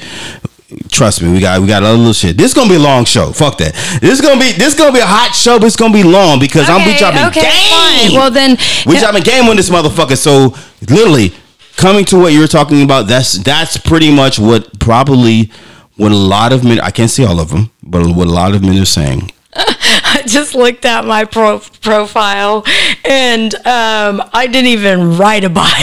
trust 0.89 1.21
me 1.21 1.31
we 1.31 1.39
got 1.39 1.59
we 1.61 1.67
got 1.67 1.83
a 1.83 1.91
little 1.91 2.13
shit. 2.13 2.37
This 2.37 2.47
is 2.47 2.53
gonna 2.53 2.69
be 2.69 2.75
a 2.75 2.79
long 2.79 3.03
show. 3.03 3.31
Fuck 3.33 3.57
that. 3.57 3.73
This 4.01 4.11
is 4.19 4.21
gonna 4.21 4.39
be 4.39 4.51
this 4.53 4.69
is 4.69 4.75
gonna 4.79 4.93
be 4.93 4.99
a 4.99 5.05
hot 5.05 5.35
show, 5.35 5.59
but 5.59 5.65
it's 5.65 5.75
gonna 5.75 5.93
be 5.93 6.03
long 6.03 6.39
because 6.39 6.69
I'm 6.69 6.79
be 6.85 6.91
Okay, 6.91 6.99
dropping 6.99 7.25
okay, 7.25 7.41
game. 7.41 8.09
fine. 8.11 8.13
Well 8.17 8.31
then, 8.31 8.57
we 8.85 8.99
dropping 8.99 9.23
game 9.23 9.45
on 9.49 9.57
this 9.57 9.69
motherfucker. 9.69 10.17
So 10.17 10.55
literally 10.89 11.33
coming 11.75 12.05
to 12.05 12.17
what 12.19 12.31
you're 12.33 12.47
talking 12.47 12.83
about. 12.83 13.07
That's 13.07 13.33
that's 13.33 13.75
pretty 13.77 14.13
much 14.13 14.39
what 14.39 14.79
probably 14.79 15.51
what 15.97 16.11
a 16.11 16.15
lot 16.15 16.53
of 16.53 16.63
men. 16.63 16.79
I 16.79 16.91
can't 16.91 17.11
see 17.11 17.25
all 17.25 17.39
of 17.39 17.49
them, 17.49 17.69
but 17.83 18.05
what 18.15 18.27
a 18.27 18.31
lot 18.31 18.55
of 18.55 18.61
men 18.61 18.77
are 18.81 18.85
saying. 18.85 19.31
I 20.09 20.23
just 20.25 20.55
looked 20.55 20.85
at 20.85 21.05
my 21.05 21.25
pro- 21.25 21.59
profile 21.81 22.63
and 23.05 23.53
um, 23.65 24.21
I 24.33 24.47
didn't 24.51 24.67
even 24.67 25.17
write 25.17 25.43
a 25.43 25.49
bio. 25.49 25.63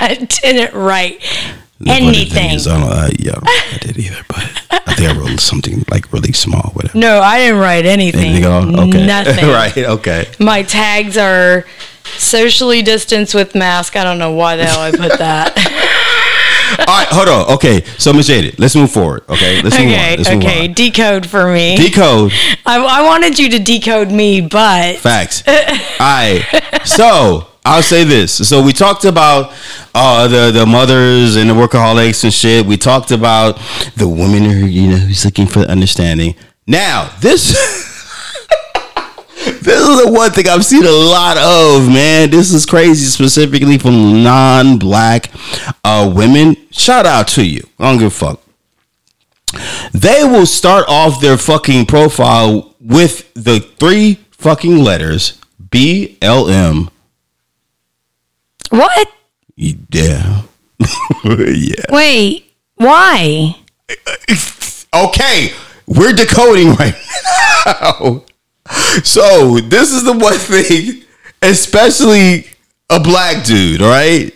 I 0.00 0.26
didn't 0.42 0.74
write 0.74 1.20
The 1.80 1.92
anything. 1.92 2.50
is, 2.52 2.66
I 2.66 2.80
don't, 2.80 2.90
uh, 2.90 3.08
yeah, 3.18 3.32
I 3.32 3.34
don't 3.34 3.48
I 3.48 3.78
did 3.80 3.98
either, 3.98 4.22
but 4.28 4.38
I 4.88 4.94
think 4.94 5.10
I 5.10 5.16
wrote 5.18 5.40
something 5.40 5.84
like 5.90 6.12
really 6.12 6.32
small, 6.32 6.70
whatever. 6.74 6.98
No, 6.98 7.20
I 7.20 7.38
didn't 7.38 7.60
write 7.60 7.86
anything. 7.86 8.24
Anything 8.36 8.44
at 8.44 8.50
all? 8.50 8.80
Okay. 8.88 9.06
Nothing. 9.06 9.46
right. 9.48 9.76
Okay. 9.76 10.28
My 10.40 10.62
tags 10.62 11.16
are 11.16 11.64
socially 12.18 12.82
distanced 12.82 13.34
with 13.34 13.54
mask. 13.54 13.96
I 13.96 14.04
don't 14.04 14.18
know 14.18 14.32
why 14.32 14.56
the 14.56 14.66
hell 14.66 14.80
I 14.80 14.90
put 14.90 15.18
that. 15.18 15.54
All 16.88 16.98
right. 16.98 17.08
Hold 17.08 17.28
on. 17.28 17.54
Okay. 17.54 17.84
So, 17.98 18.12
Miss 18.12 18.26
Jaded, 18.26 18.58
let's 18.58 18.74
move 18.74 18.90
forward. 18.90 19.22
Okay. 19.28 19.62
Let's 19.62 19.78
move 19.78 19.88
on. 19.88 20.16
Let's 20.16 20.30
move 20.30 20.44
okay. 20.44 20.68
on. 20.68 20.74
Decode 20.74 21.26
for 21.26 21.52
me. 21.52 21.76
Decode 21.76 22.32
I, 22.66 22.78
I 22.78 23.02
wanted 23.02 23.38
you 23.38 23.48
to 23.50 23.58
decode 23.58 24.10
me, 24.10 24.40
but 24.40 24.96
facts. 24.96 25.42
All 25.48 25.54
right. 26.00 26.42
So 26.84 27.48
I'll 27.64 27.82
say 27.82 28.04
this. 28.04 28.48
So 28.48 28.62
we 28.62 28.72
talked 28.72 29.04
about 29.04 29.52
uh, 29.94 30.28
the 30.28 30.50
the 30.50 30.66
mothers 30.66 31.36
and 31.36 31.48
the 31.48 31.54
workaholics 31.54 32.24
and 32.24 32.32
shit. 32.32 32.66
We 32.66 32.76
talked 32.76 33.10
about 33.10 33.60
the 33.96 34.08
women 34.08 34.44
who 34.44 34.66
you 34.66 34.90
know 34.90 34.96
who's 34.96 35.24
looking 35.24 35.46
for 35.46 35.60
understanding. 35.60 36.34
Now 36.66 37.14
this. 37.20 37.93
This 39.44 39.80
is 39.88 40.04
the 40.04 40.12
one 40.12 40.30
thing 40.30 40.48
I've 40.48 40.64
seen 40.64 40.84
a 40.84 40.90
lot 40.90 41.36
of, 41.38 41.88
man. 41.88 42.30
This 42.30 42.52
is 42.52 42.66
crazy, 42.66 43.04
specifically 43.06 43.78
from 43.78 44.22
non-black 44.22 45.30
uh, 45.84 46.10
women. 46.14 46.56
Shout 46.70 47.06
out 47.06 47.28
to 47.28 47.44
you. 47.46 47.62
I 47.78 47.90
don't 47.90 47.98
give 47.98 48.08
a 48.08 48.10
fuck. 48.10 48.40
They 49.92 50.24
will 50.24 50.46
start 50.46 50.84
off 50.88 51.20
their 51.20 51.36
fucking 51.36 51.86
profile 51.86 52.74
with 52.80 53.32
the 53.34 53.60
three 53.60 54.18
fucking 54.32 54.78
letters 54.78 55.38
B 55.70 56.18
L 56.20 56.48
M. 56.48 56.90
what? 58.70 59.12
Yeah. 59.56 60.42
yeah. 61.24 61.84
Wait, 61.90 62.52
why? 62.76 63.56
Okay, 64.94 65.52
we're 65.86 66.12
decoding 66.12 66.68
right 66.76 66.94
now. 67.66 68.22
So 69.02 69.58
this 69.60 69.92
is 69.92 70.04
the 70.04 70.12
one 70.12 70.34
thing, 70.38 71.04
especially 71.42 72.46
a 72.90 73.00
black 73.00 73.44
dude, 73.44 73.82
all 73.82 73.88
right? 73.88 74.34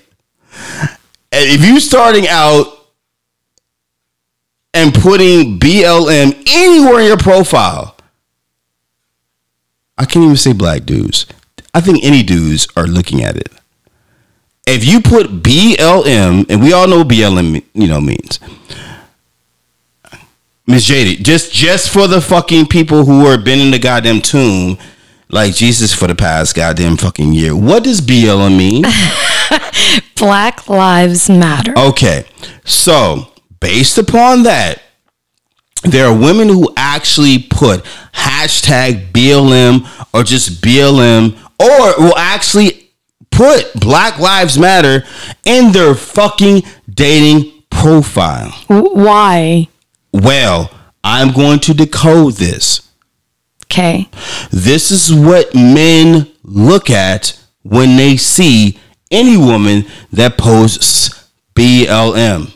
And 1.31 1.45
if 1.51 1.65
you 1.65 1.81
starting 1.81 2.27
out 2.29 2.67
and 4.75 4.95
putting 4.95 5.59
BLM 5.59 6.43
anywhere 6.47 7.01
in 7.01 7.07
your 7.07 7.17
profile, 7.17 7.97
I 9.97 10.05
can't 10.05 10.25
even 10.25 10.37
say 10.37 10.53
black 10.53 10.85
dudes. 10.85 11.27
I 11.75 11.81
think 11.81 12.05
any 12.05 12.23
dudes 12.23 12.69
are 12.77 12.87
looking 12.87 13.23
at 13.23 13.37
it. 13.37 13.53
If 14.67 14.85
you 14.85 15.01
put 15.01 15.43
BLM, 15.43 16.47
and 16.49 16.63
we 16.63 16.73
all 16.73 16.87
know 16.87 17.05
BLM 17.05 17.65
you 17.75 17.89
know 17.89 18.01
means. 18.01 18.39
Miss 20.69 20.85
Jaded, 20.85 21.25
just 21.25 21.51
just 21.51 21.89
for 21.89 22.07
the 22.07 22.21
fucking 22.21 22.67
people 22.67 23.07
who 23.07 23.25
are 23.25 23.39
been 23.39 23.59
in 23.59 23.71
the 23.71 23.79
goddamn 23.79 24.21
tomb, 24.21 24.77
like 25.31 25.55
Jesus 25.55 25.95
for 25.95 26.07
the 26.07 26.15
past 26.15 26.55
goddamn 26.55 26.99
fucking 26.99 27.33
year. 27.33 27.57
What 27.57 27.85
does 27.85 28.03
BLM 28.03 28.55
mean? 28.59 28.85
Black 30.17 30.69
Lives 30.69 31.31
Matter. 31.31 31.73
Okay, 31.75 32.27
so 32.67 33.33
based 33.61 33.97
upon 33.97 34.43
that, 34.43 34.83
there 35.85 36.07
are 36.07 36.15
women 36.15 36.49
who 36.49 36.71
actually 36.77 37.39
put 37.39 37.83
hashtag 38.13 39.11
BLM 39.13 39.89
or 40.13 40.23
just 40.23 40.61
BLM 40.61 41.35
or 41.59 42.05
will 42.05 42.19
actually 42.19 42.91
put 43.31 43.73
Black 43.81 44.19
Lives 44.19 44.59
Matter 44.59 45.05
in 45.47 45.73
their 45.73 45.95
fucking 45.95 46.63
dating 46.93 47.63
profile. 47.71 48.51
Why? 48.67 49.69
Well, 50.13 50.71
I'm 51.05 51.33
going 51.33 51.61
to 51.61 51.75
decode 51.75 52.35
this. 52.35 52.83
Okay. 53.65 54.09
This 54.51 54.91
is 54.91 55.13
what 55.13 55.55
men 55.55 56.29
look 56.43 56.91
at 56.91 57.39
when 57.63 57.97
they 57.97 58.17
see 58.17 58.79
any 59.11 59.37
woman 59.37 59.85
that 60.13 60.39
posts 60.39 61.29
BLM. 61.55 62.55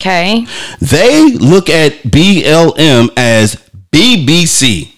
Okay. 0.00 0.46
They 0.80 1.30
look 1.32 1.68
at 1.68 1.92
BLM 2.02 3.10
as 3.16 3.56
BBC. 3.92 4.94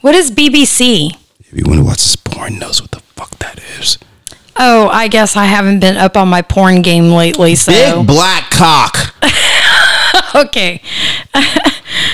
What 0.00 0.14
is 0.14 0.30
BBC? 0.30 1.16
Everyone 1.48 1.78
who 1.78 1.84
watches 1.84 2.16
porn 2.16 2.58
knows 2.58 2.80
what 2.80 2.90
the 2.90 3.00
fuck 3.00 3.30
that 3.38 3.58
is. 3.80 3.98
Oh, 4.58 4.88
I 4.88 5.08
guess 5.08 5.36
I 5.36 5.44
haven't 5.46 5.80
been 5.80 5.96
up 5.96 6.16
on 6.16 6.28
my 6.28 6.42
porn 6.42 6.82
game 6.82 7.10
lately, 7.10 7.54
so 7.54 7.72
Big 7.72 8.06
black 8.06 8.50
cock. 8.50 9.14
okay. 10.34 10.82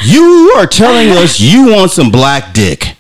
You 0.05 0.55
are 0.57 0.67
telling 0.67 1.11
us 1.11 1.41
you 1.41 1.73
want 1.73 1.91
some 1.91 2.11
black 2.11 2.53
dick. 2.53 2.97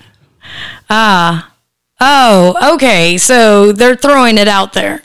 Ah. 0.88 1.54
Oh, 2.00 2.74
okay. 2.74 3.18
So 3.18 3.72
they're 3.72 3.96
throwing 3.96 4.38
it 4.38 4.48
out 4.48 4.72
there. 4.72 5.02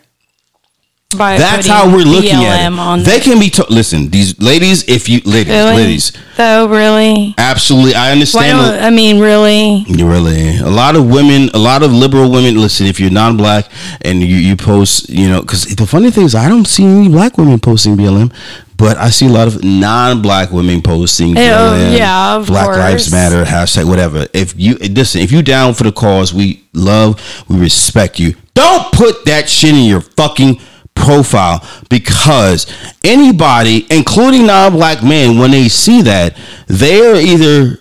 By 1.15 1.37
That's 1.37 1.65
how 1.65 1.89
we're 1.89 2.03
looking 2.03 2.31
at 2.31 2.67
BLM 2.69 2.73
it. 2.73 2.79
On 2.79 3.03
they 3.03 3.21
can 3.21 3.39
be. 3.39 3.49
To- 3.51 3.65
Listen, 3.69 4.09
these 4.09 4.37
ladies. 4.41 4.83
If 4.89 5.07
you 5.07 5.21
ladies, 5.23 5.53
Really? 5.53 5.75
ladies, 5.77 6.11
So 6.35 6.67
really? 6.67 7.33
absolutely. 7.37 7.95
I 7.95 8.11
understand. 8.11 8.57
I 8.83 8.89
mean 8.89 9.21
really? 9.21 9.85
You 9.87 10.05
really 10.05 10.57
a 10.57 10.67
lot 10.69 10.97
of 10.97 11.07
women, 11.09 11.49
a 11.53 11.59
lot 11.59 11.81
of 11.81 11.93
liberal 11.93 12.29
women. 12.29 12.59
Listen, 12.59 12.87
if 12.87 12.99
you're 12.99 13.09
non-black 13.09 13.67
and 14.01 14.19
you, 14.21 14.35
you 14.35 14.57
post, 14.57 15.07
you 15.07 15.29
know, 15.29 15.39
because 15.39 15.63
the 15.77 15.87
funny 15.87 16.11
thing 16.11 16.25
is, 16.25 16.35
I 16.35 16.49
don't 16.49 16.67
see 16.67 16.83
any 16.83 17.07
black 17.07 17.37
women 17.37 17.57
posting 17.61 17.95
BLM, 17.95 18.33
but 18.75 18.97
I 18.97 19.09
see 19.09 19.27
a 19.27 19.31
lot 19.31 19.47
of 19.47 19.63
non-black 19.63 20.51
women 20.51 20.81
posting 20.81 21.33
BLM. 21.35 21.97
yeah, 21.97 22.35
of 22.35 22.47
Black 22.47 22.67
Lives. 22.67 23.09
Matter 23.13 23.45
hashtag 23.45 23.85
whatever. 23.87 24.27
If 24.33 24.55
you 24.59 24.75
listen, 24.75 25.21
if 25.21 25.31
you 25.31 25.41
down 25.41 25.73
for 25.73 25.83
the 25.85 25.93
cause, 25.93 26.33
we 26.33 26.65
love, 26.73 27.21
we 27.47 27.57
respect 27.57 28.19
you. 28.19 28.35
Don't 28.55 28.91
put 28.91 29.23
that 29.23 29.47
shit 29.47 29.73
in 29.73 29.85
your 29.85 30.01
fucking 30.01 30.59
profile 30.97 31.65
because 31.89 32.65
anybody, 33.03 33.85
including 33.89 34.47
non-black 34.47 35.03
men, 35.03 35.37
when 35.37 35.51
they 35.51 35.67
see 35.67 36.01
that, 36.01 36.37
they 36.67 37.05
are 37.05 37.15
either 37.15 37.79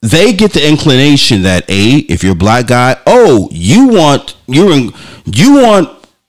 they 0.00 0.32
get 0.32 0.52
the 0.52 0.68
inclination 0.68 1.42
that 1.42 1.68
a 1.70 1.98
if 2.08 2.24
you're 2.24 2.32
a 2.32 2.34
black 2.34 2.66
guy 2.66 2.96
oh 3.06 3.48
you 3.52 3.86
want 3.86 4.34
you're 4.48 4.72
in 4.72 4.92
you 5.26 5.62
want 5.62 5.88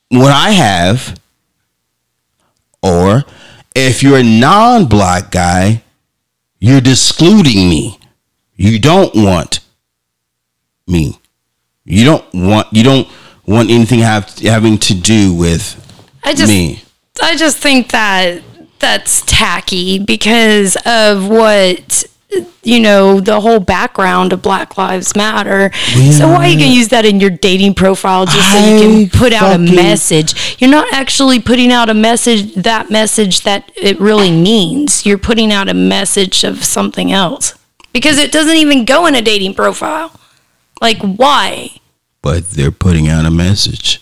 what 0.10 0.32
i 0.32 0.52
have 0.52 1.20
or 2.84 3.24
if 3.74 4.04
you're 4.04 4.20
a 4.20 4.24
non-black 4.24 5.32
guy 5.32 5.82
you're 6.64 6.80
discluding 6.80 7.70
me. 7.70 8.00
You 8.56 8.80
don't 8.80 9.14
want 9.14 9.60
me. 10.88 11.20
You 11.84 12.06
don't 12.06 12.24
want 12.34 12.68
you 12.72 12.84
don't 12.84 13.06
want 13.46 13.70
anything 13.70 14.00
have 14.00 14.30
having 14.40 14.78
to 14.78 14.94
do 14.94 15.34
with 15.34 15.76
I 16.24 16.34
just 16.34 16.50
me 16.50 16.84
I 17.22 17.36
just 17.36 17.58
think 17.58 17.92
that 17.92 18.42
that's 18.80 19.24
tacky 19.26 20.00
because 20.00 20.76
of 20.86 21.28
what 21.28 22.06
you 22.64 22.80
know 22.80 23.20
the 23.20 23.40
whole 23.40 23.60
background 23.60 24.34
of 24.34 24.42
Black 24.42 24.78
Lives 24.78 25.16
Matter. 25.16 25.72
So 26.12 26.28
why 26.28 26.46
are 26.46 26.48
you 26.48 26.58
gonna 26.58 26.72
use 26.72 26.88
that 26.90 27.06
in 27.06 27.20
your 27.20 27.30
dating 27.30 27.76
profile 27.76 28.26
just 28.26 28.52
so 28.52 28.58
you 28.58 28.80
can 28.82 29.20
put 29.20 29.32
out 29.32 29.56
a 29.56 29.60
message? 29.60 30.60
You're 30.60 30.72
not 30.72 30.92
actually 30.92 31.40
putting 31.40 31.72
out 31.72 31.90
a 31.90 31.94
message 31.94 32.56
that 32.56 32.90
message 32.90 33.42
that 33.42 33.72
it 33.76 34.00
really 34.00 34.32
means. 34.32 35.06
You're 35.06 35.20
putting 35.20 35.52
out 35.52 35.70
a 35.70 35.74
message 35.76 36.44
of 36.44 36.64
something 36.64 37.12
else 37.12 37.54
because 37.94 38.18
it 38.18 38.32
doesn't 38.32 38.56
even 38.58 38.86
go 38.86 39.06
in 39.06 39.14
a 39.14 39.22
dating 39.22 39.54
profile. 39.54 40.20
Like 40.82 40.98
why? 41.00 41.78
but 42.24 42.52
they're 42.52 42.72
putting 42.72 43.08
out 43.08 43.26
a 43.26 43.30
message. 43.32 44.02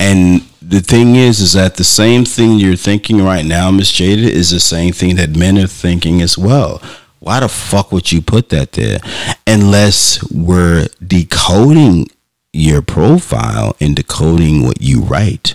And 0.00 0.42
the 0.68 0.80
thing 0.80 1.14
is, 1.14 1.40
is 1.40 1.52
that 1.52 1.76
the 1.76 1.84
same 1.84 2.24
thing 2.24 2.58
you're 2.58 2.76
thinking 2.76 3.22
right 3.22 3.44
now, 3.44 3.70
Miss 3.70 3.92
Jaded, 3.92 4.24
is 4.24 4.50
the 4.50 4.60
same 4.60 4.92
thing 4.92 5.16
that 5.16 5.36
men 5.36 5.58
are 5.58 5.66
thinking 5.66 6.20
as 6.20 6.36
well. 6.36 6.82
Why 7.20 7.40
the 7.40 7.48
fuck 7.48 7.92
would 7.92 8.10
you 8.10 8.20
put 8.20 8.48
that 8.48 8.72
there? 8.72 8.98
Unless 9.46 10.30
we're 10.30 10.88
decoding 11.04 12.08
your 12.52 12.82
profile 12.82 13.76
and 13.80 13.94
decoding 13.94 14.64
what 14.64 14.80
you 14.80 15.00
write, 15.02 15.54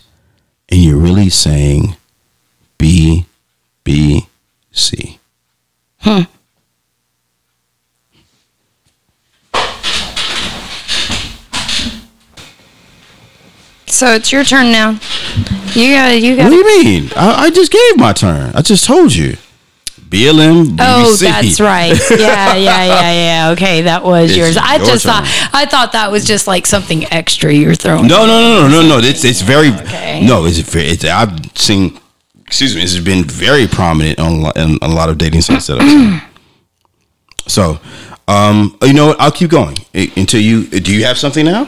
and 0.70 0.82
you're 0.82 0.98
really 0.98 1.30
saying 1.30 1.96
B, 2.78 3.26
B, 3.84 4.28
C. 4.72 5.20
Hmm. 6.00 6.22
So 14.02 14.14
it's 14.16 14.32
your 14.32 14.44
turn 14.44 14.72
now. 14.72 15.00
You 15.76 15.94
got 15.94 16.20
you 16.20 16.36
got 16.36 16.46
What 16.46 16.50
do 16.50 16.56
you 16.56 16.84
mean? 16.84 17.12
I, 17.16 17.44
I 17.44 17.50
just 17.52 17.72
gave 17.72 17.98
my 17.98 18.14
turn. 18.14 18.52
I 18.56 18.64
just 18.64 18.84
told 18.84 19.14
you. 19.14 19.38
BLM, 20.10 20.76
BBC. 20.76 20.78
Oh, 20.80 21.16
that's 21.22 21.60
right. 21.62 21.94
Yeah, 22.10 22.56
yeah, 22.56 22.84
yeah, 22.84 23.12
yeah. 23.12 23.50
Okay, 23.52 23.82
that 23.84 24.04
was 24.04 24.32
It's 24.32 24.38
yours. 24.40 24.58
I 24.58 24.78
your 24.78 24.86
just 24.88 25.06
turn. 25.06 25.14
thought 25.24 25.50
I 25.54 25.68
thought 25.68 25.92
that 25.92 26.12
was 26.12 26.26
just 26.26 26.48
like 26.48 26.66
something 26.66 27.06
extra 27.14 27.54
you're 27.54 27.76
throwing. 27.76 28.08
No, 28.08 28.26
no, 28.26 28.42
no, 28.42 28.68
no, 28.68 28.82
no, 28.82 28.88
no. 28.88 29.08
It's 29.08 29.24
it's 29.24 29.42
very 29.42 29.70
Okay. 29.70 30.26
no. 30.26 30.46
It's 30.46 30.58
very. 30.58 30.86
It's, 30.88 31.06
I've 31.06 31.38
seen. 31.56 32.00
Excuse 32.48 32.74
me. 32.74 32.82
This 32.82 32.96
has 32.96 33.06
been 33.06 33.24
very 33.24 33.68
prominent 33.68 34.18
on, 34.20 34.32
a 34.32 34.36
lot- 34.40 34.58
a 34.58 34.88
lot 34.88 35.10
of 35.10 35.20
dating 35.20 35.42
sites 35.42 35.68
that 35.68 35.78
I've 35.80 35.88
seen. 35.88 36.22
So, 37.48 37.80
um, 38.28 38.78
you 38.84 38.94
know 38.94 39.08
what? 39.08 39.20
I'll 39.20 39.32
keep 39.32 39.50
going 39.52 39.76
until 39.94 40.40
you. 40.42 40.68
Do 40.68 40.92
you 40.96 41.04
have 41.06 41.18
something 41.18 41.46
now? 41.46 41.66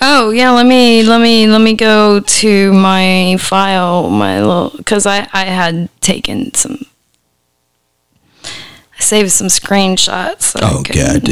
Oh 0.00 0.30
yeah, 0.30 0.50
let 0.50 0.66
me 0.66 1.02
let 1.02 1.20
me 1.20 1.46
let 1.46 1.60
me 1.60 1.74
go 1.74 2.20
to 2.20 2.72
my 2.72 3.36
file, 3.38 4.10
my 4.10 4.40
little 4.40 4.72
because 4.76 5.06
I 5.06 5.28
I 5.32 5.44
had 5.44 5.88
taken 6.00 6.52
some. 6.54 6.78
I 8.44 9.00
saved 9.00 9.30
some 9.30 9.48
screenshots. 9.48 10.42
so 10.42 10.60
Oh 10.62 10.82
god. 10.82 11.28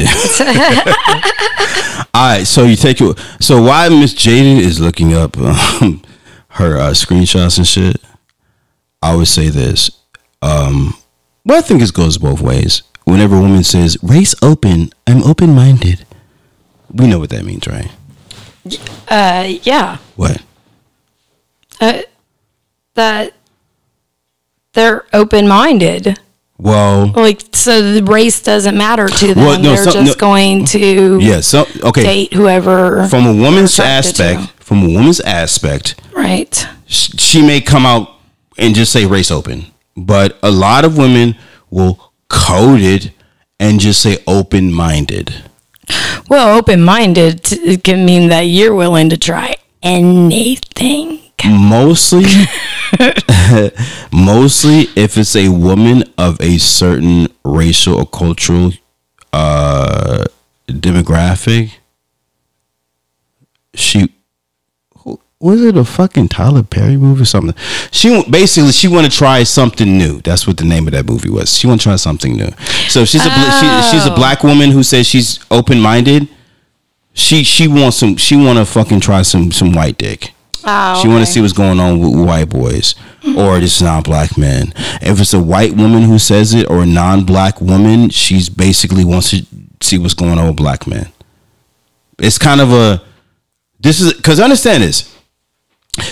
All 2.13 2.35
right. 2.37 2.45
So 2.45 2.63
you 2.63 2.75
take 2.75 3.01
it. 3.01 3.19
So 3.39 3.61
while 3.61 3.89
Miss 3.89 4.13
Jaded 4.13 4.63
is 4.63 4.79
looking 4.79 5.13
up 5.13 5.35
um, 5.37 6.03
her 6.49 6.77
uh, 6.77 6.91
screenshots 6.91 7.57
and 7.57 7.65
shit, 7.65 7.97
I 9.01 9.15
would 9.15 9.27
say 9.27 9.49
this. 9.49 9.89
Um, 10.43 10.95
well, 11.43 11.57
I 11.57 11.61
think 11.61 11.81
it 11.81 11.93
goes 11.93 12.17
both 12.19 12.39
ways. 12.41 12.83
Whenever 13.05 13.35
a 13.35 13.41
woman 13.41 13.63
says 13.63 13.97
race 14.03 14.35
open, 14.41 14.91
I'm 15.07 15.23
open 15.23 15.53
minded. 15.55 16.05
We 16.91 17.07
know 17.07 17.19
what 17.19 17.29
that 17.31 17.45
means, 17.45 17.67
right? 17.67 17.91
Uh, 19.09 19.53
yeah, 19.63 19.97
What? 20.15 20.41
uh, 21.81 22.01
that 22.95 23.33
they're 24.73 25.05
open 25.13 25.47
minded. 25.47 26.19
Well, 26.57 27.11
Like 27.15 27.41
so, 27.53 27.93
the 27.93 28.03
race 28.03 28.41
doesn't 28.41 28.77
matter 28.77 29.07
to 29.07 29.33
them. 29.33 29.43
Well, 29.43 29.59
no, 29.59 29.75
they're 29.75 29.83
some- 29.83 30.05
just 30.05 30.17
no- 30.17 30.19
going 30.19 30.65
to 30.65 31.19
yeah. 31.21 31.41
So 31.41 31.67
okay. 31.83 32.01
date 32.03 32.33
whoever. 32.33 33.07
From 33.09 33.25
a 33.27 33.33
woman's 33.33 33.77
aspect, 33.79 34.41
to. 34.57 34.63
from 34.63 34.83
a 34.83 34.89
woman's 34.89 35.19
aspect, 35.19 35.95
right? 36.13 36.65
sh- 36.87 37.09
she 37.17 37.41
may 37.45 37.59
come 37.61 37.85
out 37.85 38.09
and 38.57 38.73
just 38.73 38.91
say 38.93 39.05
race 39.05 39.29
open, 39.31 39.65
but 39.97 40.39
a 40.41 40.49
lot 40.49 40.85
of 40.85 40.97
women 40.97 41.35
will 41.69 42.13
code 42.29 42.79
it 42.81 43.11
and 43.59 43.79
just 43.81 44.01
say 44.01 44.17
open 44.25 44.71
minded. 44.73 45.35
Well, 46.29 46.57
open 46.57 46.81
minded 46.83 47.43
can 47.83 48.05
mean 48.05 48.29
that 48.29 48.41
you're 48.41 48.75
willing 48.75 49.09
to 49.09 49.17
try 49.17 49.57
anything. 49.83 51.21
Mostly, 51.45 52.25
mostly 54.11 54.87
if 54.95 55.17
it's 55.17 55.35
a 55.35 55.49
woman 55.49 56.03
of 56.17 56.41
a 56.41 56.57
certain 56.57 57.27
racial 57.43 57.99
or 57.99 58.07
cultural 58.07 58.71
uh, 59.31 60.25
demographic, 60.67 61.73
she 63.75 64.14
was 65.39 65.61
it 65.61 65.75
a 65.77 65.83
fucking 65.83 66.29
Tyler 66.29 66.63
Perry 66.63 66.97
movie 66.97 67.21
or 67.21 67.25
something? 67.25 67.55
She 67.91 68.23
basically 68.29 68.71
she 68.71 68.87
want 68.87 69.09
to 69.09 69.15
try 69.15 69.43
something 69.43 69.97
new. 69.97 70.21
That's 70.21 70.47
what 70.47 70.57
the 70.57 70.63
name 70.65 70.87
of 70.87 70.93
that 70.93 71.05
movie 71.05 71.29
was. 71.29 71.55
She 71.57 71.67
want 71.67 71.81
to 71.81 71.83
try 71.85 71.95
something 71.97 72.35
new. 72.35 72.49
So 72.89 73.01
if 73.01 73.09
she's 73.09 73.25
a 73.25 73.29
bla- 73.29 73.59
she, 73.59 73.91
she's 73.97 74.05
a 74.05 74.13
Oh. 74.13 74.15
black 74.15 74.43
woman 74.43 74.71
who 74.71 74.81
says 74.83 75.05
she's 75.07 75.39
open 75.51 75.79
minded. 75.81 76.27
She 77.13 77.43
she 77.43 77.67
wants 77.67 77.97
some. 77.97 78.17
She 78.17 78.35
want 78.35 78.57
to 78.59 78.65
fucking 78.65 78.99
try 79.01 79.21
some 79.21 79.51
some 79.51 79.71
white 79.73 79.97
dick. 79.97 80.31
Oh, 80.67 80.99
She 81.01 81.07
want 81.07 81.23
to 81.25 81.31
see 81.31 81.41
what's 81.41 81.53
going 81.53 81.79
on 81.79 81.99
with 81.99 82.27
white 82.27 82.49
boys 82.49 82.95
or 83.37 83.59
just 83.61 83.81
non-black 83.83 84.35
men. 84.37 84.73
If 85.01 85.21
it's 85.21 85.33
a 85.33 85.39
white 85.39 85.75
woman 85.75 86.03
who 86.03 86.17
says 86.17 86.53
it 86.55 86.67
or 86.69 86.81
a 86.81 86.85
non-black 86.87 87.61
woman, 87.61 88.09
she's 88.09 88.49
basically 88.49 89.05
wants 89.05 89.29
to 89.29 89.45
see 89.81 89.97
what's 89.99 90.15
going 90.15 90.39
on 90.39 90.47
with 90.47 90.55
black 90.55 90.87
men. 90.87 91.07
It's 92.17 92.37
kind 92.39 92.61
of 92.61 92.71
a 92.73 93.01
this 93.79 94.01
is 94.01 94.13
because 94.13 94.39
understand 94.39 94.81
this. 94.83 95.14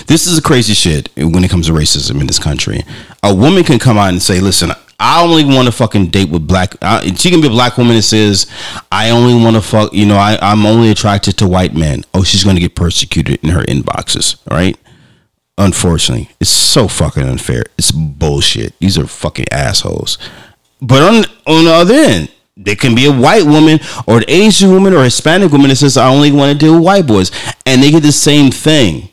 This 0.06 0.26
is 0.26 0.38
a 0.38 0.42
crazy 0.42 0.74
shit 0.74 1.10
when 1.16 1.44
it 1.44 1.50
comes 1.50 1.66
to 1.66 1.72
racism 1.72 2.20
in 2.20 2.26
this 2.26 2.38
country. 2.38 2.82
A 3.22 3.34
woman 3.34 3.64
can 3.64 3.78
come 3.78 3.98
out 3.98 4.10
and 4.10 4.22
say, 4.22 4.40
"Listen, 4.40 4.72
I 4.98 5.22
only 5.22 5.44
want 5.44 5.66
to 5.66 5.72
fucking 5.72 6.06
date 6.06 6.30
with 6.30 6.46
black." 6.46 6.76
I, 6.82 7.06
she 7.14 7.30
can 7.30 7.40
be 7.40 7.48
a 7.48 7.50
black 7.50 7.76
woman 7.76 7.96
that 7.96 8.02
says, 8.02 8.46
"I 8.90 9.10
only 9.10 9.34
want 9.34 9.56
to 9.56 9.62
fuck." 9.62 9.92
You 9.92 10.06
know, 10.06 10.16
I, 10.16 10.38
I'm 10.40 10.64
only 10.64 10.90
attracted 10.90 11.36
to 11.38 11.48
white 11.48 11.74
men. 11.74 12.04
Oh, 12.14 12.22
she's 12.22 12.44
going 12.44 12.56
to 12.56 12.62
get 12.62 12.74
persecuted 12.74 13.42
in 13.42 13.50
her 13.50 13.62
inboxes, 13.62 14.36
right? 14.50 14.78
Unfortunately, 15.58 16.30
it's 16.40 16.50
so 16.50 16.88
fucking 16.88 17.22
unfair. 17.22 17.64
It's 17.78 17.92
bullshit. 17.92 18.78
These 18.80 18.98
are 18.98 19.06
fucking 19.06 19.46
assholes. 19.52 20.18
But 20.80 21.02
on 21.02 21.24
on 21.46 21.64
the 21.64 21.72
other 21.72 21.94
end, 21.94 22.32
there 22.56 22.76
can 22.76 22.94
be 22.94 23.06
a 23.06 23.12
white 23.12 23.44
woman 23.44 23.80
or 24.06 24.18
an 24.18 24.24
Asian 24.28 24.70
woman 24.70 24.94
or 24.94 25.04
Hispanic 25.04 25.52
woman 25.52 25.68
that 25.68 25.76
says, 25.76 25.96
"I 25.96 26.08
only 26.08 26.32
want 26.32 26.52
to 26.52 26.58
deal 26.58 26.74
with 26.74 26.84
white 26.84 27.06
boys," 27.06 27.30
and 27.66 27.82
they 27.82 27.90
get 27.90 28.02
the 28.02 28.12
same 28.12 28.50
thing. 28.50 29.10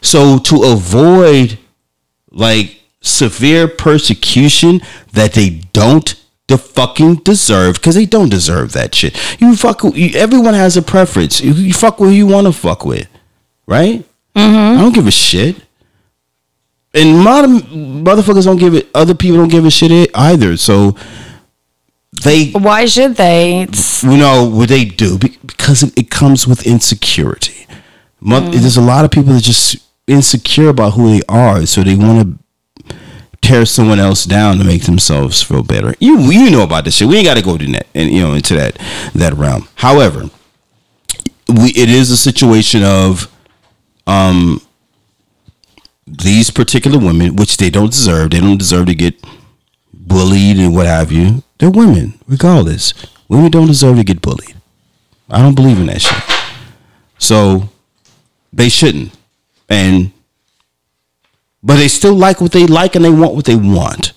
So 0.00 0.38
to 0.38 0.62
avoid 0.64 1.58
like 2.30 2.80
severe 3.00 3.68
persecution 3.68 4.80
that 5.12 5.34
they 5.34 5.50
don't 5.72 6.20
the 6.46 6.58
fucking 6.58 7.16
deserve 7.16 7.76
because 7.76 7.94
they 7.94 8.06
don't 8.06 8.28
deserve 8.28 8.72
that 8.72 8.94
shit. 8.94 9.18
You 9.40 9.56
fuck. 9.56 9.82
You, 9.82 10.10
everyone 10.14 10.54
has 10.54 10.76
a 10.76 10.82
preference. 10.82 11.40
You, 11.40 11.52
you 11.52 11.72
fuck 11.72 12.00
with 12.00 12.10
who 12.10 12.16
you 12.16 12.26
want 12.26 12.46
to 12.46 12.52
fuck 12.52 12.84
with, 12.84 13.08
right? 13.66 14.04
Mm-hmm. 14.34 14.78
I 14.78 14.80
don't 14.80 14.94
give 14.94 15.06
a 15.06 15.10
shit. 15.10 15.56
And 16.92 17.18
mother, 17.18 17.48
motherfuckers 17.48 18.44
don't 18.44 18.58
give 18.58 18.74
it. 18.74 18.88
Other 18.94 19.14
people 19.14 19.38
don't 19.38 19.48
give 19.48 19.64
a 19.64 19.70
shit 19.70 20.10
either. 20.14 20.56
So 20.56 20.96
they 22.22 22.50
Why 22.50 22.86
should 22.86 23.16
they? 23.16 23.62
It's, 23.62 24.02
you 24.04 24.16
know 24.16 24.44
what 24.44 24.68
they 24.68 24.84
do 24.84 25.18
because 25.18 25.82
it 25.82 26.10
comes 26.10 26.46
with 26.46 26.66
insecurity. 26.66 27.63
Mo- 28.24 28.40
There's 28.50 28.78
a 28.78 28.80
lot 28.82 29.04
of 29.04 29.10
people 29.10 29.34
that 29.34 29.42
just 29.42 29.76
insecure 30.06 30.68
about 30.68 30.94
who 30.94 31.10
they 31.10 31.22
are, 31.28 31.66
so 31.66 31.82
they 31.82 31.94
want 31.94 32.38
to 32.88 32.96
tear 33.42 33.66
someone 33.66 33.98
else 34.00 34.24
down 34.24 34.56
to 34.56 34.64
make 34.64 34.82
themselves 34.84 35.42
feel 35.42 35.62
better. 35.62 35.94
You 36.00 36.18
you 36.32 36.50
know 36.50 36.62
about 36.62 36.84
this 36.86 36.96
shit. 36.96 37.06
We 37.08 37.16
ain't 37.18 37.26
got 37.26 37.36
to 37.36 37.42
go 37.42 37.58
to 37.58 37.66
that 37.72 37.86
and 37.94 38.10
you 38.10 38.22
know 38.22 38.32
into 38.32 38.54
that 38.56 38.78
that 39.14 39.34
realm. 39.34 39.68
However, 39.74 40.30
we 41.48 41.68
it 41.76 41.90
is 41.90 42.10
a 42.10 42.16
situation 42.16 42.82
of 42.82 43.30
um 44.06 44.60
these 46.06 46.50
particular 46.50 46.98
women, 46.98 47.36
which 47.36 47.58
they 47.58 47.68
don't 47.70 47.90
deserve. 47.90 48.30
They 48.30 48.40
don't 48.40 48.58
deserve 48.58 48.86
to 48.86 48.94
get 48.94 49.14
bullied 49.92 50.58
and 50.58 50.74
what 50.74 50.86
have 50.86 51.12
you. 51.12 51.42
They're 51.58 51.70
women, 51.70 52.18
regardless. 52.26 52.92
Women 53.28 53.50
don't 53.50 53.66
deserve 53.68 53.96
to 53.96 54.04
get 54.04 54.20
bullied. 54.22 54.54
I 55.30 55.40
don't 55.42 55.54
believe 55.54 55.78
in 55.78 55.86
that 55.86 56.02
shit. 56.02 56.22
So 57.18 57.68
they 58.54 58.68
shouldn't. 58.68 59.12
And 59.68 60.12
but 61.62 61.76
they 61.76 61.88
still 61.88 62.14
like 62.14 62.40
what 62.40 62.52
they 62.52 62.66
like 62.66 62.94
and 62.94 63.04
they 63.04 63.10
want 63.10 63.34
what 63.34 63.46
they 63.46 63.56
want. 63.56 64.12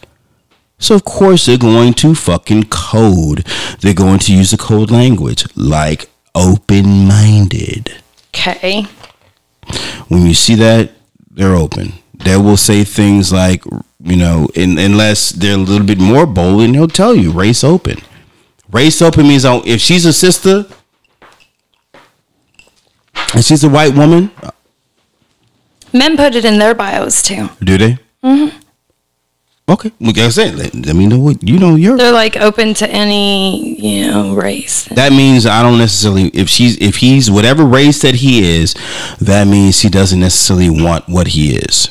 So 0.79 0.95
of 0.95 1.05
course 1.05 1.45
they're 1.45 1.57
going 1.57 1.93
to 1.95 2.13
fucking 2.13 2.65
code. 2.65 3.45
They're 3.79 3.93
going 3.93 4.19
to 4.19 4.33
use 4.33 4.51
the 4.51 4.57
code 4.57 4.91
language 4.91 5.45
like 5.55 6.09
open 6.35 7.07
minded. 7.07 7.95
okay. 8.29 8.85
When 10.07 10.25
you 10.25 10.33
see 10.33 10.55
that, 10.55 10.91
they're 11.31 11.55
open. 11.55 11.93
They 12.13 12.37
will 12.37 12.57
say 12.57 12.83
things 12.83 13.31
like, 13.33 13.63
you 13.99 14.15
know, 14.15 14.47
in, 14.55 14.77
unless 14.77 15.31
they're 15.31 15.55
a 15.55 15.57
little 15.57 15.85
bit 15.85 15.99
more 15.99 16.25
bold, 16.25 16.61
and 16.61 16.73
he'll 16.73 16.87
tell 16.87 17.15
you 17.15 17.31
race 17.31 17.63
open. 17.63 17.97
Race 18.71 19.01
open 19.01 19.27
means 19.27 19.45
uh, 19.45 19.61
if 19.65 19.81
she's 19.81 20.05
a 20.05 20.13
sister 20.13 20.65
and 23.33 23.43
she's 23.43 23.63
a 23.63 23.69
white 23.69 23.93
woman, 23.95 24.31
Men 25.93 26.17
put 26.17 26.35
it 26.35 26.45
in 26.45 26.59
their 26.59 26.73
bios 26.75 27.21
too. 27.21 27.49
do 27.59 27.77
they? 27.77 27.97
Mm-hmm. 28.23 28.57
Okay, 29.69 29.91
like 29.99 30.17
I 30.17 30.29
said, 30.29 30.55
let, 30.55 30.73
let 30.73 30.95
me 30.95 31.07
know 31.07 31.19
what 31.19 31.43
you 31.43 31.59
know. 31.59 31.75
You're 31.75 31.97
They're 31.97 32.13
like 32.13 32.37
open 32.37 32.73
to 32.75 32.89
any, 32.89 33.77
you 33.79 34.07
know, 34.09 34.33
race. 34.33 34.85
that 34.85 35.11
means 35.11 35.45
I 35.45 35.61
don't 35.61 35.77
necessarily 35.77 36.27
if 36.29 36.47
she's 36.49 36.77
if 36.79 36.97
he's 36.97 37.29
whatever 37.29 37.65
race 37.65 38.01
that 38.01 38.15
he 38.15 38.59
is, 38.59 38.75
that 39.19 39.45
means 39.47 39.81
he 39.81 39.89
doesn't 39.89 40.19
necessarily 40.21 40.69
want 40.69 41.09
what 41.09 41.27
he 41.27 41.57
is. 41.57 41.89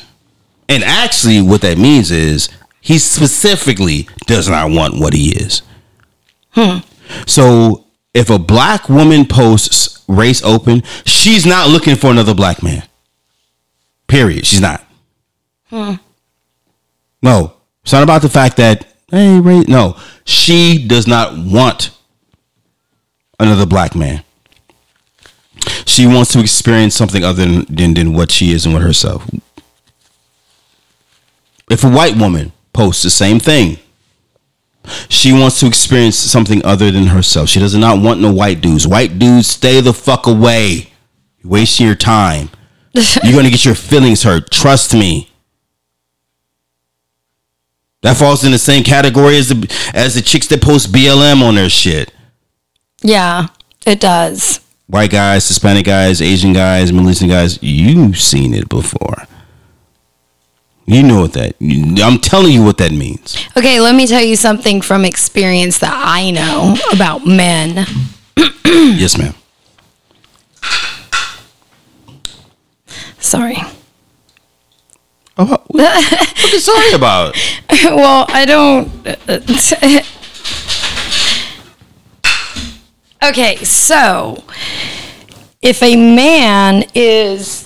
And 0.68 0.82
actually 0.84 1.42
what 1.42 1.60
that 1.62 1.76
means 1.78 2.10
is 2.10 2.48
he 2.80 2.98
specifically 2.98 4.08
does 4.26 4.48
not 4.48 4.70
want 4.70 4.98
what 4.98 5.12
he 5.12 5.34
is. 5.36 5.60
Hmm. 6.52 6.78
So 7.26 7.85
if 8.16 8.30
a 8.30 8.38
black 8.38 8.88
woman 8.88 9.26
posts 9.26 10.02
race 10.08 10.42
open, 10.42 10.82
she's 11.04 11.44
not 11.44 11.68
looking 11.68 11.96
for 11.96 12.10
another 12.10 12.34
black 12.34 12.62
man. 12.62 12.82
Period. 14.08 14.46
She's 14.46 14.60
not. 14.60 14.82
Hmm. 15.68 15.94
No. 17.20 17.52
It's 17.82 17.92
not 17.92 18.02
about 18.02 18.22
the 18.22 18.30
fact 18.30 18.56
that 18.56 18.86
hey, 19.10 19.38
race. 19.38 19.68
No, 19.68 19.98
she 20.24 20.86
does 20.88 21.06
not 21.06 21.36
want 21.36 21.90
another 23.38 23.66
black 23.66 23.94
man. 23.94 24.24
She 25.84 26.06
wants 26.06 26.32
to 26.32 26.40
experience 26.40 26.94
something 26.94 27.22
other 27.22 27.44
than, 27.44 27.66
than, 27.68 27.94
than 27.94 28.12
what 28.14 28.30
she 28.30 28.50
is 28.52 28.64
and 28.64 28.72
what 28.72 28.82
herself. 28.82 29.28
If 31.70 31.84
a 31.84 31.90
white 31.90 32.16
woman 32.16 32.52
posts 32.72 33.02
the 33.02 33.10
same 33.10 33.40
thing, 33.40 33.78
she 35.08 35.32
wants 35.32 35.60
to 35.60 35.66
experience 35.66 36.16
something 36.16 36.64
other 36.64 36.90
than 36.90 37.06
herself. 37.08 37.48
She 37.48 37.60
does 37.60 37.74
not 37.74 38.00
want 38.00 38.20
no 38.20 38.32
white 38.32 38.60
dudes. 38.60 38.86
White 38.86 39.18
dudes, 39.18 39.48
stay 39.48 39.80
the 39.80 39.92
fuck 39.92 40.26
away. 40.26 40.92
You're 41.38 41.52
wasting 41.52 41.86
your 41.86 41.94
time. 41.94 42.50
You're 42.94 43.34
gonna 43.34 43.50
get 43.50 43.64
your 43.64 43.74
feelings 43.74 44.22
hurt. 44.22 44.50
Trust 44.50 44.94
me. 44.94 45.30
That 48.02 48.16
falls 48.16 48.44
in 48.44 48.52
the 48.52 48.58
same 48.58 48.84
category 48.84 49.36
as 49.36 49.48
the 49.48 49.90
as 49.94 50.14
the 50.14 50.22
chicks 50.22 50.46
that 50.48 50.62
post 50.62 50.92
BLM 50.92 51.42
on 51.42 51.56
their 51.56 51.68
shit. 51.68 52.12
Yeah, 53.02 53.48
it 53.84 54.00
does. 54.00 54.60
White 54.86 55.10
guys, 55.10 55.48
Hispanic 55.48 55.84
guys, 55.84 56.22
Asian 56.22 56.52
guys, 56.52 56.92
Middle 56.92 57.10
Eastern 57.10 57.28
guys, 57.28 57.60
you've 57.62 58.20
seen 58.20 58.54
it 58.54 58.68
before. 58.68 59.26
You 60.86 61.02
know 61.02 61.22
what 61.22 61.32
that 61.32 61.56
I'm 61.60 62.18
telling 62.18 62.52
you 62.52 62.62
what 62.62 62.78
that 62.78 62.92
means. 62.92 63.36
Okay, 63.56 63.80
let 63.80 63.96
me 63.96 64.06
tell 64.06 64.22
you 64.22 64.36
something 64.36 64.80
from 64.80 65.04
experience 65.04 65.78
that 65.80 65.92
I 65.92 66.30
know 66.30 66.76
about 66.92 67.26
men. 67.26 67.86
yes, 68.64 69.18
ma'am. 69.18 69.34
Sorry. 73.18 73.56
Oh, 75.38 75.44
what, 75.66 76.52
you 76.52 76.60
sorry 76.60 76.92
about? 76.92 77.36
well, 77.84 78.24
I 78.28 78.46
don't. 78.46 78.88
okay, 83.22 83.56
so 83.56 84.42
if 85.60 85.82
a 85.82 85.96
man 85.96 86.84
is, 86.94 87.65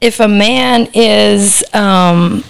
if 0.00 0.20
a 0.20 0.28
man 0.28 0.88
is, 0.94 1.64
um, 1.74 2.44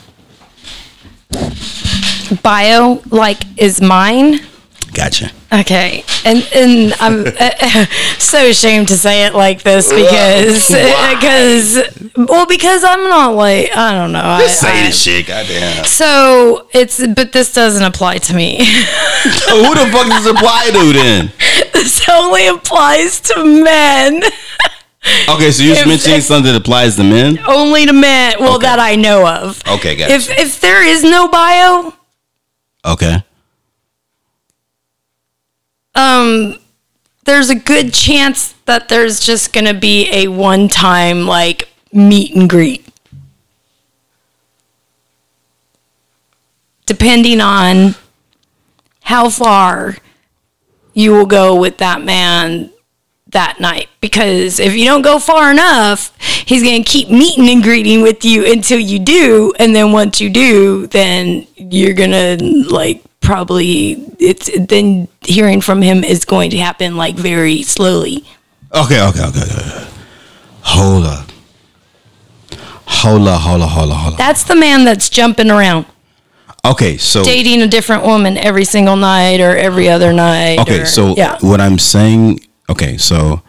bio 2.43 3.03
like 3.11 3.39
is 3.57 3.81
mine, 3.81 4.41
Gotcha. 4.99 5.31
Okay, 5.53 6.03
and 6.25 6.47
and 6.53 6.93
I'm 6.99 7.25
uh, 7.25 7.87
so 8.19 8.49
ashamed 8.49 8.89
to 8.89 8.97
say 8.97 9.27
it 9.27 9.35
like 9.35 9.63
this 9.63 9.93
because 9.93 10.67
because 10.69 12.11
well 12.29 12.47
because 12.47 12.83
I'm 12.85 13.05
not 13.09 13.35
like 13.35 13.71
I 13.77 13.93
don't 13.93 14.13
know. 14.13 14.21
I, 14.21 14.47
say 14.49 14.81
I- 14.83 14.87
this 14.87 15.01
shit, 15.01 15.27
goddamn. 15.29 15.85
So 15.85 16.67
it's 16.75 17.07
but 17.07 17.33
this 17.33 17.53
doesn't 17.53 17.85
apply 17.85 18.19
to 18.19 18.35
me. 18.35 18.57
Who 18.59 19.75
the 19.75 19.89
fuck 19.93 20.09
does 20.09 20.27
it 20.27 20.35
apply 20.37 20.71
to 20.73 20.93
then? 20.93 21.33
this 21.73 22.09
only 22.09 22.49
applies 22.49 23.21
to 23.21 23.45
men. 23.45 24.23
Okay, 25.29 25.51
so 25.51 25.63
you're 25.63 25.77
If- 25.77 25.87
mentioning 25.87 26.21
something 26.21 26.53
that 26.53 26.59
applies 26.59 26.97
to 26.97 27.05
men. 27.05 27.39
only 27.47 27.85
to 27.87 27.93
men. 27.93 28.35
Well, 28.41 28.55
Okay. 28.57 28.67
that 28.67 28.79
I 28.81 28.95
know 28.97 29.27
of. 29.27 29.61
Okay, 29.69 29.95
gotcha. 29.97 30.13
If 30.15 30.31
if 30.39 30.61
there 30.61 30.83
is 30.87 31.03
no 31.05 31.29
bio, 31.29 31.93
Okay. 32.85 33.23
um 35.95 36.59
there's 37.25 37.51
a 37.51 37.55
good 37.55 37.93
chance 37.93 38.55
that 38.65 38.89
there's 38.89 39.21
just 39.21 39.53
gonna 39.53 39.75
be 39.75 40.09
a 40.13 40.29
one 40.29 40.69
time 40.69 41.27
like 41.27 41.69
meet 41.93 42.35
and 42.35 42.49
greet 42.49 42.87
depending 46.87 47.41
on 47.41 47.95
how 49.03 49.29
far 49.29 49.97
you 50.95 51.13
will 51.13 51.27
go 51.27 51.55
with 51.55 51.79
that 51.79 52.03
man 52.03 52.71
that 53.31 53.61
night 53.61 53.89
because 54.01 54.59
if 54.59 54.75
you 54.75 54.85
don't 54.87 55.03
go 55.03 55.19
far 55.19 55.51
enough 55.51 56.17
he's 56.47 56.63
going 56.63 56.83
to 56.83 56.89
keep 56.91 57.11
meeting 57.11 57.49
and 57.51 57.63
greeting 57.63 58.01
with 58.03 58.25
you 58.25 58.51
until 58.51 58.79
you 58.79 58.99
do 58.99 59.53
and 59.59 59.75
then 59.77 59.93
once 59.93 60.21
you 60.21 60.31
do 60.31 60.87
then 60.89 61.47
you're 61.57 61.93
going 61.95 62.11
to 62.11 62.43
like 62.71 63.03
probably 63.21 63.93
it's 64.19 64.49
then 64.69 65.07
hearing 65.21 65.61
from 65.61 65.83
him 65.83 66.03
is 66.05 66.25
going 66.25 66.51
to 66.51 66.57
happen 66.57 66.97
like 66.97 67.15
very 67.17 67.63
slowly 67.63 68.25
Okay, 68.75 69.01
okay, 69.09 69.25
okay, 69.25 69.41
okay. 69.41 69.87
Hold 70.61 71.05
up. 71.07 71.31
Hold 72.87 73.27
up, 73.29 73.41
hold 73.41 73.63
up, 73.63 73.71
hold 73.71 73.91
up, 73.91 73.97
hold 73.99 74.13
up. 74.15 74.19
that's 74.19 74.45
the 74.45 74.55
man 74.57 74.85
that's 74.85 75.09
jumping 75.11 75.51
around 75.51 75.85
Okay, 76.65 76.97
so 76.97 77.23
dating 77.25 77.63
a 77.63 77.67
different 77.67 78.05
woman 78.05 78.37
every 78.37 78.65
single 78.65 78.97
night 78.97 79.41
or 79.41 79.57
every 79.57 79.89
other 79.89 80.13
night 80.13 80.59
okay, 80.61 80.81
or- 80.83 80.87
so 80.87 81.15
yeah 81.17 81.39
what 81.41 81.61
I'm 81.61 81.79
saying, 81.79 82.41
okay, 82.69 82.97
so 82.97 83.43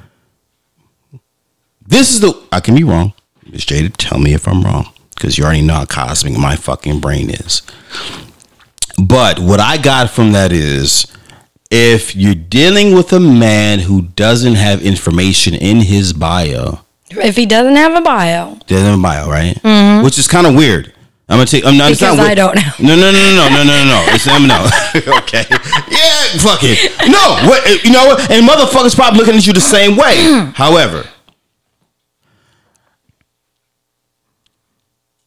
this 1.86 2.12
is 2.12 2.20
the 2.20 2.34
I 2.52 2.60
can 2.60 2.76
be 2.76 2.84
wrong. 2.84 3.14
Miss 3.46 3.66
Jaded, 3.66 3.98
tell 3.98 4.20
me 4.20 4.34
if 4.34 4.48
I'm 4.48 4.62
wrong 4.62 4.94
because 5.16 5.38
you 5.38 5.44
already 5.44 5.62
know 5.62 5.74
how 5.74 5.86
cosmic 5.86 6.38
my 6.38 6.56
fucking 6.56 7.00
brain 7.00 7.30
is. 7.30 7.62
But 9.02 9.40
what 9.40 9.60
I 9.60 9.78
got 9.78 10.10
from 10.10 10.34
that 10.34 10.52
is 10.52 11.08
if 11.72 12.16
you're 12.16 12.36
dealing 12.36 12.94
with 12.94 13.12
a 13.14 13.20
man 13.20 13.80
who 13.80 14.04
doesn't 14.04 14.56
have 14.56 14.82
information 14.82 15.54
in 15.54 15.78
his 15.78 16.14
bio, 16.14 16.82
if 17.12 17.36
he 17.36 17.46
doesn't 17.46 17.76
have 17.76 17.96
a 17.96 18.02
bio 18.02 18.56
doesn't 18.68 18.86
have 18.86 19.00
a 19.00 19.02
bio, 19.02 19.30
right? 19.30 19.56
Mm-hmm. 19.56 20.06
Which 20.06 20.20
is 20.20 20.28
kind 20.28 20.46
of 20.46 20.56
weird. 20.56 20.94
I'm 21.30 21.38
gonna 21.38 21.46
take. 21.46 21.64
I'm 21.64 21.78
not. 21.78 21.92
it's. 21.92 22.00
Because 22.00 22.18
not 22.18 22.26
I 22.26 22.34
don't 22.34 22.56
know. 22.56 22.62
No, 22.80 22.96
no, 22.96 23.12
no, 23.12 23.22
no, 23.36 23.50
no, 23.50 23.64
no, 23.64 23.64
no, 23.64 23.86
no. 23.86 24.04
It's 24.10 24.28
um, 24.28 24.48
no. 24.48 24.66
okay. 25.20 25.46
Yeah. 25.48 26.42
Fuck 26.42 26.62
it. 26.64 26.90
No. 27.08 27.48
What? 27.48 27.84
You 27.86 27.92
know 27.92 28.08
what? 28.08 28.32
And 28.32 28.48
motherfuckers 28.48 28.96
probably 28.96 29.20
looking 29.20 29.36
at 29.36 29.46
you 29.46 29.54
the 29.54 29.62
same 29.62 29.96
way. 29.96 30.52
However, 30.56 31.08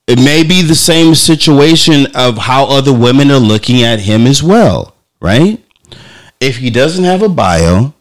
it 0.08 0.18
may 0.18 0.42
be 0.42 0.62
the 0.62 0.74
same 0.74 1.14
situation 1.14 2.08
of 2.16 2.36
how 2.36 2.64
other 2.64 2.92
women 2.92 3.30
are 3.30 3.38
looking 3.38 3.82
at 3.82 4.00
him 4.00 4.26
as 4.26 4.42
well, 4.42 4.96
right? 5.20 5.62
If 6.40 6.56
he 6.56 6.70
doesn't 6.70 7.04
have 7.04 7.22
a 7.22 7.28
bio, 7.28 7.94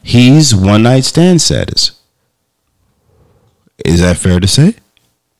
he's 0.00 0.54
one 0.54 0.84
night 0.84 1.02
stand 1.02 1.42
status. 1.42 1.93
Is 3.84 4.00
that 4.00 4.16
fair 4.18 4.40
to 4.40 4.46
say? 4.46 4.74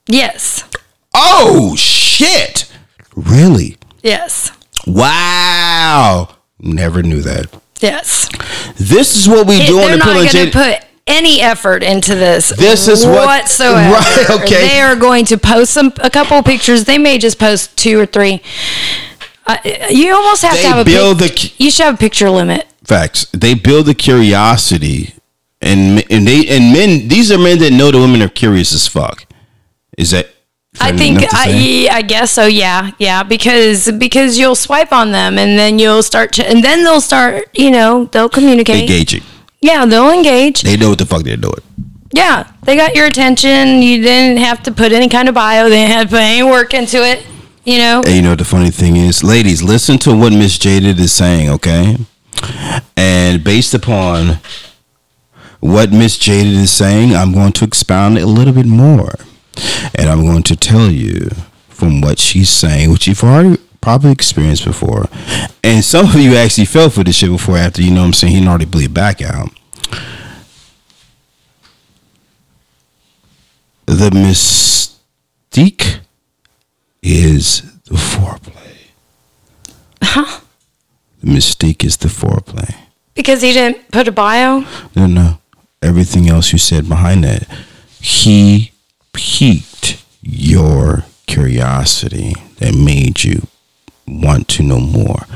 yes 0.07 0.65
Oh 1.15 1.75
shit! 1.77 2.71
Really? 3.15 3.77
yes 4.03 4.51
Wow! 4.87 6.29
Never 6.59 7.03
knew 7.03 7.23
that. 7.23 7.47
yes 7.81 8.29
This 8.77 9.17
is 9.17 9.29
what 9.29 9.47
we 9.47 9.57
It- 9.61 9.67
do 9.67 9.79
on 9.81 9.83
they're 9.87 9.91
the 9.93 9.97
not 9.99 10.15
going 10.15 10.27
to 10.29 10.33
Jade. 10.33 10.53
put 10.53 10.81
any 11.07 11.41
effort 11.43 11.83
into 11.83 12.15
this. 12.15 12.49
This 12.57 12.89
is 12.89 13.05
what- 13.07 13.27
whatsoever. 13.27 13.91
Right, 13.95 14.31
okay. 14.43 14.69
They 14.69 14.81
are 14.81 14.97
going 14.97 15.27
to 15.27 15.37
post 15.37 15.73
some 15.75 15.93
a 16.01 16.09
couple 16.09 16.39
of 16.39 16.45
pictures. 16.47 16.85
They 16.85 16.97
may 16.99 17.19
just 17.19 17.39
post 17.39 17.77
two 17.77 18.01
or 18.01 18.07
three. 18.07 18.41
Uh, 19.47 19.59
you 19.91 20.15
almost 20.15 20.41
have 20.43 20.55
They 20.55 20.63
to 20.63 20.69
have 20.69 20.79
a 20.79 20.85
build 20.85 21.19
pic- 21.19 21.37
the- 21.37 21.53
You 21.59 21.71
should 21.71 21.85
have 21.85 21.95
a 21.97 21.99
picture 21.99 22.31
limit. 22.31 22.67
Facts. 22.85 23.27
They 23.33 23.53
build 23.55 23.85
the 23.87 23.95
curiosity, 23.95 25.13
and 25.65 26.05
and 26.11 26.27
they 26.27 26.47
and 26.49 26.73
men. 26.73 27.09
These 27.09 27.33
are 27.33 27.39
men 27.39 27.59
that 27.59 27.73
know 27.73 27.91
the 27.91 27.99
women 27.99 28.23
are 28.23 28.29
curious 28.29 28.73
as 28.73 28.87
fuck. 28.87 29.27
Is 29.97 30.11
that? 30.11 30.29
I 30.81 30.97
think 30.97 31.23
I, 31.33 31.47
say? 31.47 31.89
I 31.89 32.03
guess 32.03 32.33
so. 32.33 32.47
Yeah, 32.47 32.91
yeah. 32.99 33.23
Because 33.23 33.91
because 33.93 34.39
you'll 34.39 34.57
swipe 34.57 34.93
on 34.93 35.13
them 35.13 35.39
and 35.39 35.59
then 35.59 35.79
you'll 35.79 36.03
start 36.03 36.33
to 36.35 36.49
and 36.49 36.63
then 36.63 36.85
they'll 36.85 37.01
start. 37.01 37.49
You 37.57 37.71
know 37.71 38.07
they'll 38.07 38.29
communicate. 38.29 38.83
engaging. 38.83 39.23
Yeah, 39.61 39.87
they'll 39.87 40.11
engage. 40.11 40.63
They 40.63 40.77
know 40.77 40.91
what 40.91 40.99
the 40.99 41.07
fuck 41.07 41.23
they're 41.23 41.37
doing. 41.37 41.63
Yeah, 42.13 42.53
they 42.63 42.77
got 42.77 42.95
your 42.95 43.07
attention. 43.07 43.83
You 43.83 44.03
didn't 44.03 44.37
have 44.39 44.63
to 44.65 44.73
put 44.73 44.93
any 44.93 45.09
kind 45.09 45.29
of 45.29 45.35
bio. 45.35 45.69
They 45.69 45.77
didn't 45.77 45.93
have 45.93 46.07
to 46.09 46.11
put 46.11 46.21
any 46.21 46.43
work 46.43 46.75
into 46.75 46.99
it. 46.99 47.27
You 47.65 47.79
know. 47.79 48.03
And 48.05 48.15
you 48.15 48.23
know 48.23 48.31
what 48.31 48.39
the 48.39 48.45
funny 48.45 48.71
thing 48.71 48.97
is, 48.97 49.25
ladies, 49.25 49.63
listen 49.63 49.99
to 50.01 50.15
what 50.15 50.33
Miss 50.33 50.59
Jaded 50.59 51.01
is 51.01 51.13
saying, 51.13 51.49
okay? 51.49 51.97
And 52.97 53.43
based 53.43 53.73
upon 53.75 54.39
what 55.65 55.91
Miss 55.91 56.19
Jaded 56.19 56.53
is 56.53 56.71
saying, 56.71 57.15
I'm 57.15 57.33
going 57.33 57.53
to 57.53 57.65
expound 57.65 58.19
a 58.19 58.27
little 58.27 58.53
bit 58.53 58.67
more. 58.67 59.15
And 59.95 60.11
I'm 60.11 60.21
going 60.21 60.43
to 60.43 60.57
tell 60.57 60.91
you 60.91 61.31
from 61.71 62.03
what 62.03 62.19
she's 62.19 62.51
saying, 62.51 62.91
which 62.91 63.07
you've 63.07 63.25
already 63.25 63.57
probably 63.81 64.13
experienced 64.13 64.67
before. 64.67 65.09
And 65.63 65.83
some 65.83 66.05
of 66.05 66.17
you 66.17 66.37
actually 66.37 66.67
fell 66.67 66.91
for 66.91 67.03
this 67.03 67.17
shit 67.17 67.31
before 67.31 67.57
after, 67.57 67.81
you 67.81 67.93
know 67.93 68.03
what 68.03 68.09
I'm 68.09 68.13
saying, 68.13 68.35
he 68.35 68.47
already 68.47 68.67
bleed 68.67 68.93
back 68.93 69.23
out. 69.23 69.49
The 73.87 74.11
mystique 74.11 76.01
is 77.03 77.63
the 77.85 77.95
foreplay. 77.95 78.91
Huh? 80.03 80.41
The 81.21 81.27
mystique 81.27 81.83
is 81.87 81.97
the 81.97 82.09
foreplay. 82.09 82.75
Because 83.15 83.41
he 83.41 83.55
didn't 83.55 83.91
put 83.91 84.09
a 84.09 84.13
bio. 84.13 84.67
No, 84.95 85.07
no. 85.07 85.39
Everything 85.85 86.29
else 86.29 86.53
you 86.53 86.59
said 86.59 86.89
behind 86.89 87.25
that. 87.25 87.47
He 88.01 88.73
piqued 89.13 90.03
your 90.23 91.05
curiosity 91.27 92.35
that 92.59 92.75
made 92.75 93.23
you 93.23 93.47
want 94.07 94.49
to 94.49 94.63
know 94.63 94.81
more 94.81 95.27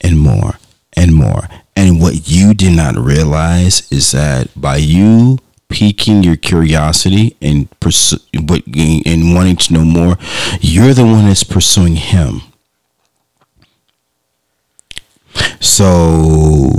and 0.00 0.18
more 0.18 0.58
and 0.96 1.14
more. 1.14 1.48
And 1.76 2.00
what 2.00 2.28
you 2.28 2.54
did 2.54 2.76
not 2.76 2.96
realize 2.96 3.90
is 3.92 4.12
that 4.12 4.48
by 4.56 4.76
you 4.76 5.38
piquing 5.68 6.22
your 6.22 6.36
curiosity 6.36 7.36
and 7.40 7.68
pursu- 7.80 8.22
and 9.06 9.34
wanting 9.34 9.56
to 9.56 9.72
know 9.74 9.84
more, 9.84 10.16
you're 10.60 10.94
the 10.94 11.04
one 11.04 11.26
that's 11.26 11.44
pursuing 11.44 11.96
him. 11.96 12.40
So, 15.60 16.72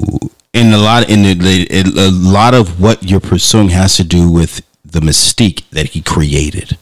in 0.54 0.74
a 0.74 0.78
lot, 0.78 1.10
in 1.10 1.26
a 1.26 2.10
lot 2.12 2.54
of 2.54 2.80
what 2.82 3.04
you're 3.04 3.20
pursuing 3.20 3.70
has 3.70 3.96
to 3.98 4.04
do 4.04 4.32
with 4.32 4.62
the 4.84 5.00
mystique 5.00 5.64
that 5.70 5.90
he 5.90 6.02
created, 6.02 6.78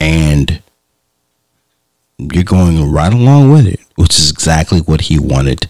and 0.00 0.62
you're 2.18 2.44
going 2.44 2.90
right 2.92 3.12
along 3.12 3.52
with 3.52 3.66
it, 3.66 3.80
which 3.96 4.18
is 4.18 4.30
exactly 4.30 4.80
what 4.80 5.02
he 5.02 5.18
wanted 5.18 5.68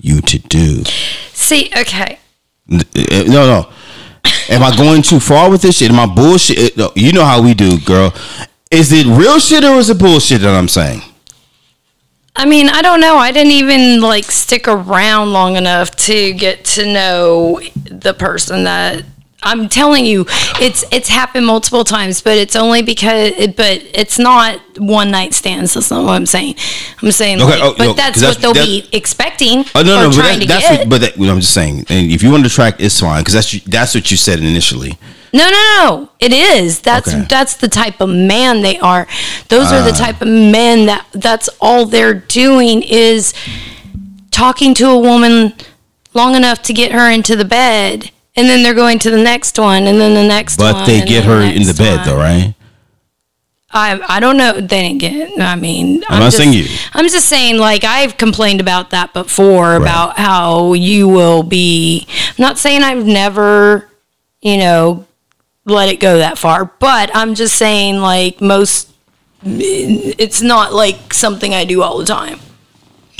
you 0.00 0.20
to 0.20 0.38
do. 0.38 0.84
See, 1.32 1.70
okay. 1.76 2.18
Uh, 2.70 2.82
No, 3.26 3.46
no. 3.46 3.72
Am 4.48 4.62
I 4.62 4.74
going 4.76 5.02
too 5.02 5.20
far 5.20 5.50
with 5.50 5.62
this 5.62 5.78
shit? 5.78 5.90
Am 5.90 5.98
I 5.98 6.06
bullshit? 6.06 6.76
You 6.96 7.12
know 7.12 7.24
how 7.24 7.40
we 7.42 7.54
do, 7.54 7.78
girl. 7.80 8.12
Is 8.70 8.92
it 8.92 9.06
real 9.06 9.38
shit 9.38 9.64
or 9.64 9.76
is 9.76 9.88
it 9.88 9.98
bullshit 9.98 10.40
that 10.42 10.54
I'm 10.54 10.68
saying? 10.68 11.00
I 12.36 12.46
mean, 12.46 12.68
I 12.68 12.82
don't 12.82 13.00
know. 13.00 13.16
I 13.16 13.30
didn't 13.30 13.52
even 13.52 14.00
like 14.00 14.24
stick 14.24 14.66
around 14.66 15.32
long 15.32 15.56
enough 15.56 15.94
to 15.96 16.32
get 16.32 16.64
to 16.66 16.92
know 16.92 17.60
the 17.84 18.12
person 18.12 18.64
that 18.64 19.04
I'm 19.44 19.68
telling 19.68 20.04
you, 20.06 20.24
it's 20.60 20.84
it's 20.90 21.08
happened 21.08 21.46
multiple 21.46 21.84
times, 21.84 22.20
but 22.22 22.36
it's 22.36 22.56
only 22.56 22.82
because, 22.82 23.32
but 23.56 23.82
it's 23.94 24.18
not 24.18 24.58
one 24.78 25.10
night 25.10 25.34
stands. 25.34 25.74
That's 25.74 25.90
not 25.90 26.04
what 26.04 26.12
I'm 26.12 26.26
saying. 26.26 26.56
I'm 27.02 27.12
saying, 27.12 27.40
Okay, 27.42 27.50
like, 27.50 27.60
oh, 27.62 27.74
but 27.76 27.84
no, 27.86 27.92
that's, 27.92 28.20
'cause 28.20 28.34
what 28.36 28.42
they'll 28.42 28.54
that- 28.54 28.66
be 28.66 28.88
expecting 28.92 29.64
Oh 29.74 29.82
no, 29.82 30.00
no, 30.00 30.08
but 30.10 30.16
that, 30.16 30.44
that's 30.48 30.70
what, 30.78 30.88
but 30.88 31.00
that, 31.02 31.16
what 31.18 31.28
I'm 31.28 31.40
just 31.40 31.54
saying. 31.54 31.84
And 31.88 32.10
if 32.10 32.22
you 32.22 32.30
want 32.30 32.44
to 32.44 32.50
track, 32.50 32.76
it's 32.78 32.98
fine 32.98 33.20
because 33.20 33.34
that's 33.34 33.52
that's 33.64 33.94
what 33.94 34.10
you 34.10 34.16
said 34.16 34.38
initially. 34.40 34.98
No, 35.32 35.44
no, 35.50 35.50
no. 35.50 36.10
It 36.20 36.32
is. 36.32 36.80
That's 36.80 37.08
Okay. 37.08 37.26
that's 37.28 37.54
the 37.56 37.68
type 37.68 38.00
of 38.00 38.08
man 38.08 38.62
they 38.62 38.78
are. 38.78 39.06
Those 39.48 39.72
are 39.72 39.82
the 39.82 39.90
Ah. 39.90 40.04
type 40.06 40.22
of 40.22 40.28
men 40.28 40.86
that 40.86 41.04
that's 41.12 41.48
all 41.60 41.86
they're 41.86 42.14
doing 42.14 42.82
is 42.82 43.34
talking 44.30 44.74
to 44.74 44.88
a 44.88 44.98
woman 44.98 45.52
long 46.12 46.34
enough 46.36 46.62
to 46.62 46.72
get 46.72 46.92
her 46.92 47.10
into 47.10 47.34
the 47.36 47.44
bed, 47.44 48.10
and 48.36 48.48
then 48.48 48.62
they're 48.62 48.74
going 48.74 48.98
to 49.00 49.10
the 49.10 49.22
next 49.22 49.58
one, 49.58 49.84
and 49.84 50.00
then 50.00 50.14
the 50.14 50.26
next 50.26 50.58
one. 50.58 50.72
But 50.72 50.86
they 50.86 51.00
and 51.00 51.08
get 51.08 51.24
her 51.24 51.40
in 51.40 51.62
the 51.64 51.74
bed 51.74 51.98
one. 51.98 52.06
though, 52.06 52.16
right? 52.16 52.54
I 53.70 54.00
I 54.08 54.20
don't 54.20 54.36
know. 54.36 54.52
They 54.60 54.88
didn't 54.88 54.98
get. 54.98 55.40
I 55.40 55.56
mean, 55.56 56.04
I'm 56.08 56.20
not 56.20 56.26
just, 56.26 56.36
saying 56.36 56.52
you. 56.52 56.66
I'm 56.92 57.08
just 57.08 57.28
saying, 57.28 57.58
like 57.58 57.84
I've 57.84 58.16
complained 58.16 58.60
about 58.60 58.90
that 58.90 59.12
before 59.12 59.74
about 59.74 60.16
how 60.16 60.74
you 60.74 61.08
will 61.08 61.42
be. 61.42 62.06
I'm 62.08 62.34
not 62.42 62.58
saying 62.58 62.82
I've 62.82 63.04
never, 63.04 63.88
you 64.40 64.58
know, 64.58 65.06
let 65.64 65.88
it 65.88 65.98
go 65.98 66.18
that 66.18 66.38
far, 66.38 66.66
but 66.78 67.10
I'm 67.14 67.34
just 67.34 67.56
saying, 67.56 67.98
like 67.98 68.40
most, 68.40 68.92
it's 69.42 70.40
not 70.40 70.72
like 70.72 71.12
something 71.12 71.52
I 71.52 71.64
do 71.64 71.82
all 71.82 71.98
the 71.98 72.04
time. 72.04 72.38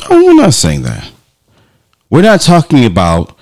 Oh, 0.08 0.24
we're 0.24 0.40
not 0.40 0.54
saying 0.54 0.82
that. 0.82 1.10
We're 2.10 2.22
not 2.22 2.40
talking 2.42 2.84
about 2.84 3.33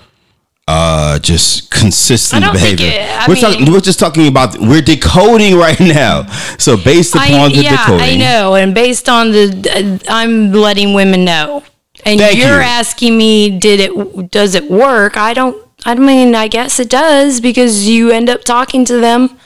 uh 0.67 1.19
just 1.19 1.69
consistent 1.69 2.41
I 2.43 2.47
don't 2.47 2.57
think 2.57 2.77
behavior. 2.79 3.01
it- 3.01 3.27
we're 3.27 3.33
mean- 3.35 3.43
talking 3.43 3.71
we're 3.73 3.81
just 3.81 3.99
talking 3.99 4.27
about 4.27 4.57
we're 4.59 4.81
decoding 4.81 5.57
right 5.57 5.79
now. 6.01 6.25
So 6.57 6.77
based 6.77 7.15
upon 7.15 7.31
I, 7.31 7.49
the 7.49 7.55
yeah, 7.63 7.71
decoding. 7.77 8.01
I 8.01 8.15
know, 8.15 8.55
and 8.55 8.73
based 8.73 9.09
on 9.09 9.31
the, 9.31 9.99
uh, 10.07 10.11
I'm 10.11 10.51
letting 10.53 10.93
women 10.93 11.25
know, 11.25 11.63
and 12.05 12.19
Thank 12.19 12.37
you're 12.37 12.57
you. 12.61 12.61
asking 12.79 13.17
me, 13.17 13.59
did 13.59 13.79
it? 13.81 14.31
Does 14.31 14.55
it 14.55 14.69
work? 14.71 15.17
I 15.17 15.33
don't. 15.33 15.57
I 15.85 15.95
mean, 15.95 16.33
I 16.33 16.47
guess 16.47 16.79
it 16.79 16.89
does 16.89 17.41
because 17.41 17.85
you 17.89 18.11
end 18.11 18.29
up 18.29 18.45
talking 18.45 18.85
to 18.85 18.97
them. 19.01 19.37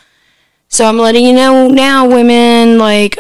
So 0.70 0.86
I'm 0.86 0.98
letting 1.00 1.26
you 1.26 1.34
know 1.34 1.68
now, 1.68 2.08
women. 2.08 2.78
Like 2.78 3.18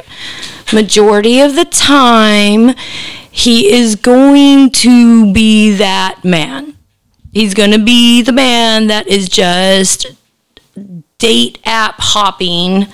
majority 0.72 1.40
of 1.42 1.56
the 1.56 1.66
time, 1.66 2.76
he 3.32 3.72
is 3.74 3.96
going 3.96 4.70
to 4.72 5.34
be 5.34 5.72
that 5.78 6.24
man. 6.24 6.77
He's 7.38 7.54
going 7.54 7.70
to 7.70 7.78
be 7.78 8.24
the 8.24 8.32
man 8.32 8.88
that 8.88 9.06
is 9.06 9.30
just 9.30 10.08
date 11.20 11.60
app 11.66 11.98
hopping 12.00 12.88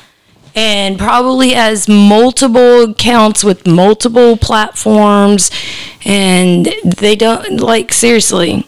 and 0.54 1.00
probably 1.00 1.54
has 1.54 1.88
multiple 1.88 2.92
accounts 2.92 3.46
with 3.46 3.66
multiple 3.66 4.36
platforms 4.36 5.50
and 6.04 6.66
they 6.84 7.16
don't 7.16 7.62
like 7.62 7.94
seriously. 7.94 8.68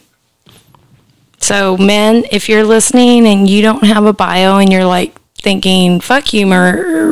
So 1.39 1.75
men 1.75 2.23
if 2.31 2.47
you're 2.47 2.63
listening 2.63 3.27
and 3.27 3.49
you 3.49 3.61
don't 3.61 3.83
have 3.83 4.05
a 4.05 4.13
bio 4.13 4.59
and 4.59 4.71
you're 4.71 4.85
like 4.85 5.19
thinking 5.33 5.99
fuck 5.99 6.33
you 6.33 6.47
mer 6.47 7.11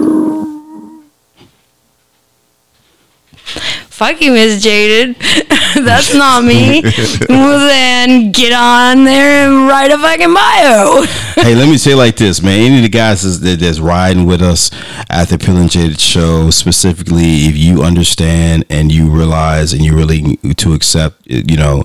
fuck 3.89 4.21
you 4.21 4.31
miss 4.31 4.63
jaded 4.63 5.17
that's 5.85 6.13
not 6.13 6.43
me 6.43 6.81
well 7.29 7.59
then 7.67 8.31
get 8.31 8.53
on 8.53 9.03
there 9.03 9.47
and 9.47 9.67
write 9.67 9.91
a 9.91 9.97
fucking 9.97 10.33
bio 10.33 11.05
hey, 11.35 11.55
let 11.55 11.67
me 11.67 11.77
say 11.77 11.95
like 11.95 12.15
this, 12.15 12.41
man. 12.41 12.59
Any 12.59 12.77
of 12.77 12.83
the 12.83 12.89
guys 12.89 13.39
that, 13.41 13.59
that's 13.59 13.79
riding 13.79 14.25
with 14.25 14.41
us 14.41 14.71
at 15.09 15.29
the 15.29 15.37
Pill 15.37 15.57
and 15.57 15.69
Jaded 15.69 15.99
show, 15.99 16.49
specifically, 16.49 17.45
if 17.47 17.57
you 17.57 17.83
understand 17.83 18.65
and 18.69 18.91
you 18.91 19.09
realize 19.09 19.73
and 19.73 19.83
you 19.83 19.95
really 19.95 20.37
to 20.55 20.73
accept, 20.73 21.25
you 21.25 21.57
know, 21.57 21.81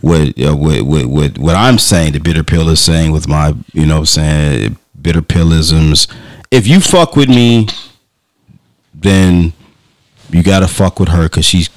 what 0.00 0.38
uh, 0.40 0.54
what, 0.54 0.82
what 0.82 1.06
what 1.06 1.38
what 1.38 1.56
I'm 1.56 1.78
saying, 1.78 2.12
the 2.12 2.20
bitter 2.20 2.44
pill 2.44 2.68
is 2.68 2.80
saying 2.80 3.12
with 3.12 3.28
my, 3.28 3.54
you 3.72 3.86
know, 3.86 4.04
saying 4.04 4.76
bitter 5.00 5.22
pillisms. 5.22 6.08
If 6.50 6.66
you 6.66 6.80
fuck 6.80 7.16
with 7.16 7.28
me, 7.28 7.68
then 8.94 9.52
you 10.30 10.42
gotta 10.42 10.68
fuck 10.68 11.00
with 11.00 11.08
her 11.08 11.24
because 11.24 11.44
she's 11.44 11.68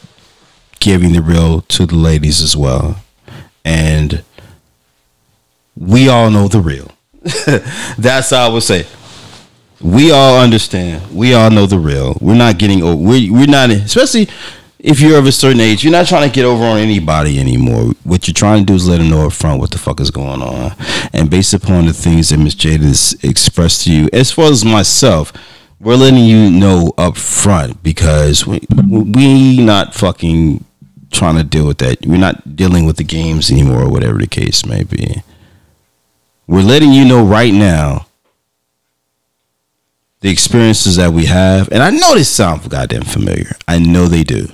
giving 0.80 1.14
the 1.14 1.22
real 1.22 1.62
to 1.62 1.86
the 1.86 1.96
ladies 1.96 2.42
as 2.42 2.56
well, 2.56 3.02
and 3.64 4.24
we 5.76 6.10
all 6.10 6.30
know 6.30 6.48
the 6.48 6.60
real. 6.60 6.92
That's 7.98 8.30
how 8.32 8.50
I 8.50 8.54
would 8.54 8.64
say. 8.64 8.86
We 9.80 10.12
all 10.12 10.40
understand. 10.40 11.16
We 11.16 11.34
all 11.34 11.52
know 11.52 11.68
the 11.68 11.78
real. 11.78 12.18
We're 12.20 12.36
not 12.36 12.58
getting 12.58 12.82
over. 12.82 12.96
We're, 12.96 13.32
we're 13.32 13.46
not, 13.46 13.70
especially 13.70 14.28
if 14.80 15.00
you're 15.00 15.20
of 15.20 15.26
a 15.26 15.32
certain 15.32 15.60
age, 15.60 15.84
you're 15.84 15.92
not 15.92 16.08
trying 16.08 16.28
to 16.28 16.34
get 16.34 16.46
over 16.46 16.64
on 16.64 16.78
anybody 16.78 17.40
anymore. 17.40 17.94
What 18.04 18.28
you're 18.28 18.34
trying 18.34 18.62
to 18.62 18.66
do 18.66 18.76
is 18.76 18.88
let 18.88 18.98
them 18.98 19.10
know 19.10 19.28
up 19.28 19.34
front 19.34 19.60
what 19.60 19.72
the 19.72 19.78
fuck 19.78 20.00
is 20.00 20.12
going 20.12 20.42
on. 20.42 20.76
And 21.14 21.30
based 21.30 21.54
upon 21.54 21.86
the 21.86 21.94
things 21.94 22.30
that 22.30 22.38
Miss 22.38 22.56
Jaded 22.56 22.88
has 22.88 23.16
expressed 23.24 23.84
to 23.84 23.92
you, 23.92 24.10
as 24.14 24.32
far 24.32 24.52
as 24.52 24.64
myself, 24.64 25.34
we're 25.80 25.96
letting 25.96 26.26
you 26.26 26.50
know 26.50 26.94
up 26.98 27.18
front 27.18 27.84
because 27.84 28.48
we 28.48 28.62
we 28.72 29.58
not 29.64 29.94
fucking 29.94 30.64
trying 31.12 31.36
to 31.36 31.44
deal 31.44 31.68
with 31.68 31.78
that. 31.80 32.06
We're 32.06 32.18
not 32.18 32.56
dealing 32.56 32.86
with 32.86 32.98
the 32.98 33.04
games 33.04 33.52
anymore, 33.52 33.84
or 33.84 33.90
whatever 33.90 34.18
the 34.18 34.28
case 34.28 34.66
may 34.66 34.84
be. 34.84 35.22
We're 36.48 36.64
letting 36.64 36.94
you 36.94 37.06
know 37.06 37.24
right 37.24 37.54
now 37.54 38.07
the 40.22 40.30
experiences 40.30 40.96
that 40.96 41.12
we 41.14 41.26
have, 41.26 41.70
and 41.72 41.84
I 41.84 41.92
know 41.92 42.16
they 42.16 42.24
sound 42.24 42.68
goddamn 42.70 43.04
familiar. 43.04 43.52
I 43.68 43.78
know 43.80 44.08
they 44.08 44.24
do. 44.24 44.48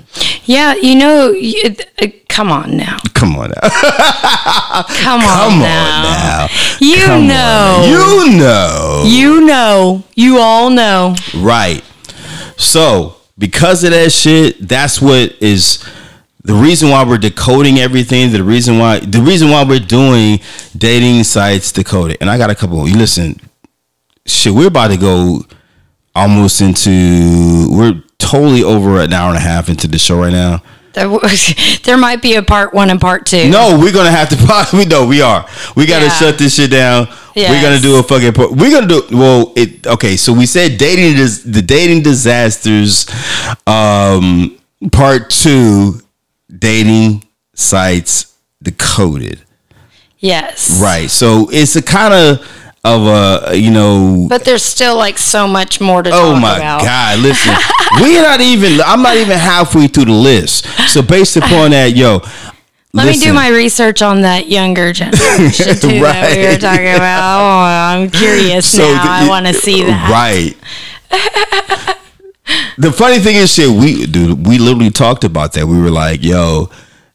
Yeah, 0.44 0.76
you 0.76 0.96
know, 0.96 1.30
you, 1.32 1.76
uh, 2.02 2.08
come 2.28 2.52
on 2.52 2.76
now. 2.76 2.98
Come 3.14 3.36
on 3.38 3.50
now. 3.52 3.70
Come, 3.70 4.86
Come 4.88 5.22
on, 5.22 5.54
on 5.54 5.60
now. 5.60 6.04
now. 6.04 6.48
You 6.82 6.98
Come 7.06 7.12
on 7.22 7.28
know. 7.28 7.34
now. 7.34 7.84
You 7.86 8.38
know. 8.38 9.04
You 9.06 9.46
know. 9.46 10.04
You 10.16 10.38
all 10.40 10.70
know. 10.70 11.16
Right. 11.38 11.82
So, 12.58 13.16
because 13.38 13.84
of 13.86 13.92
that 13.92 14.12
shit, 14.12 14.68
that's 14.68 15.02
what 15.02 15.32
is 15.42 15.84
the 16.44 16.54
reason 16.54 16.90
why 16.90 17.06
we're 17.06 17.18
decoding 17.18 17.78
everything. 17.80 18.32
The 18.34 18.44
reason 18.44 18.80
why 18.80 19.00
the 19.00 19.22
reason 19.22 19.50
why 19.50 19.64
we're 19.64 19.80
doing 19.80 20.40
dating 20.78 21.24
sites 21.24 21.72
decoded. 21.72 22.18
And 22.20 22.30
I 22.30 22.38
got 22.38 22.50
a 22.50 22.56
couple. 22.56 22.88
You 22.88 22.98
listen, 22.98 23.38
shit. 24.26 24.54
We're 24.54 24.68
about 24.68 24.90
to 24.90 24.98
go 24.98 25.46
almost 26.16 26.62
into. 26.62 27.68
We're 27.70 28.02
totally 28.20 28.64
over 28.64 29.00
an 29.02 29.14
hour 29.14 29.30
and 29.30 29.38
a 29.38 29.42
half 29.42 29.70
into 29.70 29.88
the 29.88 29.98
show 29.98 30.20
right 30.20 30.32
now. 30.32 30.62
There, 30.94 31.10
was- 31.10 31.80
there 31.84 31.98
might 31.98 32.22
be 32.22 32.36
a 32.36 32.44
part 32.44 32.74
one 32.74 32.90
and 32.90 33.02
part 33.02 33.26
two. 33.26 33.50
No, 33.50 33.78
we're 33.80 33.92
gonna 33.94 34.12
have 34.12 34.30
to. 34.30 34.68
We 34.78 34.86
know 34.86 35.06
we 35.08 35.22
are. 35.22 35.48
We 35.76 35.86
gotta 35.86 36.06
Yeah. 36.06 36.12
shut 36.12 36.38
this 36.38 36.56
shit 36.56 36.72
down. 36.72 37.08
We're 37.36 37.62
gonna 37.64 37.80
do 37.80 37.98
a 37.98 38.04
fucking. 38.04 38.34
po- 38.34 38.52
We're 38.54 38.70
gonna 38.72 38.88
do. 38.88 39.04
Well, 39.12 39.54
it. 39.56 39.88
Okay, 39.88 40.18
so 40.18 40.32
we 40.34 40.46
said 40.46 40.78
dating 40.78 41.18
is 41.18 41.44
the 41.44 41.62
dating 41.64 42.04
disasters, 42.04 43.08
um, 43.66 44.56
part 44.92 45.32
two, 45.32 46.00
dating 46.60 47.24
sites 47.56 48.36
decoded. 48.62 49.42
Yes. 50.20 50.80
Right. 50.82 51.10
So 51.10 51.50
it's 51.52 51.76
a 51.76 51.82
kind 51.82 52.14
of 52.14 52.48
of 52.84 53.08
a 53.08 53.56
you 53.56 53.72
know. 53.72 54.26
But 54.30 54.44
there's 54.46 54.64
still 54.64 54.98
like 54.98 55.18
so 55.18 55.48
much 55.48 55.80
more 55.80 56.04
to 56.04 56.10
Oh 56.14 56.36
my 56.40 56.58
about. 56.58 56.82
God! 56.82 57.20
Listen, 57.20 57.56
we're 58.02 58.22
not 58.22 58.42
even. 58.42 58.82
I'm 58.82 59.02
not 59.02 59.16
even 59.18 59.38
halfway 59.38 59.88
through 59.88 60.06
the 60.06 60.12
list. 60.12 60.66
So 60.90 61.02
based 61.02 61.38
upon 61.38 61.72
that, 61.72 61.96
yo, 61.96 62.22
Let 62.94 63.08
me 63.08 63.18
do 63.20 63.34
my 63.34 63.50
research 63.50 64.02
on 64.02 64.22
that 64.22 64.48
younger 64.48 64.92
generation 64.94 65.76
too 65.80 66.00
that 66.02 66.36
we 66.36 66.42
were 66.44 66.50
Right. 66.50 66.60
talking 66.62 66.94
about. 66.94 67.40
Oh, 67.40 68.02
I'm 68.02 68.10
curious 68.12 68.76
now. 68.78 68.84
the- 69.04 69.10
I 69.10 69.28
want 69.30 69.48
to 69.48 69.54
see 69.54 69.84
that. 69.84 70.10
Right. 70.12 70.56
the 72.78 72.92
funny 72.92 73.20
thing 73.20 73.36
is, 73.36 73.54
shit, 73.54 73.70
we 73.70 74.06
dude, 74.06 74.46
we 74.46 74.58
literally 74.58 74.92
talked 74.92 75.24
about 75.24 75.54
that. 75.54 75.68
We 75.68 75.80
were 75.80 75.90
like, 75.92 76.24
"Yo." 76.24 76.70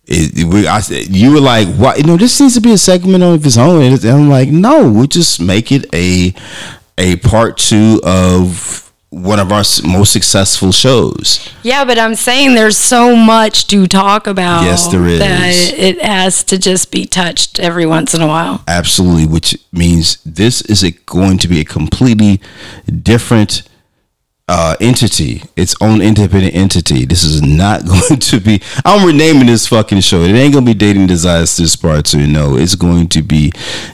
It, 0.09 0.39
it- 0.41 0.45
we, 0.45 0.67
I 0.67 0.81
said, 0.81 1.15
you 1.15 1.33
were 1.33 1.41
like, 1.41 1.69
"Why? 1.69 1.97
You 1.97 2.05
know, 2.05 2.17
this 2.17 2.41
needs 2.41 2.55
to 2.55 2.61
be 2.61 2.73
a 2.73 2.79
segment 2.79 3.23
on 3.23 3.35
its 3.35 3.57
own." 3.59 3.83
And 3.83 4.05
I'm 4.05 4.29
like, 4.29 4.49
"No, 4.49 4.91
we'll 4.91 5.07
just 5.07 5.41
make 5.41 5.71
it 5.71 5.85
a 5.95 6.35
a 6.97 7.17
part 7.17 7.59
two 7.59 8.01
of 8.03 8.85
one 9.11 9.39
of 9.41 9.51
our 9.53 9.63
most 9.85 10.13
successful 10.13 10.73
shows." 10.73 11.49
Yeah, 11.63 11.85
but 11.85 11.99
I'm 11.99 12.15
saying 12.15 12.55
there's 12.55 12.79
so 12.79 13.15
much 13.15 13.67
to 13.69 13.87
talk 13.87 14.27
about. 14.27 14.65
Yes, 14.65 14.87
there 14.89 15.07
is. 15.07 15.19
That 15.19 15.53
it 15.79 16.01
has 16.01 16.43
to 16.45 16.59
just 16.59 16.91
be 16.91 17.05
touched 17.05 17.61
every 17.61 17.85
once 17.85 18.15
in 18.15 18.23
a 18.23 18.27
while. 18.27 18.63
Absolutely, 18.67 19.27
which 19.27 19.57
means 19.73 20.19
this 20.25 20.63
is 20.63 20.83
a, 20.83 20.93
going 20.93 21.37
to 21.39 21.49
be 21.49 21.61
a 21.61 21.65
completely 21.65 22.41
different 23.03 23.63
uh, 24.49 24.75
entity, 24.81 25.43
its 25.57 25.75
own 25.81 26.01
independent 26.01 26.55
entity. 26.55 27.05
This 27.05 27.23
is 27.23 27.43
not 27.43 27.85
going 28.09 28.19
to 28.19 28.41
be. 28.41 28.63
I'm 28.85 29.07
renaming 29.07 29.47
this 29.47 29.67
fucking 29.69 30.01
show. 30.01 30.23
It 30.23 30.33
ain't 30.35 30.55
gonna 30.55 30.65
be 30.67 30.75
dating 30.75 31.07
disasters 31.07 31.77
part 31.77 32.07
two. 32.07 32.27
No, 32.27 32.57
it's 32.57 32.75
going 32.75 33.09
to 33.09 33.23
be 33.23 33.53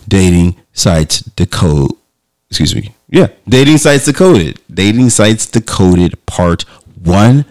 dating 0.09 0.57
sites 0.73 1.21
decode. 1.21 1.91
Excuse 2.51 2.75
me. 2.77 2.95
Yeah, 3.09 3.29
dating 3.49 3.79
sites 3.79 4.05
decoded. 4.05 4.61
Dating 4.73 5.11
sites 5.11 5.47
decoded 5.47 6.25
part 6.27 6.63
one, 7.03 7.45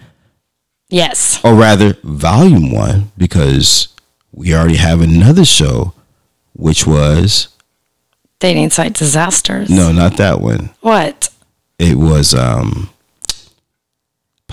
Yes. 0.89 1.39
or 1.43 1.53
rather 1.55 1.97
volume 2.03 2.71
one, 2.71 3.11
because 3.17 3.89
we 4.31 4.53
already 4.53 4.77
have 4.77 5.01
another 5.01 5.45
show, 5.45 5.93
which 6.53 6.85
was 6.87 7.49
Dating 8.39 8.69
site 8.69 8.93
disasters. 8.93 9.69
no, 9.69 9.91
not 9.91 10.17
that 10.17 10.41
one. 10.41 10.69
What? 10.81 11.29
It 11.79 11.97
was 11.97 12.33
um 12.33 12.89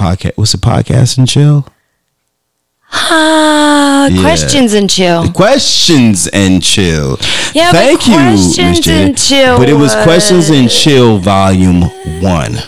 podcast. 0.01 0.36
What's 0.36 0.53
the 0.53 0.59
podcast 0.59 1.18
and 1.18 1.28
chill? 1.28 1.66
Ah, 2.92 4.09
Yeah. 4.09 4.20
questions 4.22 4.72
and 4.74 4.88
chill. 4.90 5.30
Questions 5.32 6.26
and 6.28 6.62
chill. 6.62 7.18
Yeah, 7.55 7.70
Thank 7.72 8.07
you, 8.07 8.14
Questions 8.14 8.86
and 8.88 9.16
Chill 9.16 9.59
But 9.59 9.68
it 9.68 9.74
was 9.74 9.92
questions 10.03 10.51
and 10.51 10.70
chill 10.70 11.18
volume 11.18 11.82
one, 12.20 12.59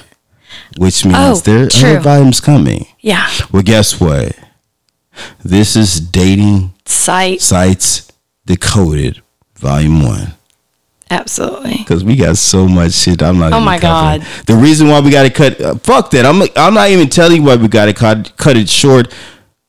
which 0.78 1.05
means 1.05 1.16
Oh, 1.18 1.35
there 1.37 1.64
are 1.64 1.68
true. 1.68 1.99
volumes 2.01 2.41
coming. 2.41 2.87
Yeah. 3.01 3.28
Well, 3.53 3.62
guess 3.62 4.01
what? 4.01 4.37
This 5.45 5.76
is 5.76 6.01
dating 6.01 6.72
Site. 6.87 7.41
sites 7.43 8.09
decoded 8.47 9.22
volume 9.59 10.03
one. 10.05 10.35
Absolutely. 11.13 11.77
Because 11.77 12.03
we 12.03 12.17
got 12.17 12.39
so 12.39 12.67
much 12.67 12.93
shit. 12.93 13.23
I'm 13.23 13.39
not. 13.39 13.53
Oh 13.53 13.61
my 13.61 13.79
covering. 13.79 14.27
God. 14.27 14.47
The 14.47 14.55
reason 14.57 14.89
why 14.89 15.01
we 15.01 15.11
got 15.11 15.25
to 15.25 15.31
cut. 15.31 15.61
Uh, 15.61 15.75
fuck 15.75 16.11
that. 16.13 16.25
I'm. 16.25 16.41
I'm 16.57 16.73
not 16.73 16.89
even 16.89 17.09
telling 17.11 17.37
you 17.37 17.43
why 17.43 17.57
we 17.57 17.69
got 17.69 17.85
to 17.87 17.93
cut 17.93 18.35
cut 18.39 18.57
it 18.57 18.69
short. 18.69 19.13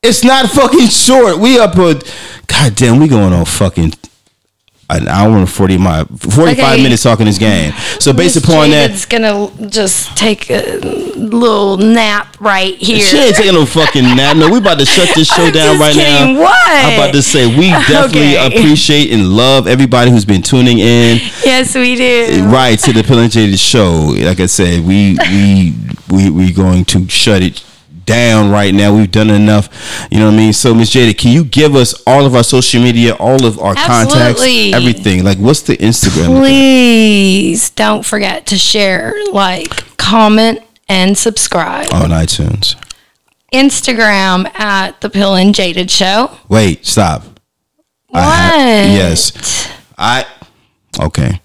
It's 0.02 0.24
not 0.24 0.46
fucking 0.50 0.88
short. 0.88 1.38
We 1.38 1.58
up 1.58 1.74
a. 1.74 2.00
God 2.46 2.74
damn. 2.76 2.98
We 2.98 3.08
going 3.08 3.34
on 3.34 3.44
fucking. 3.44 3.92
An 4.90 5.08
hour 5.08 5.38
and 5.38 5.48
forty 5.48 5.78
my 5.78 6.04
forty 6.04 6.54
five 6.54 6.74
Okay. 6.74 6.82
minutes 6.82 7.02
talking 7.02 7.24
this 7.24 7.38
game. 7.38 7.72
So 8.00 8.12
based 8.12 8.36
Miss 8.36 8.44
upon 8.44 8.70
that, 8.70 8.90
it's 8.90 9.06
gonna 9.06 9.48
just 9.70 10.14
take 10.16 10.50
a 10.50 10.76
little 11.16 11.78
nap 11.78 12.36
right 12.38 12.76
here. 12.76 13.00
she 13.00 13.16
ain't 13.18 13.34
taking 13.34 13.54
no 13.54 13.64
fucking 13.64 14.04
nap. 14.04 14.36
No, 14.36 14.50
we 14.50 14.58
about 14.58 14.78
to 14.80 14.84
shut 14.84 15.08
this 15.14 15.26
show 15.34 15.46
I'm 15.46 15.52
down 15.52 15.78
right 15.80 15.94
kidding. 15.94 16.34
now. 16.34 16.40
What? 16.42 16.84
I'm 16.84 16.94
about 17.00 17.14
to 17.14 17.22
say 17.22 17.46
we 17.46 17.70
definitely 17.88 18.36
Okay. 18.36 18.58
appreciate 18.58 19.10
and 19.10 19.30
love 19.34 19.66
everybody 19.66 20.10
who's 20.10 20.26
been 20.26 20.42
tuning 20.42 20.78
in. 20.78 21.16
Yes, 21.44 21.74
we 21.74 21.96
do. 21.96 22.44
right 22.52 22.78
to 22.80 22.92
the 22.92 23.02
Pill 23.02 23.20
and 23.20 23.32
Jaded 23.32 23.58
show. 23.58 24.12
Like 24.18 24.38
I 24.40 24.46
said, 24.46 24.84
we 24.84 25.16
we 25.30 25.74
we 26.10 26.30
we 26.30 26.52
going 26.52 26.84
to 26.86 27.08
shut 27.08 27.40
it 27.42 27.64
down 28.04 28.50
right 28.50 28.74
now. 28.74 28.94
We've 28.94 29.10
done 29.10 29.30
enough. 29.30 29.68
You 30.10 30.18
know 30.18 30.26
what 30.26 30.34
I 30.34 30.36
mean? 30.36 30.52
So 30.52 30.74
Miss 30.74 30.90
Jaded, 30.90 31.18
can 31.18 31.32
you 31.32 31.44
give 31.44 31.74
us 31.74 31.94
all 32.06 32.26
of 32.26 32.34
our 32.34 32.44
social 32.44 32.82
media, 32.82 33.14
all 33.14 33.44
of 33.44 33.58
our 33.58 33.74
contacts, 33.74 34.42
everything? 34.42 35.24
Like 35.24 35.38
what's 35.38 35.62
the 35.62 35.76
Instagram? 35.76 36.38
Please 36.38 37.70
don't 37.70 38.04
forget 38.04 38.46
to 38.46 38.58
share, 38.58 39.14
like, 39.32 39.96
comment, 39.96 40.60
and 40.88 41.16
subscribe. 41.16 41.92
on 41.92 42.10
iTunes. 42.10 42.76
Instagram 43.52 44.52
at 44.58 45.00
the 45.00 45.08
Pill 45.08 45.34
and 45.34 45.54
Jaded 45.54 45.90
Show. 45.90 46.36
Wait, 46.48 46.84
stop. 46.84 47.22
What? 48.08 48.22
I 48.24 48.84
yes. 48.86 49.68
I 49.96 50.26
okay. 51.00 51.40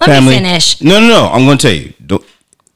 Let 0.00 0.22
me 0.22 0.30
finish. 0.30 0.80
No, 0.80 1.00
no, 1.00 1.08
no. 1.08 1.28
I'm 1.32 1.44
going 1.44 1.58
to 1.58 1.62
tell 1.66 1.76
you. 1.76 1.92
Don't- 2.04 2.24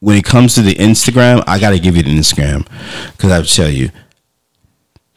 When 0.03 0.17
it 0.17 0.25
comes 0.25 0.57
to 0.57 0.63
the 0.63 0.75
Instagram, 0.75 1.45
I 1.47 1.61
got 1.61 1.71
to 1.71 1.79
give 1.79 1.97
you 1.97 2.03
the 2.03 2.11
Instagram 2.11 2.67
because 3.13 3.31
I 3.31 3.37
have 3.37 3.47
to 3.47 3.55
tell 3.55 3.69
you, 3.71 3.91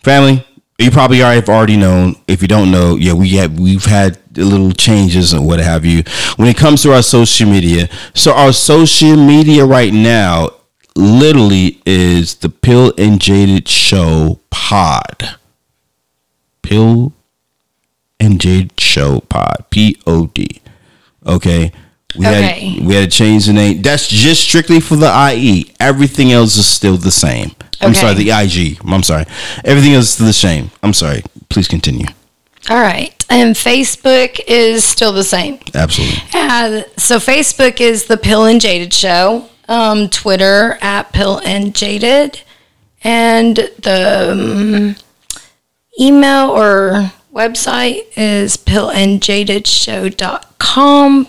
family. 0.03 0.45
You 0.77 0.91
probably 0.91 1.23
already 1.23 1.39
have 1.39 1.49
already 1.49 1.75
known. 1.75 2.17
If 2.27 2.43
you 2.43 2.47
don't 2.47 2.69
know, 2.69 2.95
yeah, 2.95 3.13
we 3.13 3.29
have 3.37 3.57
we've 3.57 3.85
had 3.85 4.19
little 4.37 4.71
changes 4.73 5.33
and 5.33 5.43
what 5.43 5.59
have 5.59 5.85
you. 5.85 6.03
When 6.35 6.47
it 6.47 6.55
comes 6.55 6.83
to 6.83 6.93
our 6.93 7.01
social 7.01 7.49
media, 7.49 7.89
so 8.13 8.33
our 8.33 8.53
social 8.53 9.15
media 9.15 9.65
right 9.65 9.91
now 9.91 10.51
literally 10.95 11.81
is 11.83 12.35
the 12.35 12.49
Pill 12.49 12.93
and 12.95 13.19
Jaded 13.19 13.67
Show 13.67 14.39
Pod. 14.51 15.35
Pill 16.61 17.11
and 18.19 18.39
Jaded 18.39 18.79
Show 18.79 19.21
Pod. 19.21 19.65
P 19.71 19.99
O 20.05 20.27
D. 20.27 20.61
Okay. 21.25 21.71
We 22.17 22.25
Okay. 22.27 22.69
had 22.75 22.85
we 22.85 22.95
had 22.95 23.11
to 23.11 23.17
change 23.17 23.45
the 23.45 23.53
name. 23.53 23.81
That's 23.81 24.07
just 24.07 24.41
strictly 24.41 24.79
for 24.79 24.95
the 24.95 25.11
IE. 25.33 25.71
Everything 25.79 26.31
else 26.31 26.55
is 26.57 26.65
still 26.65 26.97
the 26.97 27.11
same. 27.11 27.51
I'm 27.81 27.93
sorry, 27.93 28.13
the 28.15 28.31
IG. 28.31 28.79
I'm 28.89 29.03
sorry. 29.03 29.25
Everything 29.63 29.93
else 29.93 30.05
is 30.05 30.13
still 30.13 30.27
the 30.27 30.33
same. 30.33 30.71
I'm 30.81 30.93
sorry. 30.93 31.23
Please 31.49 31.67
continue. 31.67 32.05
All 32.69 32.79
right. 32.79 33.11
And 33.29 33.53
Facebook 33.55 34.39
is 34.47 34.83
still 34.85 35.11
the 35.11 35.23
same. 35.23 35.59
Absolutely. 35.73 36.17
Uh, 36.33 36.83
so 36.97 37.17
Facebook 37.19 37.81
is 37.81 38.05
the 38.05 38.17
Pill 38.17 38.45
and 38.45 38.61
Jaded 38.61 38.93
Show. 38.93 39.49
Um, 39.67 40.09
Twitter 40.09 40.77
at 40.81 41.11
Pill 41.11 41.39
and 41.43 41.73
Jaded, 41.75 42.41
and 43.03 43.55
the 43.55 44.29
um, 44.31 44.95
email 45.99 46.49
or 46.51 47.11
website 47.33 48.01
is 48.15 48.57
pillandjadedshow.com 48.57 51.27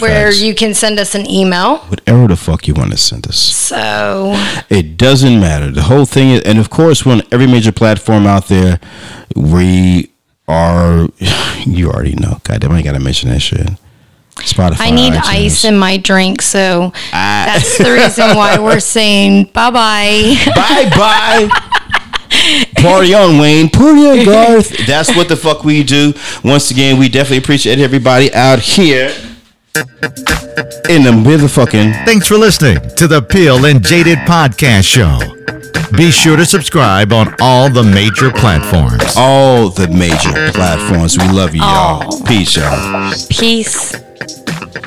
where 0.00 0.26
Facts. 0.26 0.40
you 0.42 0.54
can 0.54 0.74
send 0.74 0.98
us 0.98 1.14
an 1.14 1.28
email. 1.28 1.78
Whatever 1.78 2.28
the 2.28 2.36
fuck 2.36 2.66
you 2.68 2.74
want 2.74 2.90
to 2.92 2.96
send 2.96 3.26
us. 3.26 3.38
So 3.38 4.32
It 4.70 4.96
doesn't 4.96 5.40
matter. 5.40 5.70
The 5.70 5.82
whole 5.82 6.04
thing 6.06 6.30
is, 6.30 6.42
and 6.42 6.58
of 6.58 6.70
course, 6.70 7.04
we're 7.04 7.12
on 7.14 7.22
every 7.32 7.46
major 7.46 7.72
platform 7.72 8.26
out 8.26 8.46
there. 8.48 8.80
We 9.36 10.10
are, 10.46 11.08
you 11.66 11.90
already 11.90 12.14
know. 12.14 12.40
God 12.44 12.60
damn, 12.60 12.72
I 12.72 12.82
got 12.82 12.92
to 12.92 13.00
mention 13.00 13.30
that 13.30 13.40
shit. 13.40 13.68
Spotify. 14.36 14.76
I 14.80 14.90
need 14.90 15.14
iTunes. 15.14 15.22
ice 15.24 15.64
in 15.64 15.76
my 15.76 15.96
drink, 15.96 16.42
so 16.42 16.92
Ah. 17.12 17.44
that's 17.46 17.76
the 17.78 17.90
reason 17.92 18.36
why 18.36 18.56
we're 18.58 18.78
saying 18.96 19.50
bye 19.52 19.70
bye. 19.70 20.36
Bye 20.54 20.90
bye. 20.96 21.48
Party 22.76 23.14
on, 23.14 23.38
Wayne. 23.38 23.68
Party 23.68 24.06
on, 24.06 24.24
Garth. 24.24 24.68
That's 24.86 25.14
what 25.16 25.28
the 25.28 25.36
fuck 25.36 25.64
we 25.64 25.82
do. 25.82 26.12
Once 26.44 26.70
again, 26.70 26.98
we 26.98 27.08
definitely 27.08 27.38
appreciate 27.38 27.78
everybody 27.80 28.32
out 28.32 28.60
here 28.60 29.12
in 29.78 31.02
the 31.02 31.12
motherfucking. 31.12 32.04
Thanks 32.04 32.26
for 32.28 32.36
listening 32.36 32.80
to 32.96 33.06
the 33.06 33.22
Pill 33.22 33.66
and 33.66 33.84
Jaded 33.84 34.18
Podcast 34.18 34.84
Show. 34.84 35.18
Be 35.96 36.10
sure 36.10 36.36
to 36.36 36.44
subscribe 36.44 37.12
on 37.12 37.34
all 37.40 37.70
the 37.70 37.82
major 37.82 38.30
platforms. 38.30 39.02
All 39.16 39.70
the 39.70 39.88
major 39.88 40.52
platforms. 40.52 41.16
We 41.16 41.28
love 41.28 41.54
you, 41.54 41.60
y'all. 41.62 42.22
Peace, 42.24 42.56
y'all. 42.56 43.12
Peace. 43.30 43.94